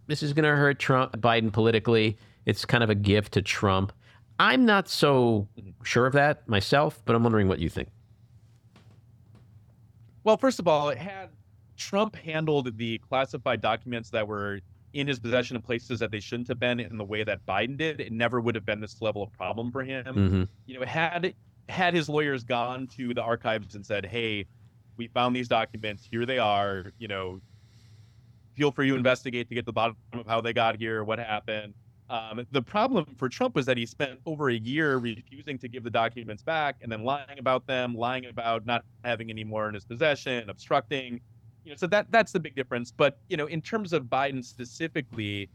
this 0.07 0.23
is 0.23 0.33
going 0.33 0.43
to 0.43 0.55
hurt 0.55 0.79
Trump, 0.79 1.17
Biden 1.17 1.51
politically. 1.51 2.17
It's 2.45 2.65
kind 2.65 2.83
of 2.83 2.89
a 2.89 2.95
gift 2.95 3.33
to 3.33 3.41
Trump. 3.41 3.91
I'm 4.39 4.65
not 4.65 4.87
so 4.87 5.47
sure 5.83 6.05
of 6.05 6.13
that 6.13 6.47
myself, 6.47 7.01
but 7.05 7.15
I'm 7.15 7.23
wondering 7.23 7.49
what 7.49 7.59
you 7.59 7.69
think. 7.69 7.89
Well, 10.23 10.37
first 10.37 10.59
of 10.59 10.67
all, 10.67 10.89
it 10.89 10.97
had 10.97 11.29
Trump 11.75 12.15
handled 12.15 12.77
the 12.77 12.97
classified 12.99 13.61
documents 13.61 14.09
that 14.11 14.27
were 14.27 14.61
in 14.93 15.07
his 15.07 15.19
possession 15.19 15.55
in 15.55 15.61
places 15.61 15.99
that 15.99 16.11
they 16.11 16.19
shouldn't 16.19 16.47
have 16.47 16.59
been 16.59 16.79
in 16.79 16.97
the 16.97 17.03
way 17.03 17.23
that 17.23 17.45
Biden 17.45 17.77
did, 17.77 17.99
it 17.99 18.11
never 18.11 18.41
would 18.41 18.55
have 18.55 18.65
been 18.65 18.79
this 18.79 19.01
level 19.01 19.21
of 19.21 19.31
problem 19.33 19.71
for 19.71 19.83
him. 19.83 20.05
Mm-hmm. 20.05 20.43
You 20.65 20.79
know, 20.79 20.85
had 20.85 21.33
had 21.67 21.93
his 21.93 22.09
lawyers 22.09 22.43
gone 22.43 22.87
to 22.87 23.13
the 23.13 23.21
archives 23.21 23.75
and 23.75 23.85
said, 23.85 24.05
"Hey, 24.05 24.45
we 24.99 25.07
found 25.07 25.35
these 25.35 25.47
documents. 25.47 26.07
Here 26.09 26.27
they 26.27 26.37
are. 26.37 26.93
You 26.99 27.07
know, 27.07 27.41
feel 28.55 28.71
free 28.71 28.89
to 28.89 28.95
investigate 28.95 29.49
to 29.49 29.55
get 29.55 29.65
the 29.65 29.73
bottom 29.73 29.97
of 30.13 30.27
how 30.27 30.41
they 30.41 30.53
got 30.53 30.77
here, 30.77 31.03
what 31.03 31.17
happened." 31.17 31.73
Um, 32.11 32.45
the 32.51 32.61
problem 32.61 33.05
for 33.17 33.29
Trump 33.29 33.55
was 33.55 33.65
that 33.67 33.77
he 33.77 33.85
spent 33.85 34.19
over 34.25 34.49
a 34.49 34.55
year 34.55 34.97
refusing 34.97 35.57
to 35.59 35.67
give 35.67 35.83
the 35.83 35.91
documents 35.91 36.41
back 36.43 36.77
and 36.81 36.91
then 36.91 37.03
lying 37.03 37.37
about 37.37 37.65
them, 37.67 37.95
lying 37.95 38.25
about 38.25 38.65
not 38.65 38.83
having 39.03 39.29
any 39.29 39.43
more 39.43 39.67
in 39.67 39.75
his 39.75 39.85
possession, 39.85 40.49
obstructing 40.49 41.21
you 41.63 41.71
know, 41.71 41.77
so 41.77 41.87
that 41.87 42.07
that's 42.09 42.31
the 42.31 42.39
big 42.39 42.55
difference. 42.55 42.91
But 42.91 43.19
you 43.29 43.37
know, 43.37 43.45
in 43.45 43.61
terms 43.61 43.93
of 43.93 44.05
Biden 44.05 44.43
specifically, 44.43 45.49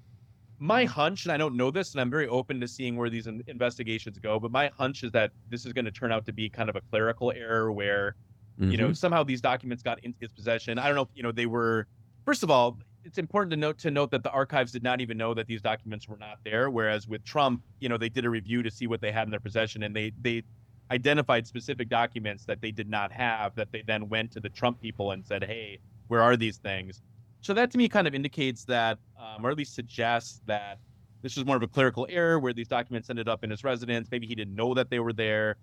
my 0.59 0.85
hunch, 0.85 1.25
and 1.25 1.33
I 1.33 1.37
don't 1.37 1.57
know 1.57 1.71
this, 1.71 1.93
and 1.93 2.01
I'm 2.01 2.11
very 2.11 2.29
open 2.29 2.61
to 2.61 2.69
seeing 2.69 2.97
where 2.97 3.11
these 3.11 3.27
in- 3.27 3.43
investigations 3.49 4.19
go, 4.19 4.39
but 4.39 4.51
my 4.51 4.71
hunch 4.79 5.03
is 5.03 5.11
that 5.13 5.33
this 5.49 5.67
is 5.67 5.73
going 5.73 5.85
to 5.85 5.91
turn 5.91 6.13
out 6.13 6.25
to 6.27 6.33
be 6.33 6.49
kind 6.49 6.71
of 6.71 6.77
a 6.77 6.81
clerical 6.91 7.33
error 7.33 7.73
where, 7.73 8.15
mm-hmm. 8.61 8.71
you 8.71 8.77
know, 8.77 8.87
mm-hmm. 8.87 8.95
somehow 8.95 9.25
these 9.25 9.41
documents 9.41 9.83
got 9.83 9.99
into 10.05 10.19
his 10.21 10.33
possession. 10.33 10.79
I 10.79 10.87
don't 10.87 10.95
know 10.95 11.03
if 11.03 11.09
you 11.15 11.23
know 11.23 11.33
they 11.33 11.47
were. 11.47 11.87
First 12.25 12.43
of 12.43 12.51
all, 12.51 12.79
it's 13.05 13.19
important 13.19 13.51
to 13.51 13.57
note 13.57 13.79
to 13.79 13.91
note 13.91 14.11
that 14.11 14.23
the 14.23 14.31
archives 14.31 14.73
did 14.73 14.83
not 14.83 15.01
even 15.01 15.17
know 15.17 15.35
that 15.35 15.47
these 15.47 15.63
documents 15.63 16.09
were 16.09 16.17
not 16.17 16.39
there. 16.45 16.71
Whereas 16.71 17.07
with 17.07 17.25
Trump, 17.25 17.63
you 17.81 17.89
know, 17.89 17.99
they 17.99 18.09
did 18.09 18.25
a 18.25 18.31
review 18.31 18.63
to 18.63 18.71
see 18.71 18.87
what 18.87 19.01
they 19.01 19.13
had 19.13 19.27
in 19.27 19.31
their 19.31 19.41
possession, 19.41 19.83
and 19.83 19.95
they 19.95 20.13
they 20.21 20.43
identified 20.91 21.47
specific 21.47 21.89
documents 21.89 22.45
that 22.45 22.61
they 22.61 22.71
did 22.71 22.89
not 22.89 23.11
have 23.11 23.55
that 23.55 23.73
they 23.73 23.83
then 23.87 24.09
went 24.09 24.31
to 24.33 24.41
the 24.41 24.51
Trump 24.51 24.81
people 24.81 25.13
and 25.13 25.25
said, 25.25 25.43
hey 25.43 25.79
where 26.09 26.23
are 26.23 26.37
these 26.37 26.59
things? 26.59 27.03
So 27.41 27.55
that 27.55 27.71
to 27.73 27.79
me 27.79 27.89
kind 27.89 28.07
of 28.07 28.15
indicates 28.15 28.65
that, 28.65 28.99
um, 29.19 29.45
or 29.45 29.51
at 29.51 29.57
least 29.57 29.75
suggests 29.75 30.41
that 30.47 30.79
this 31.23 31.37
was 31.37 31.45
more 31.45 31.57
of 31.57 31.63
a 31.63 31.69
clerical 31.69 32.07
error 32.11 32.39
where 32.39 32.53
these 32.53 32.69
documents 32.69 33.11
ended 33.11 33.29
up 33.29 33.45
in 33.45 33.51
his 33.51 33.65
residence. 33.65 34.09
Maybe 34.11 34.27
he 34.27 34.35
didn't 34.35 34.55
know 34.55 34.75
that 34.75 34.91
they 34.91 34.99
were 34.99 35.13
there. 35.13 35.57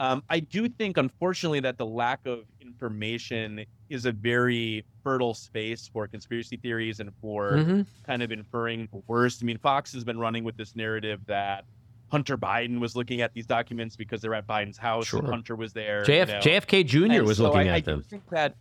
Um, 0.00 0.22
I 0.28 0.40
do 0.40 0.68
think, 0.68 0.96
unfortunately, 0.96 1.60
that 1.60 1.76
the 1.76 1.86
lack 1.86 2.24
of 2.26 2.44
information 2.60 3.64
is 3.90 4.04
a 4.04 4.12
very 4.12 4.84
fertile 5.02 5.34
space 5.34 5.88
for 5.92 6.06
conspiracy 6.06 6.56
theories 6.56 7.00
and 7.00 7.10
for 7.20 7.52
mm-hmm. 7.52 7.82
kind 8.06 8.22
of 8.22 8.30
inferring 8.30 8.88
the 8.92 9.02
worst. 9.06 9.42
I 9.42 9.46
mean, 9.46 9.58
Fox 9.58 9.92
has 9.94 10.04
been 10.04 10.18
running 10.18 10.44
with 10.44 10.56
this 10.56 10.76
narrative 10.76 11.20
that 11.26 11.64
Hunter 12.10 12.38
Biden 12.38 12.78
was 12.78 12.94
looking 12.94 13.20
at 13.20 13.34
these 13.34 13.46
documents 13.46 13.96
because 13.96 14.20
they're 14.20 14.34
at 14.34 14.46
Biden's 14.46 14.78
house 14.78 15.08
sure. 15.08 15.18
and 15.18 15.28
Hunter 15.28 15.56
was 15.56 15.72
there. 15.72 16.04
JF, 16.04 16.26
you 16.28 16.34
know? 16.34 16.40
JFK 16.40 16.86
Jr. 16.86 17.04
And 17.04 17.26
was 17.26 17.38
so 17.38 17.44
looking 17.44 17.60
I, 17.60 17.66
at 17.66 17.74
I 17.74 17.80
them. 17.80 18.02
Think 18.02 18.28
that 18.30 18.54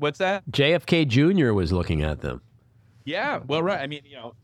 What's 0.00 0.18
that? 0.18 0.42
JFK 0.50 1.06
Jr. 1.06 1.52
was 1.52 1.72
looking 1.72 2.02
at 2.02 2.22
them. 2.22 2.40
Yeah, 3.04 3.40
well, 3.46 3.62
right. 3.62 3.80
I 3.80 3.86
mean, 3.86 4.00
you 4.06 4.16
know, 4.16 4.34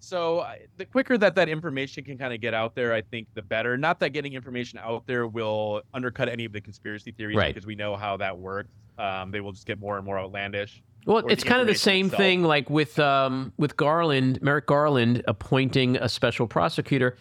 so 0.00 0.46
the 0.76 0.84
quicker 0.84 1.18
that 1.18 1.34
that 1.34 1.48
information 1.48 2.04
can 2.04 2.18
kind 2.18 2.32
of 2.32 2.40
get 2.40 2.54
out 2.54 2.74
there, 2.74 2.92
I 2.92 3.02
think 3.02 3.28
the 3.34 3.42
better. 3.42 3.76
Not 3.76 4.00
that 4.00 4.10
getting 4.10 4.34
information 4.34 4.78
out 4.78 5.06
there 5.06 5.26
will 5.26 5.82
undercut 5.92 6.28
any 6.28 6.44
of 6.44 6.52
the 6.52 6.60
conspiracy 6.60 7.12
theories, 7.12 7.36
right. 7.36 7.54
because 7.54 7.66
we 7.66 7.74
know 7.74 7.96
how 7.96 8.16
that 8.18 8.38
works. 8.38 8.70
Um, 8.98 9.30
they 9.30 9.40
will 9.40 9.52
just 9.52 9.66
get 9.66 9.78
more 9.78 9.96
and 9.96 10.04
more 10.04 10.18
outlandish. 10.18 10.82
Well, 11.06 11.26
it's 11.28 11.44
kind 11.44 11.60
of 11.60 11.66
the 11.66 11.74
same 11.74 12.06
itself. 12.06 12.20
thing, 12.20 12.42
like 12.42 12.68
with 12.68 12.98
um, 12.98 13.52
with 13.56 13.76
Garland, 13.76 14.42
Merrick 14.42 14.66
Garland 14.66 15.22
appointing 15.26 15.96
a 15.96 16.08
special 16.08 16.46
prosecutor. 16.46 17.16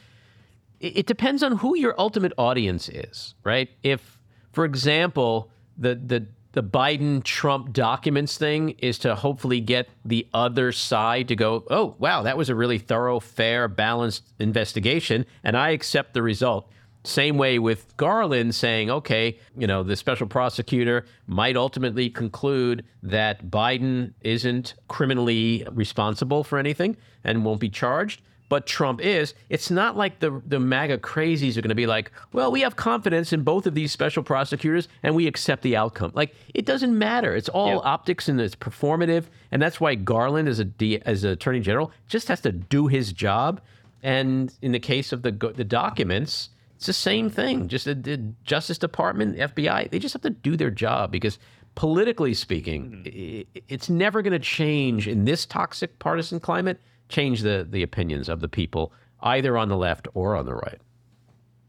It, 0.79 0.97
it 0.97 1.05
depends 1.05 1.41
on 1.41 1.57
who 1.57 1.77
your 1.77 1.95
ultimate 1.97 2.33
audience 2.37 2.89
is, 2.89 3.33
right? 3.43 3.69
If, 3.83 4.19
for 4.51 4.65
example, 4.65 5.49
the 5.77 5.95
the 5.95 6.27
the 6.57 6.63
Biden 6.63 7.23
Trump 7.23 7.71
documents 7.71 8.35
thing 8.35 8.71
is 8.79 8.97
to 8.97 9.13
hopefully 9.13 9.61
get 9.61 9.87
the 10.03 10.27
other 10.33 10.71
side 10.71 11.27
to 11.27 11.35
go, 11.35 11.63
oh, 11.69 11.95
wow, 11.99 12.23
that 12.23 12.35
was 12.35 12.49
a 12.49 12.55
really 12.55 12.79
thorough, 12.79 13.19
fair, 13.19 13.67
balanced 13.67 14.33
investigation, 14.39 15.23
and 15.43 15.55
I 15.55 15.69
accept 15.69 16.15
the 16.15 16.23
result. 16.23 16.67
Same 17.03 17.37
way 17.37 17.59
with 17.59 17.95
Garland 17.95 18.55
saying, 18.55 18.89
okay, 18.89 19.37
you 19.55 19.67
know, 19.67 19.83
the 19.83 19.95
special 19.95 20.25
prosecutor 20.25 21.05
might 21.27 21.55
ultimately 21.55 22.09
conclude 22.09 22.83
that 23.03 23.51
Biden 23.51 24.15
isn't 24.21 24.73
criminally 24.87 25.63
responsible 25.71 26.43
for 26.43 26.57
anything 26.57 26.97
and 27.23 27.45
won't 27.45 27.59
be 27.59 27.69
charged 27.69 28.23
but 28.49 28.65
Trump 28.65 29.01
is, 29.01 29.33
it's 29.49 29.69
not 29.69 29.97
like 29.97 30.19
the 30.19 30.41
the 30.45 30.59
MAGA 30.59 30.99
crazies 30.99 31.57
are 31.57 31.61
going 31.61 31.69
to 31.69 31.75
be 31.75 31.87
like, 31.87 32.11
well, 32.31 32.51
we 32.51 32.61
have 32.61 32.75
confidence 32.75 33.33
in 33.33 33.43
both 33.43 33.67
of 33.67 33.75
these 33.75 33.91
special 33.91 34.23
prosecutors 34.23 34.87
and 35.03 35.15
we 35.15 35.27
accept 35.27 35.63
the 35.63 35.75
outcome. 35.75 36.11
Like 36.13 36.35
it 36.53 36.65
doesn't 36.65 36.97
matter. 36.97 37.35
It's 37.35 37.49
all 37.49 37.69
yeah. 37.69 37.77
optics 37.77 38.29
and 38.29 38.39
it's 38.39 38.55
performative, 38.55 39.25
and 39.51 39.61
that's 39.61 39.81
why 39.81 39.95
Garland 39.95 40.47
as 40.47 40.59
a 40.59 40.65
D, 40.65 41.01
as 41.05 41.23
an 41.23 41.31
attorney 41.31 41.59
general 41.59 41.91
just 42.07 42.27
has 42.29 42.41
to 42.41 42.51
do 42.51 42.87
his 42.87 43.11
job. 43.11 43.61
And 44.01 44.53
in 44.61 44.71
the 44.71 44.79
case 44.79 45.11
of 45.11 45.23
the 45.23 45.31
the 45.31 45.65
documents, 45.65 46.49
it's 46.77 46.85
the 46.85 46.93
same 46.93 47.29
thing. 47.29 47.67
Just 47.67 47.85
the, 47.85 47.95
the 47.95 48.17
Justice 48.43 48.77
Department, 48.77 49.37
FBI, 49.37 49.89
they 49.89 49.99
just 49.99 50.13
have 50.13 50.21
to 50.21 50.29
do 50.29 50.55
their 50.55 50.69
job 50.69 51.11
because 51.11 51.39
politically 51.75 52.33
speaking, 52.33 53.03
mm-hmm. 53.05 53.59
it's 53.67 53.89
never 53.89 54.21
going 54.21 54.33
to 54.33 54.39
change 54.39 55.07
in 55.07 55.25
this 55.25 55.45
toxic 55.45 55.99
partisan 55.99 56.39
climate 56.39 56.79
change 57.09 57.41
the 57.41 57.65
the 57.69 57.83
opinions 57.83 58.29
of 58.29 58.39
the 58.39 58.47
people 58.47 58.93
either 59.21 59.57
on 59.57 59.69
the 59.69 59.77
left 59.77 60.07
or 60.13 60.35
on 60.35 60.45
the 60.45 60.53
right. 60.53 60.79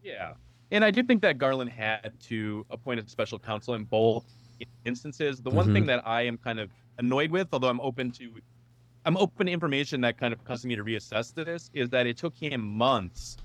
Yeah. 0.02 0.34
And 0.70 0.84
I 0.84 0.90
do 0.90 1.02
think 1.02 1.22
that 1.22 1.38
Garland 1.38 1.70
had 1.70 2.12
to 2.24 2.66
appoint 2.70 3.00
a 3.00 3.08
special 3.08 3.38
counsel 3.38 3.74
in 3.74 3.84
both 3.84 4.24
instances. 4.84 5.40
The 5.40 5.50
one 5.50 5.66
mm-hmm. 5.66 5.74
thing 5.74 5.86
that 5.86 6.06
I 6.06 6.22
am 6.22 6.36
kind 6.36 6.60
of 6.60 6.70
annoyed 6.98 7.30
with, 7.30 7.48
although 7.52 7.68
I'm 7.68 7.80
open 7.80 8.10
to 8.12 8.32
I'm 9.04 9.16
open 9.16 9.46
to 9.46 9.52
information 9.52 10.00
that 10.02 10.18
kind 10.18 10.34
of 10.34 10.44
causes 10.44 10.66
me 10.66 10.76
to 10.76 10.84
reassess 10.84 11.32
this, 11.32 11.70
is 11.72 11.88
that 11.90 12.06
it 12.06 12.18
took 12.18 12.36
him 12.36 12.60
months 12.60 13.38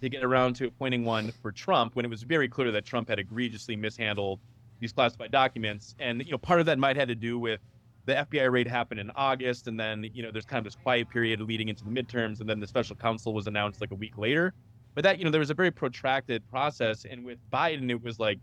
to 0.00 0.08
get 0.08 0.22
around 0.22 0.54
to 0.56 0.66
appointing 0.66 1.04
one 1.04 1.32
for 1.42 1.52
Trump 1.52 1.96
when 1.96 2.04
it 2.04 2.08
was 2.08 2.22
very 2.22 2.48
clear 2.48 2.70
that 2.70 2.84
Trump 2.84 3.08
had 3.08 3.18
egregiously 3.18 3.76
mishandled 3.76 4.40
these 4.80 4.92
classified 4.92 5.30
documents. 5.30 5.94
And 5.98 6.24
you 6.24 6.32
know, 6.32 6.38
part 6.38 6.60
of 6.60 6.66
that 6.66 6.78
might 6.78 6.96
have 6.96 7.08
to 7.08 7.14
do 7.14 7.38
with 7.38 7.60
the 8.06 8.14
FBI 8.14 8.50
raid 8.50 8.66
happened 8.68 9.00
in 9.00 9.10
August, 9.14 9.66
and 9.66 9.78
then 9.78 10.08
you 10.14 10.22
know 10.22 10.30
there's 10.30 10.46
kind 10.46 10.58
of 10.58 10.64
this 10.64 10.80
quiet 10.80 11.10
period 11.10 11.40
leading 11.40 11.68
into 11.68 11.84
the 11.84 11.90
midterms, 11.90 12.40
and 12.40 12.48
then 12.48 12.60
the 12.60 12.66
special 12.66 12.96
counsel 12.96 13.34
was 13.34 13.46
announced 13.46 13.80
like 13.80 13.90
a 13.90 13.96
week 13.96 14.16
later. 14.16 14.54
But 14.94 15.04
that 15.04 15.18
you 15.18 15.24
know 15.24 15.30
there 15.30 15.40
was 15.40 15.50
a 15.50 15.54
very 15.54 15.70
protracted 15.70 16.48
process, 16.48 17.04
and 17.04 17.24
with 17.24 17.38
Biden 17.52 17.90
it 17.90 18.02
was 18.02 18.18
like 18.18 18.38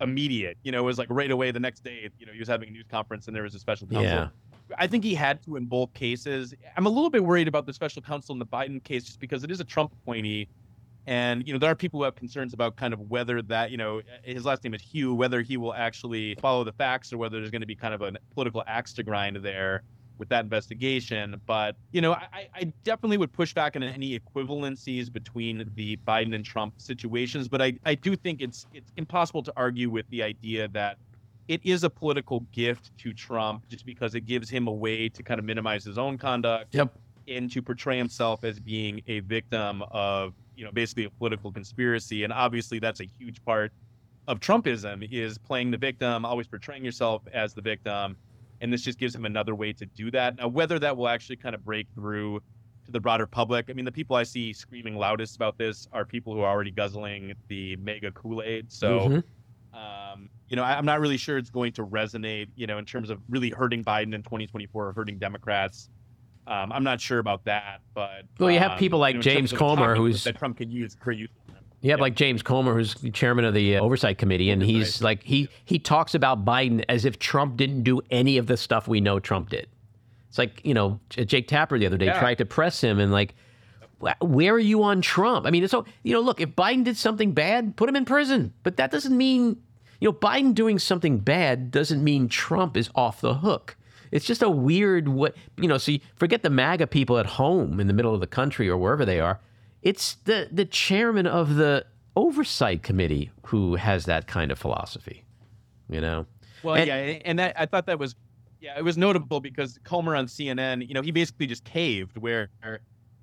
immediate. 0.00 0.58
You 0.64 0.72
know, 0.72 0.80
it 0.80 0.84
was 0.84 0.98
like 0.98 1.08
right 1.10 1.30
away 1.30 1.50
the 1.52 1.60
next 1.60 1.84
day. 1.84 2.10
You 2.18 2.26
know, 2.26 2.32
he 2.32 2.38
was 2.38 2.48
having 2.48 2.68
a 2.68 2.72
news 2.72 2.86
conference, 2.90 3.28
and 3.28 3.34
there 3.34 3.44
was 3.44 3.54
a 3.54 3.58
special 3.60 3.86
counsel. 3.86 4.04
Yeah. 4.04 4.28
I 4.78 4.86
think 4.86 5.04
he 5.04 5.14
had 5.14 5.42
to 5.44 5.56
in 5.56 5.66
both 5.66 5.92
cases. 5.94 6.54
I'm 6.76 6.86
a 6.86 6.90
little 6.90 7.10
bit 7.10 7.22
worried 7.22 7.48
about 7.48 7.66
the 7.66 7.72
special 7.72 8.02
counsel 8.02 8.32
in 8.32 8.38
the 8.38 8.46
Biden 8.46 8.82
case 8.82 9.04
just 9.04 9.20
because 9.20 9.44
it 9.44 9.50
is 9.50 9.60
a 9.60 9.64
Trump 9.64 9.92
appointee 9.92 10.48
and, 11.06 11.46
you 11.46 11.52
know, 11.52 11.58
there 11.58 11.70
are 11.70 11.74
people 11.74 12.00
who 12.00 12.04
have 12.04 12.14
concerns 12.14 12.54
about 12.54 12.76
kind 12.76 12.94
of 12.94 13.10
whether 13.10 13.42
that, 13.42 13.70
you 13.70 13.76
know, 13.76 14.00
his 14.22 14.44
last 14.44 14.64
name 14.64 14.74
is 14.74 14.82
Hur, 14.82 15.12
whether 15.12 15.42
he 15.42 15.56
will 15.56 15.74
actually 15.74 16.34
follow 16.36 16.64
the 16.64 16.72
facts 16.72 17.12
or 17.12 17.18
whether 17.18 17.38
there's 17.38 17.50
going 17.50 17.60
to 17.60 17.66
be 17.66 17.76
kind 17.76 17.94
of 17.94 18.02
a 18.02 18.12
political 18.32 18.64
axe 18.66 18.92
to 18.94 19.02
grind 19.02 19.36
there 19.36 19.82
with 20.16 20.28
that 20.30 20.44
investigation. 20.44 21.40
But, 21.46 21.76
you 21.92 22.00
know, 22.00 22.12
I, 22.12 22.48
I 22.54 22.72
definitely 22.84 23.18
would 23.18 23.32
push 23.32 23.52
back 23.52 23.76
on 23.76 23.82
any 23.82 24.18
equivalencies 24.18 25.12
between 25.12 25.70
the 25.74 25.98
Biden 26.08 26.34
and 26.34 26.44
Trump 26.44 26.74
situations. 26.78 27.48
But 27.48 27.60
I, 27.60 27.74
I 27.84 27.94
do 27.96 28.16
think 28.16 28.40
it's 28.40 28.66
it's 28.72 28.92
impossible 28.96 29.42
to 29.42 29.52
argue 29.56 29.90
with 29.90 30.08
the 30.10 30.22
idea 30.22 30.68
that 30.68 30.98
it 31.48 31.60
is 31.64 31.84
a 31.84 31.90
political 31.90 32.40
gift 32.52 32.96
to 32.98 33.12
Trump 33.12 33.68
just 33.68 33.84
because 33.84 34.14
it 34.14 34.22
gives 34.22 34.48
him 34.48 34.66
a 34.68 34.72
way 34.72 35.08
to 35.10 35.22
kind 35.22 35.38
of 35.38 35.44
minimize 35.44 35.84
his 35.84 35.98
own 35.98 36.16
conduct. 36.16 36.74
Yep. 36.74 36.96
And 37.26 37.50
to 37.52 37.62
portray 37.62 37.96
himself 37.96 38.44
as 38.44 38.60
being 38.60 39.00
a 39.06 39.20
victim 39.20 39.82
of 39.90 40.34
you 40.56 40.64
know, 40.64 40.72
basically 40.72 41.04
a 41.04 41.10
political 41.10 41.52
conspiracy. 41.52 42.24
And 42.24 42.32
obviously, 42.32 42.78
that's 42.78 43.00
a 43.00 43.10
huge 43.18 43.42
part 43.44 43.72
of 44.26 44.40
Trumpism 44.40 45.06
is 45.10 45.38
playing 45.38 45.70
the 45.70 45.78
victim, 45.78 46.24
always 46.24 46.48
portraying 46.48 46.84
yourself 46.84 47.22
as 47.32 47.54
the 47.54 47.62
victim. 47.62 48.16
And 48.60 48.72
this 48.72 48.82
just 48.82 48.98
gives 48.98 49.14
him 49.14 49.24
another 49.24 49.54
way 49.54 49.72
to 49.74 49.86
do 49.86 50.10
that. 50.12 50.36
Now, 50.36 50.48
whether 50.48 50.78
that 50.78 50.96
will 50.96 51.08
actually 51.08 51.36
kind 51.36 51.54
of 51.54 51.64
break 51.64 51.88
through 51.94 52.40
to 52.86 52.92
the 52.92 53.00
broader 53.00 53.26
public, 53.26 53.66
I 53.68 53.74
mean, 53.74 53.84
the 53.84 53.92
people 53.92 54.16
I 54.16 54.22
see 54.22 54.52
screaming 54.52 54.96
loudest 54.96 55.36
about 55.36 55.58
this 55.58 55.86
are 55.92 56.06
people 56.06 56.34
who 56.34 56.40
are 56.40 56.50
already 56.50 56.70
guzzling 56.70 57.34
the 57.48 57.76
MAGA 57.76 58.12
Kool 58.12 58.42
Aid. 58.42 58.72
So, 58.72 59.10
Mhm. 59.10 59.24
um, 59.72 60.28
you 60.48 60.56
know, 60.56 60.62
I, 60.62 60.76
I'm 60.76 60.84
not 60.86 61.00
really 61.00 61.16
sure 61.16 61.36
it's 61.38 61.50
going 61.50 61.72
to 61.74 61.86
resonate, 61.86 62.48
you 62.54 62.66
know, 62.66 62.78
in 62.78 62.84
terms 62.84 63.10
of 63.10 63.20
really 63.28 63.50
hurting 63.50 63.84
Biden 63.84 64.14
in 64.14 64.22
2024 64.22 64.88
or 64.88 64.92
hurting 64.92 65.18
Democrats. 65.18 65.88
Um, 66.46 66.72
I'm 66.72 66.84
not 66.84 67.00
sure 67.00 67.18
about 67.18 67.44
that, 67.46 67.80
but 67.94 68.24
Well, 68.38 68.50
you 68.50 68.58
have 68.58 68.72
um, 68.72 68.78
people 68.78 68.98
like 68.98 69.16
know, 69.16 69.22
James 69.22 69.52
Comer, 69.52 69.94
who's- 69.96 70.24
that 70.24 70.36
Trump 70.38 70.58
can 70.58 70.70
use 70.70 70.96
for 71.02 71.12
use. 71.12 71.30
You 71.80 71.90
have 71.90 71.98
Yeah. 71.98 72.02
like 72.02 72.14
James 72.16 72.42
Comer, 72.42 72.74
who's 72.74 72.94
the 72.94 73.10
chairman 73.10 73.44
of 73.44 73.52
the 73.54 73.76
uh, 73.76 73.80
oversight 73.82 74.18
committee, 74.18 74.50
and 74.50 74.62
he's 74.62 74.82
Oversight. 75.00 75.02
like 75.02 75.22
he 75.22 75.48
he 75.64 75.78
talks 75.78 76.14
about 76.14 76.44
Biden 76.44 76.84
as 76.88 77.04
if 77.04 77.18
Trump 77.18 77.56
didn't 77.56 77.82
do 77.82 78.00
any 78.10 78.38
of 78.38 78.46
the 78.46 78.56
stuff 78.56 78.88
we 78.88 79.00
know 79.00 79.18
Trump 79.20 79.50
did. 79.50 79.68
It's 80.28 80.38
like 80.38 80.60
you 80.64 80.74
know 80.74 80.98
Jake 81.10 81.46
Tapper 81.48 81.78
the 81.78 81.86
other 81.86 81.96
day 81.98 82.06
Yeah. 82.06 82.18
tried 82.18 82.38
to 82.38 82.44
press 82.46 82.80
him 82.80 82.98
and 82.98 83.12
like, 83.12 83.34
where 84.20 84.54
are 84.54 84.58
you 84.58 84.82
on 84.82 85.00
Trump? 85.00 85.46
I 85.46 85.50
mean, 85.50 85.66
so 85.68 85.84
you 86.02 86.12
know, 86.12 86.20
look, 86.20 86.40
if 86.40 86.50
Biden 86.50 86.84
did 86.84 86.96
something 86.96 87.32
bad, 87.32 87.76
put 87.76 87.88
him 87.88 87.96
in 87.96 88.04
prison, 88.04 88.52
but 88.62 88.76
that 88.76 88.90
doesn't 88.90 89.16
mean 89.16 89.56
you 90.00 90.08
know 90.08 90.12
Biden 90.12 90.54
doing 90.54 90.78
something 90.78 91.18
bad 91.18 91.70
doesn't 91.70 92.02
mean 92.02 92.28
Trump 92.28 92.76
is 92.76 92.90
off 92.94 93.20
the 93.20 93.34
hook. 93.34 93.76
It's 94.14 94.24
just 94.24 94.42
a 94.42 94.48
weird 94.48 95.08
what 95.08 95.34
you 95.58 95.66
know. 95.66 95.76
So 95.76 95.90
you 95.92 96.00
forget 96.14 96.42
the 96.42 96.48
MAGA 96.50 96.86
people 96.86 97.18
at 97.18 97.26
home 97.26 97.80
in 97.80 97.88
the 97.88 97.92
middle 97.92 98.14
of 98.14 98.20
the 98.20 98.28
country 98.28 98.68
or 98.68 98.78
wherever 98.78 99.04
they 99.04 99.18
are. 99.18 99.40
It's 99.82 100.14
the 100.24 100.48
the 100.52 100.64
chairman 100.64 101.26
of 101.26 101.56
the 101.56 101.84
oversight 102.16 102.84
committee 102.84 103.32
who 103.46 103.74
has 103.74 104.04
that 104.04 104.28
kind 104.28 104.52
of 104.52 104.58
philosophy. 104.58 105.24
You 105.90 106.00
know, 106.00 106.26
Well, 106.62 106.76
And- 106.76 106.86
yeah, 106.86 106.94
and 107.24 107.38
that 107.40 107.58
I 107.58 107.66
thought 107.66 107.86
that 107.86 107.98
was, 107.98 108.14
yeah, 108.60 108.78
it 108.78 108.84
was 108.84 108.96
notable 108.96 109.40
because 109.40 109.78
Comer 109.82 110.14
on 110.14 110.26
CNN, 110.26 110.86
you 110.86 110.94
know, 110.94 111.02
he 111.02 111.10
basically 111.10 111.46
just 111.48 111.64
caved 111.64 112.16
where 112.16 112.50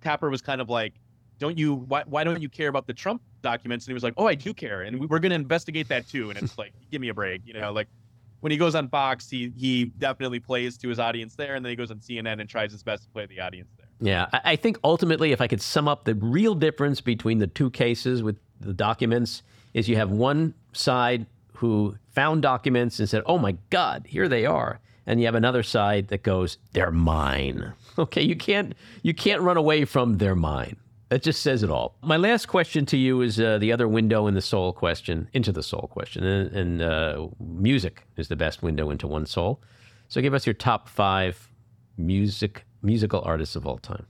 Tapper 0.02 0.30
was 0.30 0.42
kind 0.42 0.60
of 0.60 0.70
like, 0.70 0.94
"Don't 1.40 1.58
you? 1.58 1.74
Why, 1.76 2.04
why 2.06 2.24
don't 2.26 2.42
you 2.42 2.50
care 2.50 2.68
about 2.68 2.86
the 2.86 2.94
Trump 2.94 3.22
documents?" 3.42 3.86
And 3.86 3.92
he 3.92 3.94
was 3.94 4.04
like, 4.04 4.14
"Oh, 4.18 4.28
I 4.28 4.36
do 4.36 4.54
care, 4.54 4.82
and 4.82 5.00
we, 5.00 5.06
we're 5.08 5.20
going 5.20 5.30
to 5.32 5.36
investigate 5.36 5.88
that 5.88 6.08
too." 6.10 6.30
And 6.30 6.38
it's 6.38 6.58
like, 6.58 6.74
give 6.92 7.00
me 7.02 7.08
a 7.08 7.14
break, 7.14 7.42
you 7.46 7.54
know, 7.54 7.72
like. 7.72 7.88
When 8.42 8.52
he 8.52 8.58
goes 8.58 8.76
on 8.76 8.90
Fox, 8.90 9.30
he 9.30 9.54
he 9.56 9.86
definitely 9.86 10.40
plays 10.40 10.78
to 10.80 10.90
his 10.90 11.00
audience 11.00 11.36
there, 11.36 11.56
and 11.56 11.64
then 11.64 11.70
he 11.70 11.76
goes 11.76 11.92
on 11.92 12.00
CNN 12.00 12.40
and 12.40 12.50
tries 12.50 12.72
his 12.72 12.84
best 12.84 13.04
to 13.04 13.10
play 13.10 13.26
the 13.26 13.40
audience 13.40 13.70
there. 13.78 13.88
yeah. 14.02 14.28
I, 14.32 14.56
think 14.56 14.78
ultimately, 14.84 15.32
if 15.32 15.42
I 15.42 15.48
could 15.48 15.62
sum 15.62 15.88
up 15.88 16.06
the 16.06 16.16
real 16.16 16.56
difference 16.56 17.02
between 17.02 17.38
the 17.38 17.48
two 17.48 17.70
cases 17.70 18.22
with 18.24 18.38
the 18.60 18.74
documents, 18.74 19.44
is 19.74 19.88
you 19.88 19.96
have 19.96 20.12
one 20.12 20.54
side 20.74 21.26
who 21.54 21.96
found 22.14 22.42
documents 22.42 23.00
and 23.00 23.08
said, 23.08 23.24
"Oh 23.26 23.38
my 23.38 23.58
God, 23.70 24.06
here 24.08 24.28
they 24.28 24.46
are," 24.46 24.80
and 25.06 25.20
you 25.20 25.28
have 25.28 25.36
another 25.36 25.64
side 25.64 26.08
that 26.10 26.24
goes, 26.24 26.58
"They're 26.74 26.92
mine." 26.92 27.74
Okay, 27.98 28.22
you 28.24 28.38
can't 28.38 28.74
you 29.04 29.14
can't 29.14 29.42
run 29.42 29.58
away 29.58 29.84
from 29.84 30.18
"they're 30.18 30.34
mine." 30.34 30.78
That 31.12 31.24
just 31.24 31.42
says 31.42 31.62
it 31.62 31.70
all. 31.70 31.98
My 32.02 32.16
last 32.16 32.46
question 32.46 32.86
to 32.86 32.96
you 32.96 33.20
is 33.20 33.38
uh, 33.38 33.58
the 33.58 33.74
other 33.74 33.86
window 33.86 34.28
in 34.28 34.34
the 34.34 34.42
soul 34.42 34.72
question, 34.72 35.28
into 35.34 35.52
the 35.52 35.62
soul 35.62 35.90
question, 35.92 36.24
and, 36.24 36.56
and 36.56 36.82
uh, 36.82 37.28
music 37.38 38.08
is 38.16 38.30
the 38.30 38.38
best 38.38 38.64
window 38.64 38.90
into 38.90 39.08
one 39.08 39.26
soul. 39.26 39.60
So, 40.08 40.22
give 40.22 40.34
us 40.34 40.48
your 40.48 40.54
top 40.54 40.88
five 40.88 41.50
music 41.98 42.64
musical 42.82 43.22
artists 43.26 43.58
of 43.58 43.68
all 43.68 43.78
time. 43.78 44.06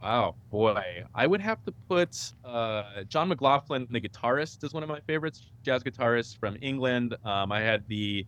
Wow, 0.00 0.36
boy, 0.52 1.02
I 1.12 1.26
would 1.26 1.40
have 1.40 1.64
to 1.64 1.72
put 1.88 2.16
uh, 2.44 3.02
John 3.08 3.30
McLaughlin, 3.30 3.88
the 3.90 4.00
guitarist, 4.00 4.62
is 4.62 4.72
one 4.72 4.84
of 4.84 4.88
my 4.88 5.00
favorites. 5.00 5.50
Jazz 5.64 5.82
guitarist 5.82 6.38
from 6.38 6.56
England. 6.62 7.16
Um, 7.24 7.50
I 7.50 7.62
had 7.62 7.82
the 7.88 8.24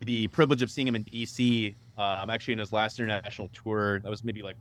the 0.00 0.26
privilege 0.28 0.60
of 0.60 0.70
seeing 0.70 0.86
him 0.86 0.96
in 0.96 1.04
DC. 1.04 1.74
I'm 1.96 2.28
actually 2.28 2.52
in 2.52 2.58
his 2.58 2.74
last 2.74 3.00
international 3.00 3.48
tour. 3.54 4.00
That 4.00 4.10
was 4.10 4.22
maybe 4.22 4.42
like 4.42 4.56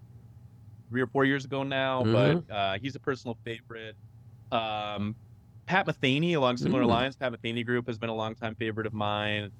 three 0.89 1.01
or 1.01 1.07
four 1.07 1.25
years 1.25 1.45
ago 1.45 1.63
now, 1.63 2.05
but 2.05 2.39
uh, 2.49 2.77
he's 2.79 2.95
a 2.95 2.99
personal 2.99 3.37
favorite. 3.45 3.95
Um, 4.51 5.17
Pat 5.67 5.87
Metheny, 5.87 6.35
along 6.35 6.57
similar 6.57 6.85
Mm. 6.85 6.87
lines, 6.87 7.15
Pat 7.17 7.33
Metheny 7.33 7.65
Group 7.65 7.87
has 7.87 7.99
been 7.99 8.09
a 8.09 8.15
longtime 8.15 8.55
favorite 8.55 8.87
of 8.87 8.93
mine. 8.93 9.51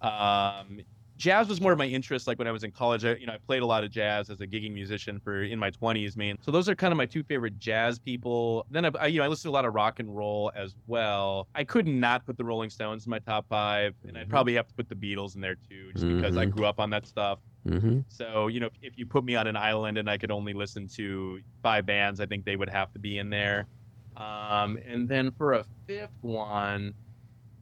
Um, 0.00 0.80
jazz 1.18 1.48
was 1.48 1.60
more 1.60 1.72
of 1.72 1.78
my 1.78 1.86
interest 1.86 2.28
like 2.28 2.38
when 2.38 2.46
i 2.46 2.52
was 2.52 2.62
in 2.62 2.70
college 2.70 3.04
I, 3.04 3.16
you 3.16 3.26
know 3.26 3.32
i 3.32 3.38
played 3.48 3.62
a 3.62 3.66
lot 3.66 3.82
of 3.82 3.90
jazz 3.90 4.30
as 4.30 4.40
a 4.40 4.46
gigging 4.46 4.70
musician 4.72 5.18
for 5.18 5.42
in 5.42 5.58
my 5.58 5.70
20s 5.70 6.16
man 6.16 6.36
so 6.40 6.52
those 6.52 6.68
are 6.68 6.76
kind 6.76 6.92
of 6.92 6.96
my 6.96 7.06
two 7.06 7.24
favorite 7.24 7.58
jazz 7.58 7.98
people 7.98 8.64
then 8.70 8.84
I, 8.84 8.90
I 9.00 9.06
you 9.08 9.18
know 9.18 9.24
i 9.24 9.26
listen 9.26 9.48
to 9.48 9.52
a 9.52 9.56
lot 9.56 9.64
of 9.64 9.74
rock 9.74 9.98
and 9.98 10.14
roll 10.14 10.52
as 10.54 10.76
well 10.86 11.48
i 11.56 11.64
could 11.64 11.88
not 11.88 12.24
put 12.24 12.36
the 12.36 12.44
rolling 12.44 12.70
stones 12.70 13.04
in 13.04 13.10
my 13.10 13.18
top 13.18 13.46
five 13.48 13.94
and 14.06 14.16
i'd 14.16 14.28
Mhm. 14.28 14.28
probably 14.28 14.54
have 14.54 14.68
to 14.68 14.74
put 14.76 14.88
the 14.88 14.94
beatles 14.94 15.34
in 15.34 15.40
there 15.40 15.56
too 15.68 15.92
just 15.92 16.06
because 16.06 16.36
i 16.36 16.44
Mhm. 16.44 16.52
grew 16.52 16.66
up 16.66 16.78
on 16.78 16.90
that 16.90 17.04
stuff 17.04 17.40
Mm-hmm. 17.68 18.00
so 18.08 18.46
you 18.48 18.60
know 18.60 18.70
if 18.80 18.96
you 18.96 19.06
put 19.06 19.24
me 19.24 19.36
on 19.36 19.46
an 19.46 19.56
island 19.56 19.98
and 19.98 20.08
i 20.08 20.16
could 20.16 20.30
only 20.30 20.54
listen 20.54 20.88
to 20.96 21.40
five 21.62 21.84
bands 21.84 22.18
i 22.20 22.26
think 22.26 22.44
they 22.44 22.56
would 22.56 22.70
have 22.70 22.90
to 22.92 22.98
be 22.98 23.18
in 23.18 23.30
there 23.30 23.68
um, 24.16 24.78
and 24.84 25.08
then 25.08 25.30
for 25.32 25.52
a 25.52 25.64
fifth 25.86 26.10
one 26.22 26.94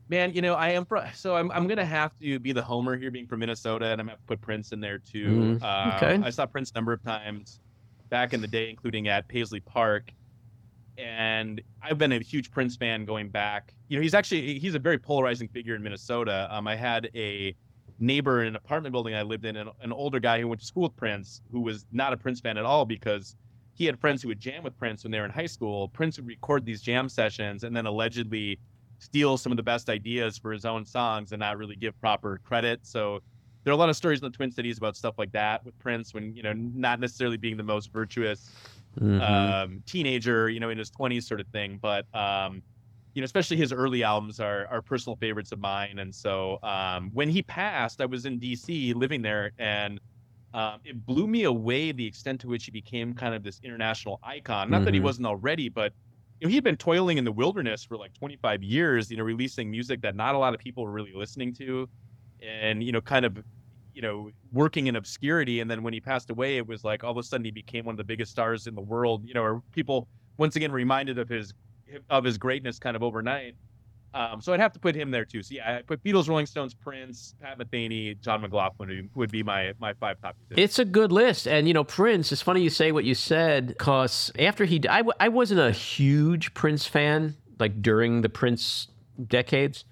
Man, 0.08 0.32
you 0.34 0.40
know, 0.40 0.54
I 0.54 0.70
am 0.70 0.86
from, 0.86 1.04
so 1.14 1.34
I'm 1.34 1.50
I'm 1.50 1.66
gonna 1.66 1.84
have 1.84 2.12
to 2.22 2.38
be 2.38 2.52
the 2.52 2.62
homer 2.62 2.96
here, 2.96 3.10
being 3.10 3.26
from 3.26 3.40
Minnesota, 3.40 3.86
and 3.86 4.00
I'm 4.00 4.06
gonna 4.06 4.12
have 4.12 4.20
to 4.20 4.26
put 4.26 4.40
Prince 4.40 4.70
in 4.70 4.78
there 4.78 4.98
too. 5.00 5.58
Mm, 5.60 5.62
Uh, 5.62 5.96
okay. 5.96 6.20
I 6.24 6.30
saw 6.30 6.46
Prince 6.46 6.70
a 6.74 6.78
number 6.78 6.92
of 6.92 7.02
times 7.02 7.58
back 8.08 8.32
in 8.32 8.40
the 8.40 8.46
day, 8.46 8.70
including 8.70 9.08
at 9.08 9.26
Paisley 9.26 9.58
Park, 9.58 10.12
and 10.96 11.60
I've 11.82 11.98
been 11.98 12.12
a 12.12 12.20
huge 12.20 12.52
Prince 12.52 12.76
fan 12.76 13.04
going 13.04 13.30
back. 13.30 13.74
You 13.88 13.98
know, 13.98 14.02
he's 14.02 14.14
actually 14.14 14.60
he's 14.60 14.76
a 14.76 14.78
very 14.78 14.98
polarizing 14.98 15.48
figure 15.48 15.74
in 15.74 15.82
Minnesota. 15.82 16.46
Um, 16.50 16.68
I 16.68 16.76
had 16.76 17.10
a 17.16 17.56
neighbor 17.98 18.42
in 18.42 18.48
an 18.48 18.56
apartment 18.56 18.92
building 18.92 19.14
I 19.14 19.22
lived 19.22 19.44
in, 19.44 19.56
an, 19.56 19.68
an 19.80 19.92
older 19.92 20.20
guy 20.20 20.40
who 20.40 20.48
went 20.48 20.60
to 20.60 20.66
school 20.66 20.84
with 20.84 20.96
Prince, 20.96 21.40
who 21.50 21.60
was 21.60 21.86
not 21.90 22.12
a 22.12 22.16
Prince 22.16 22.40
fan 22.40 22.58
at 22.58 22.64
all 22.64 22.84
because 22.84 23.34
he 23.74 23.84
had 23.86 24.00
friends 24.00 24.22
who 24.22 24.28
would 24.28 24.40
jam 24.40 24.62
with 24.62 24.76
Prince 24.76 25.04
when 25.04 25.10
they 25.10 25.18
were 25.18 25.24
in 25.24 25.30
high 25.30 25.46
school. 25.46 25.88
Prince 25.88 26.16
would 26.18 26.26
record 26.26 26.64
these 26.64 26.82
jam 26.82 27.08
sessions 27.08 27.62
and 27.62 27.76
then 27.76 27.86
allegedly 27.86 28.60
steal 28.98 29.36
some 29.36 29.52
of 29.52 29.56
the 29.56 29.62
best 29.62 29.88
ideas 29.88 30.38
for 30.38 30.52
his 30.52 30.64
own 30.64 30.84
songs 30.84 31.32
and 31.32 31.40
not 31.40 31.58
really 31.58 31.76
give 31.76 31.98
proper 32.00 32.40
credit. 32.44 32.80
So 32.82 33.20
there 33.64 33.72
are 33.72 33.74
a 33.74 33.78
lot 33.78 33.88
of 33.90 33.96
stories 33.96 34.20
in 34.20 34.24
the 34.24 34.36
Twin 34.36 34.50
Cities 34.50 34.78
about 34.78 34.96
stuff 34.96 35.14
like 35.18 35.32
that 35.32 35.64
with 35.64 35.78
Prince 35.78 36.14
when, 36.14 36.34
you 36.34 36.42
know, 36.42 36.52
not 36.54 37.00
necessarily 37.00 37.36
being 37.36 37.56
the 37.56 37.62
most 37.62 37.92
virtuous 37.92 38.50
Mm-hmm. 38.98 39.20
um, 39.20 39.82
teenager, 39.86 40.48
you 40.48 40.58
know, 40.58 40.70
in 40.70 40.78
his 40.78 40.90
20s 40.90 41.26
sort 41.26 41.40
of 41.40 41.48
thing. 41.48 41.78
But, 41.80 42.06
um, 42.14 42.62
you 43.16 43.22
know, 43.22 43.26
especially 43.26 43.58
his 43.58 43.72
early 43.72 44.04
albums 44.04 44.40
are, 44.40 44.68
are 44.68 44.82
personal 44.82 45.16
favorites 45.16 45.52
of 45.52 45.60
mine. 45.60 45.98
And 46.00 46.14
so 46.14 46.60
um, 46.62 47.10
when 47.14 47.30
he 47.30 47.42
passed, 47.42 48.02
I 48.02 48.06
was 48.06 48.26
in 48.26 48.38
DC 48.40 48.94
living 48.94 49.22
there 49.22 49.52
and 49.58 50.00
um, 50.54 50.80
it 50.84 51.04
blew 51.04 51.26
me 51.26 51.44
away 51.44 51.92
the 51.92 52.06
extent 52.06 52.40
to 52.42 52.48
which 52.48 52.64
he 52.66 52.70
became 52.72 53.14
kind 53.14 53.34
of 53.34 53.42
this 53.42 53.60
international 53.62 54.18
icon. 54.22 54.70
Not 54.70 54.84
that 54.84 54.94
he 54.94 55.00
Mhm. 55.00 55.00
wasn't 55.00 55.26
already, 55.26 55.68
but 55.68 55.92
you 56.40 56.46
know, 56.46 56.50
he 56.50 56.54
had 56.56 56.64
been 56.64 56.76
toiling 56.78 57.18
in 57.18 57.24
the 57.24 57.32
wilderness 57.32 57.84
for 57.84 57.96
like 57.98 58.12
25 58.14 58.62
years, 58.64 59.10
you 59.10 59.16
know, 59.18 59.24
releasing 59.24 59.70
music 59.70 60.02
that 60.02 60.16
not 60.16 60.34
a 60.34 60.38
lot 60.38 60.54
of 60.54 60.60
people 60.60 60.84
were 60.84 60.92
really 60.92 61.14
listening 61.14 61.54
to 61.54 61.88
and, 62.40 62.82
you 62.82 62.92
know, 62.92 63.00
kind 63.00 63.24
of, 63.24 63.38
you 63.94 64.02
know, 64.02 64.30
working 64.52 64.86
in 64.86 64.96
obscurity. 64.96 65.60
And 65.60 65.70
then 65.70 65.82
when 65.82 65.94
he 65.94 66.00
passed 66.00 66.30
away, 66.30 66.58
it 66.58 66.66
was 66.66 66.84
like 66.84 67.02
all 67.04 67.12
of 67.12 67.16
a 67.18 67.22
sudden 67.22 67.44
he 67.44 67.50
became 67.50 67.84
one 67.86 67.94
of 67.94 67.98
the 67.98 68.04
biggest 68.04 68.30
stars 68.30 68.66
in 68.66 68.74
the 68.74 68.82
world, 68.82 69.26
you 69.26 69.34
know, 69.34 69.42
or 69.42 69.62
people 69.72 70.08
once 70.38 70.56
again 70.56 70.72
reminded 70.72 71.18
of 71.18 71.28
his 71.28 71.52
of 72.10 72.24
his 72.24 72.38
greatness 72.38 72.78
kind 72.78 72.96
of 72.96 73.02
overnight. 73.02 73.54
Um, 74.14 74.40
so 74.40 74.54
I'd 74.54 74.60
have 74.60 74.72
to 74.72 74.80
put 74.80 74.94
him 74.94 75.10
there 75.10 75.26
too. 75.26 75.42
So 75.42 75.56
yeah, 75.56 75.76
I 75.76 75.82
put 75.82 76.02
Beatles, 76.02 76.26
Rolling 76.26 76.46
Stones, 76.46 76.72
Prince, 76.72 77.34
Pat 77.42 77.58
Metheny, 77.58 78.18
John 78.20 78.40
McLaughlin 78.40 79.10
would- 79.14 79.30
be 79.30 79.42
my 79.42 79.74
my 79.78 79.92
five 79.94 80.18
top. 80.22 80.36
It's 80.50 80.78
a 80.78 80.86
good 80.86 81.12
list. 81.12 81.46
And, 81.46 81.68
you 81.68 81.74
know, 81.74 81.84
Prince, 81.84 82.32
it's 82.32 82.40
funny 82.40 82.62
you 82.62 82.70
say 82.70 82.92
what 82.92 83.04
you 83.04 83.14
said 83.14 83.66
because 83.68 84.32
after 84.38 84.64
he, 84.64 84.80
I, 84.88 85.28
wasn't 85.28 85.60
a 85.60 85.70
huge 85.70 86.54
Prince 86.54 86.86
fan, 86.86 87.36
like 87.58 87.82
during 87.82 88.22
the 88.22 88.30
Prince 88.30 88.88
decades. 89.26 89.84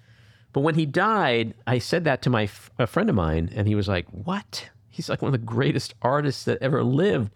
But 0.53 0.61
when 0.61 0.75
he 0.75 0.85
died, 0.85 1.53
I 1.67 1.77
said 1.79 2.05
that 2.05 2.21
to 2.23 2.29
my 2.29 2.49
a 2.79 2.87
friend 2.87 3.09
of 3.09 3.15
mine, 3.15 3.51
and 3.53 3.67
he 3.67 3.75
was 3.75 3.89
like, 3.89 4.07
"What? 4.07 4.69
He's 4.89 5.09
like 5.09 5.21
one 5.21 5.27
of 5.27 5.39
the 5.39 5.45
greatest 5.45 5.93
artists 6.01 6.45
that 6.45 6.57
ever 6.61 6.81
lived." 6.81 7.31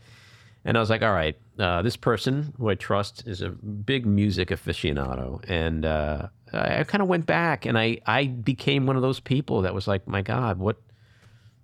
And 0.70 0.78
I 0.78 0.82
was 0.82 0.90
like, 0.92 1.02
"All 1.02 1.12
right, 1.14 1.36
uh, 1.58 1.82
this 1.82 1.96
person 1.98 2.54
who 2.60 2.70
I 2.70 2.76
trust 2.76 3.26
is 3.28 3.42
a 3.42 3.50
big 3.50 4.06
music 4.06 4.50
aficionado," 4.50 5.44
and 5.50 5.84
uh, 5.84 6.28
I, 6.54 6.82
I 6.82 6.84
kind 6.84 7.02
of 7.02 7.08
went 7.08 7.26
back, 7.26 7.66
and 7.66 7.76
I 7.76 7.98
I 8.06 8.28
became 8.28 8.86
one 8.86 8.96
of 8.96 9.02
those 9.02 9.20
people 9.20 9.64
that 9.64 9.74
was 9.74 9.88
like, 9.88 10.08
"My 10.08 10.22
God, 10.22 10.60
what 10.60 10.78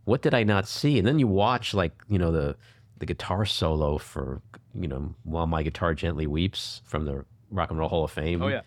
what 0.06 0.24
did 0.24 0.34
I 0.34 0.42
not 0.44 0.68
see?" 0.68 0.98
And 0.98 1.06
then 1.08 1.20
you 1.20 1.28
watch 1.28 1.76
like 1.76 1.94
you 2.10 2.18
know 2.18 2.32
the 2.32 2.56
the 2.98 3.06
guitar 3.06 3.46
solo 3.46 4.00
for 4.00 4.42
you 4.74 4.88
know 4.88 5.14
while 5.24 5.46
my 5.46 5.62
guitar 5.62 5.94
gently 5.94 6.26
weeps 6.26 6.82
from 6.86 7.06
the 7.06 7.24
Rock 7.52 7.70
and 7.70 7.78
Roll 7.78 7.90
Hall 7.90 8.06
of 8.06 8.12
Fame. 8.12 8.42
Oh 8.42 8.48
yeah. 8.48 8.62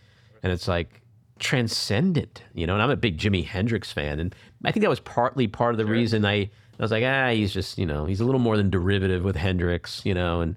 and 0.44 0.52
it's 0.52 0.68
like 0.68 1.02
transcendent, 1.40 2.44
you 2.54 2.64
know. 2.64 2.74
And 2.74 2.82
I'm 2.82 2.90
a 2.90 2.96
big 2.96 3.18
Jimi 3.18 3.44
Hendrix 3.44 3.90
fan, 3.90 4.20
and 4.20 4.32
I 4.64 4.70
think 4.70 4.82
that 4.82 4.90
was 4.90 5.00
partly 5.00 5.48
part 5.48 5.74
of 5.74 5.78
the 5.78 5.84
Sure. 5.84 5.92
reason 5.92 6.24
I 6.24 6.50
I 6.78 6.82
was 6.82 6.90
like, 6.90 7.04
ah, 7.04 7.30
he's 7.30 7.52
just 7.52 7.78
you 7.78 7.86
know 7.86 8.06
he's 8.06 8.20
a 8.20 8.24
little 8.24 8.40
more 8.40 8.56
than 8.56 8.70
derivative 8.70 9.24
with 9.24 9.36
Hendrix, 9.36 10.02
you 10.04 10.14
know. 10.14 10.40
And 10.40 10.56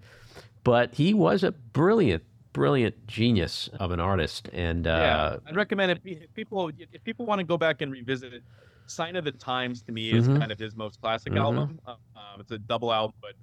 but 0.64 0.94
he 0.96 1.14
was 1.14 1.44
a 1.44 1.52
brilliant, 1.52 2.24
brilliant 2.54 3.08
genius 3.08 3.70
of 3.80 3.92
an 3.92 4.00
artist. 4.00 4.50
And 4.54 4.88
uh, 4.88 5.00
yeah, 5.00 5.38
I'd 5.48 5.56
recommend 5.56 5.92
it. 5.92 6.02
If 6.04 6.34
people 6.34 6.72
if 6.78 7.04
people 7.04 7.26
want 7.26 7.40
to 7.40 7.46
go 7.46 7.58
back 7.58 7.82
and 7.82 7.92
revisit 7.92 8.34
it, 8.34 8.44
"Sign 8.88 9.16
of 9.16 9.26
the 9.26 9.32
Times" 9.32 9.82
to 9.84 9.92
me 9.92 10.12
is 10.12 10.28
Mhm. 10.28 10.40
kind 10.40 10.52
of 10.52 10.60
his 10.60 10.76
most 10.76 11.00
classic 11.02 11.34
Mhm. 11.34 11.40
album. 11.42 11.80
Uh, 11.86 11.96
Um, 12.16 12.40
it's 12.42 12.52
a 12.52 12.60
double 12.60 12.94
album, 12.94 13.14
but 13.22 13.34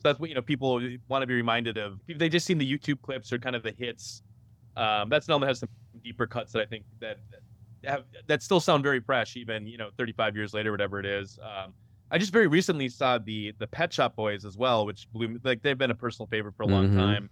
so 0.00 0.08
that's 0.08 0.18
what 0.18 0.28
you 0.30 0.34
know. 0.34 0.42
People 0.42 0.80
want 1.08 1.22
to 1.22 1.26
be 1.26 1.34
reminded 1.34 1.76
of. 1.78 1.98
If 2.08 2.18
they 2.18 2.28
just 2.28 2.46
seen 2.46 2.58
the 2.58 2.70
YouTube 2.70 3.00
clips 3.02 3.32
or 3.32 3.38
kind 3.38 3.54
of 3.56 3.62
the 3.62 3.72
hits. 3.76 4.22
Um, 4.76 5.10
that's 5.10 5.28
an 5.28 5.32
album 5.32 5.42
that 5.46 5.50
has 5.50 5.58
some 5.60 5.68
deeper 6.02 6.26
cuts 6.26 6.52
that 6.52 6.62
I 6.62 6.66
think 6.66 6.84
that 7.00 7.18
that 7.82 7.90
have 7.90 8.04
that 8.28 8.42
still 8.42 8.60
sound 8.60 8.82
very 8.82 9.00
fresh, 9.00 9.36
even 9.36 9.66
you 9.66 9.76
know, 9.78 9.90
35 9.98 10.34
years 10.36 10.54
later, 10.54 10.70
whatever 10.70 10.98
it 10.98 11.06
is. 11.06 11.38
Um, 11.42 11.74
I 12.12 12.18
just 12.18 12.32
very 12.32 12.46
recently 12.46 12.88
saw 12.88 13.18
the 13.18 13.52
the 13.58 13.66
Pet 13.66 13.92
Shop 13.92 14.14
Boys 14.14 14.44
as 14.44 14.56
well, 14.56 14.84
which 14.86 15.08
blew 15.12 15.28
me. 15.28 15.38
Like 15.42 15.62
they've 15.62 15.78
been 15.78 15.90
a 15.90 15.94
personal 15.94 16.26
favorite 16.26 16.54
for 16.56 16.62
a 16.62 16.66
long 16.66 16.90
Mhm. 16.90 16.96
time. 16.96 17.30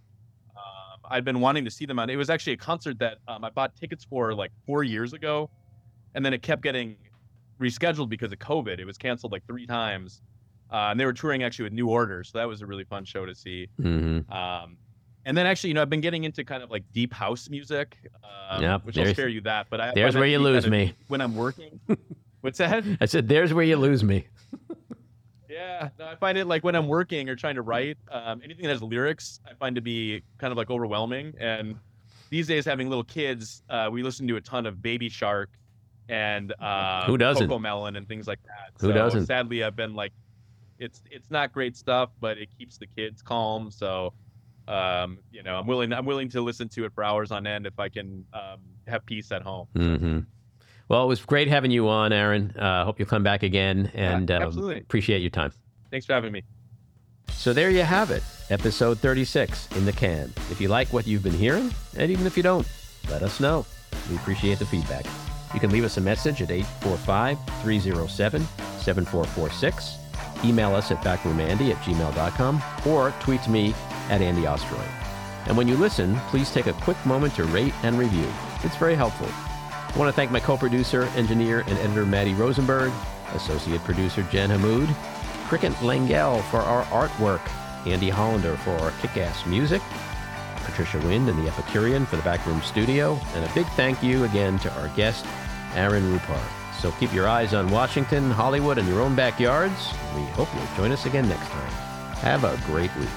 Um, 0.57 0.99
I'd 1.09 1.23
been 1.23 1.39
wanting 1.39 1.63
to 1.65 1.71
see 1.71 1.85
them 1.85 1.99
on. 1.99 2.09
It 2.09 2.15
was 2.15 2.29
actually 2.29 2.53
a 2.53 2.57
concert 2.57 2.97
that 2.99 3.19
um, 3.27 3.43
I 3.45 3.49
bought 3.51 3.75
tickets 3.75 4.03
for 4.03 4.33
like 4.33 4.51
four 4.65 4.83
years 4.83 5.13
ago, 5.13 5.49
and 6.15 6.25
then 6.25 6.33
it 6.33 6.41
kept 6.41 6.63
getting 6.63 6.95
rescheduled 7.59 8.09
because 8.09 8.31
of 8.31 8.39
COVID. 8.39 8.79
It 8.79 8.85
was 8.85 8.97
canceled 8.97 9.31
like 9.31 9.45
three 9.45 9.67
times, 9.67 10.21
uh, 10.71 10.89
and 10.89 10.99
they 10.99 11.05
were 11.05 11.13
touring 11.13 11.43
actually 11.43 11.63
with 11.63 11.73
New 11.73 11.87
Order, 11.89 12.23
so 12.23 12.39
that 12.39 12.47
was 12.47 12.61
a 12.61 12.65
really 12.65 12.83
fun 12.85 13.05
show 13.05 13.25
to 13.25 13.35
see. 13.35 13.67
mhm. 13.79 14.29
Um, 14.33 14.77
and 15.25 15.37
then 15.37 15.45
actually, 15.45 15.69
you 15.69 15.73
know, 15.75 15.83
I've 15.83 15.89
been 15.91 16.01
getting 16.01 16.23
into 16.23 16.43
kind 16.43 16.63
of 16.63 16.71
like 16.71 16.83
deep 16.91 17.13
house 17.13 17.47
music, 17.51 17.97
um, 18.49 18.63
Yep, 18.63 18.85
which 18.85 18.97
I'll 18.97 19.05
spare 19.13 19.27
you 19.27 19.41
that. 19.41 19.67
But 19.69 19.79
I 19.79 19.93
there's 19.93 20.15
where 20.15 20.25
you 20.25 20.39
lose 20.39 20.63
kind 20.63 20.73
of- 20.73 20.79
me. 20.89 20.93
when 21.07 21.21
I'm 21.21 21.35
working. 21.35 21.79
What's 22.41 22.57
that? 22.57 22.83
I 22.99 23.05
said, 23.05 23.27
"There's 23.27 23.53
where 23.53 23.63
you 23.63 23.77
lose 23.77 24.03
me." 24.03 24.25
Yeah, 25.61 25.89
no, 25.99 26.07
I 26.07 26.15
find 26.15 26.37
it 26.37 26.45
like 26.47 26.63
when 26.63 26.75
I'm 26.75 26.87
working 26.87 27.29
or 27.29 27.35
trying 27.35 27.55
to 27.55 27.61
write, 27.61 27.97
um, 28.09 28.41
anything 28.43 28.63
that 28.63 28.71
has 28.71 28.81
lyrics, 28.81 29.39
I 29.45 29.53
find 29.53 29.75
to 29.75 29.81
be 29.81 30.23
kind 30.39 30.51
of 30.51 30.57
like 30.57 30.71
overwhelming. 30.71 31.33
And 31.39 31.77
these 32.31 32.47
days, 32.47 32.65
having 32.65 32.89
little 32.89 33.03
kids, 33.03 33.61
uh, 33.69 33.89
we 33.91 34.01
listen 34.01 34.27
to 34.27 34.37
a 34.37 34.41
ton 34.41 34.65
of 34.65 34.81
Baby 34.81 35.09
Shark 35.09 35.49
and 36.09 36.51
uh, 36.59 37.05
Who 37.05 37.17
doesn't? 37.17 37.47
CoComelon 37.47 37.95
and 37.95 38.07
things 38.07 38.27
like 38.27 38.39
that. 38.43 38.81
Who 38.81 38.87
so 38.87 38.93
doesn't? 38.93 39.27
Sadly, 39.27 39.63
I've 39.63 39.75
been 39.75 39.93
like, 39.93 40.13
it's 40.79 41.01
it's 41.11 41.29
not 41.29 41.51
great 41.51 41.77
stuff, 41.77 42.09
but 42.19 42.39
it 42.39 42.49
keeps 42.57 42.77
the 42.79 42.87
kids 42.97 43.21
calm. 43.21 43.69
So, 43.69 44.15
um, 44.67 45.19
you 45.29 45.43
know, 45.43 45.55
I'm 45.57 45.67
willing 45.67 45.93
I'm 45.93 46.05
willing 46.05 46.29
to 46.29 46.41
listen 46.41 46.69
to 46.69 46.85
it 46.85 46.93
for 46.95 47.03
hours 47.03 47.29
on 47.29 47.45
end 47.45 47.67
if 47.67 47.77
I 47.77 47.89
can 47.89 48.25
um, 48.33 48.61
have 48.87 49.05
peace 49.05 49.31
at 49.31 49.43
home. 49.43 49.67
hmm 49.75 50.19
Well, 50.91 51.05
it 51.05 51.07
was 51.07 51.21
great 51.21 51.47
having 51.47 51.71
you 51.71 51.87
on, 51.87 52.11
Aaron. 52.11 52.51
Uh, 52.51 52.83
hope 52.83 52.99
you'll 52.99 53.07
come 53.07 53.23
back 53.23 53.43
again, 53.43 53.89
and 53.93 54.29
uh, 54.29 54.41
absolutely. 54.41 54.79
appreciate 54.79 55.21
your 55.21 55.29
time. 55.29 55.53
Thanks 55.89 56.05
for 56.05 56.11
having 56.11 56.33
me. 56.33 56.43
So 57.29 57.53
there 57.53 57.69
you 57.69 57.83
have 57.83 58.11
it, 58.11 58.21
episode 58.49 58.99
36 58.99 59.69
in 59.77 59.85
the 59.85 59.93
can. 59.93 60.33
If 60.49 60.59
you 60.59 60.67
like 60.67 60.89
what 60.89 61.07
you've 61.07 61.23
been 61.23 61.31
hearing, 61.31 61.73
and 61.95 62.11
even 62.11 62.27
if 62.27 62.35
you 62.35 62.43
don't, 62.43 62.69
let 63.09 63.23
us 63.23 63.39
know. 63.39 63.65
We 64.09 64.17
appreciate 64.17 64.59
the 64.59 64.65
feedback. 64.65 65.05
You 65.53 65.61
can 65.61 65.69
leave 65.69 65.85
us 65.85 65.95
a 65.95 66.01
message 66.01 66.41
at 66.41 66.51
845 66.51 67.37
307 67.61 68.41
7446, 68.41 69.97
email 70.43 70.75
us 70.75 70.91
at 70.91 71.01
backroomandy 71.05 71.71
at 71.71 71.77
gmail.com, 71.77 72.61
or 72.85 73.11
tweet 73.21 73.41
to 73.43 73.49
me 73.49 73.73
at 74.09 74.21
Andy 74.21 74.41
Ostroy. 74.41 74.85
And 75.45 75.55
when 75.55 75.69
you 75.69 75.77
listen, 75.77 76.17
please 76.27 76.51
take 76.51 76.67
a 76.67 76.73
quick 76.73 76.97
moment 77.05 77.33
to 77.35 77.45
rate 77.45 77.73
and 77.83 77.97
review. 77.97 78.29
It's 78.65 78.75
very 78.75 78.95
helpful. 78.95 79.29
I 79.93 79.97
want 79.97 80.07
to 80.07 80.13
thank 80.13 80.31
my 80.31 80.39
co 80.39 80.57
producer, 80.57 81.03
engineer, 81.15 81.61
and 81.67 81.77
editor 81.79 82.05
Matty 82.05 82.33
Rosenberg, 82.33 82.93
associate 83.33 83.83
producer 83.83 84.23
Jen 84.31 84.49
Hammoud, 84.49 84.87
Cricket 85.49 85.73
Lengyel 85.73 86.41
for 86.45 86.59
our 86.59 86.85
artwork, 86.85 87.41
Andy 87.85 88.09
Hollander 88.09 88.55
for 88.57 88.71
our 88.71 88.91
kick 89.01 89.17
ass 89.17 89.45
music, 89.45 89.81
Patricia 90.63 90.97
Wind 90.99 91.27
and 91.27 91.37
the 91.37 91.49
Epicurean 91.49 92.05
for 92.05 92.15
the 92.15 92.21
Backroom 92.21 92.61
Studio, 92.61 93.19
and 93.35 93.43
a 93.43 93.53
big 93.53 93.65
thank 93.75 94.01
you 94.01 94.23
again 94.23 94.57
to 94.59 94.71
our 94.79 94.87
guest, 94.95 95.25
Aaron 95.75 96.03
Rupar. 96.03 96.41
So 96.79 96.91
keep 96.93 97.13
your 97.13 97.27
eyes 97.27 97.53
on 97.53 97.69
Washington, 97.69 98.31
Hollywood, 98.31 98.77
and 98.77 98.87
your 98.87 99.01
own 99.01 99.13
backyards. 99.13 99.93
We 100.15 100.23
hope 100.31 100.47
you'll 100.55 100.77
join 100.77 100.93
us 100.93 101.05
again 101.05 101.27
next 101.27 101.47
time. 101.49 101.71
Have 102.21 102.45
a 102.45 102.57
great 102.65 102.95
week. 102.95 103.09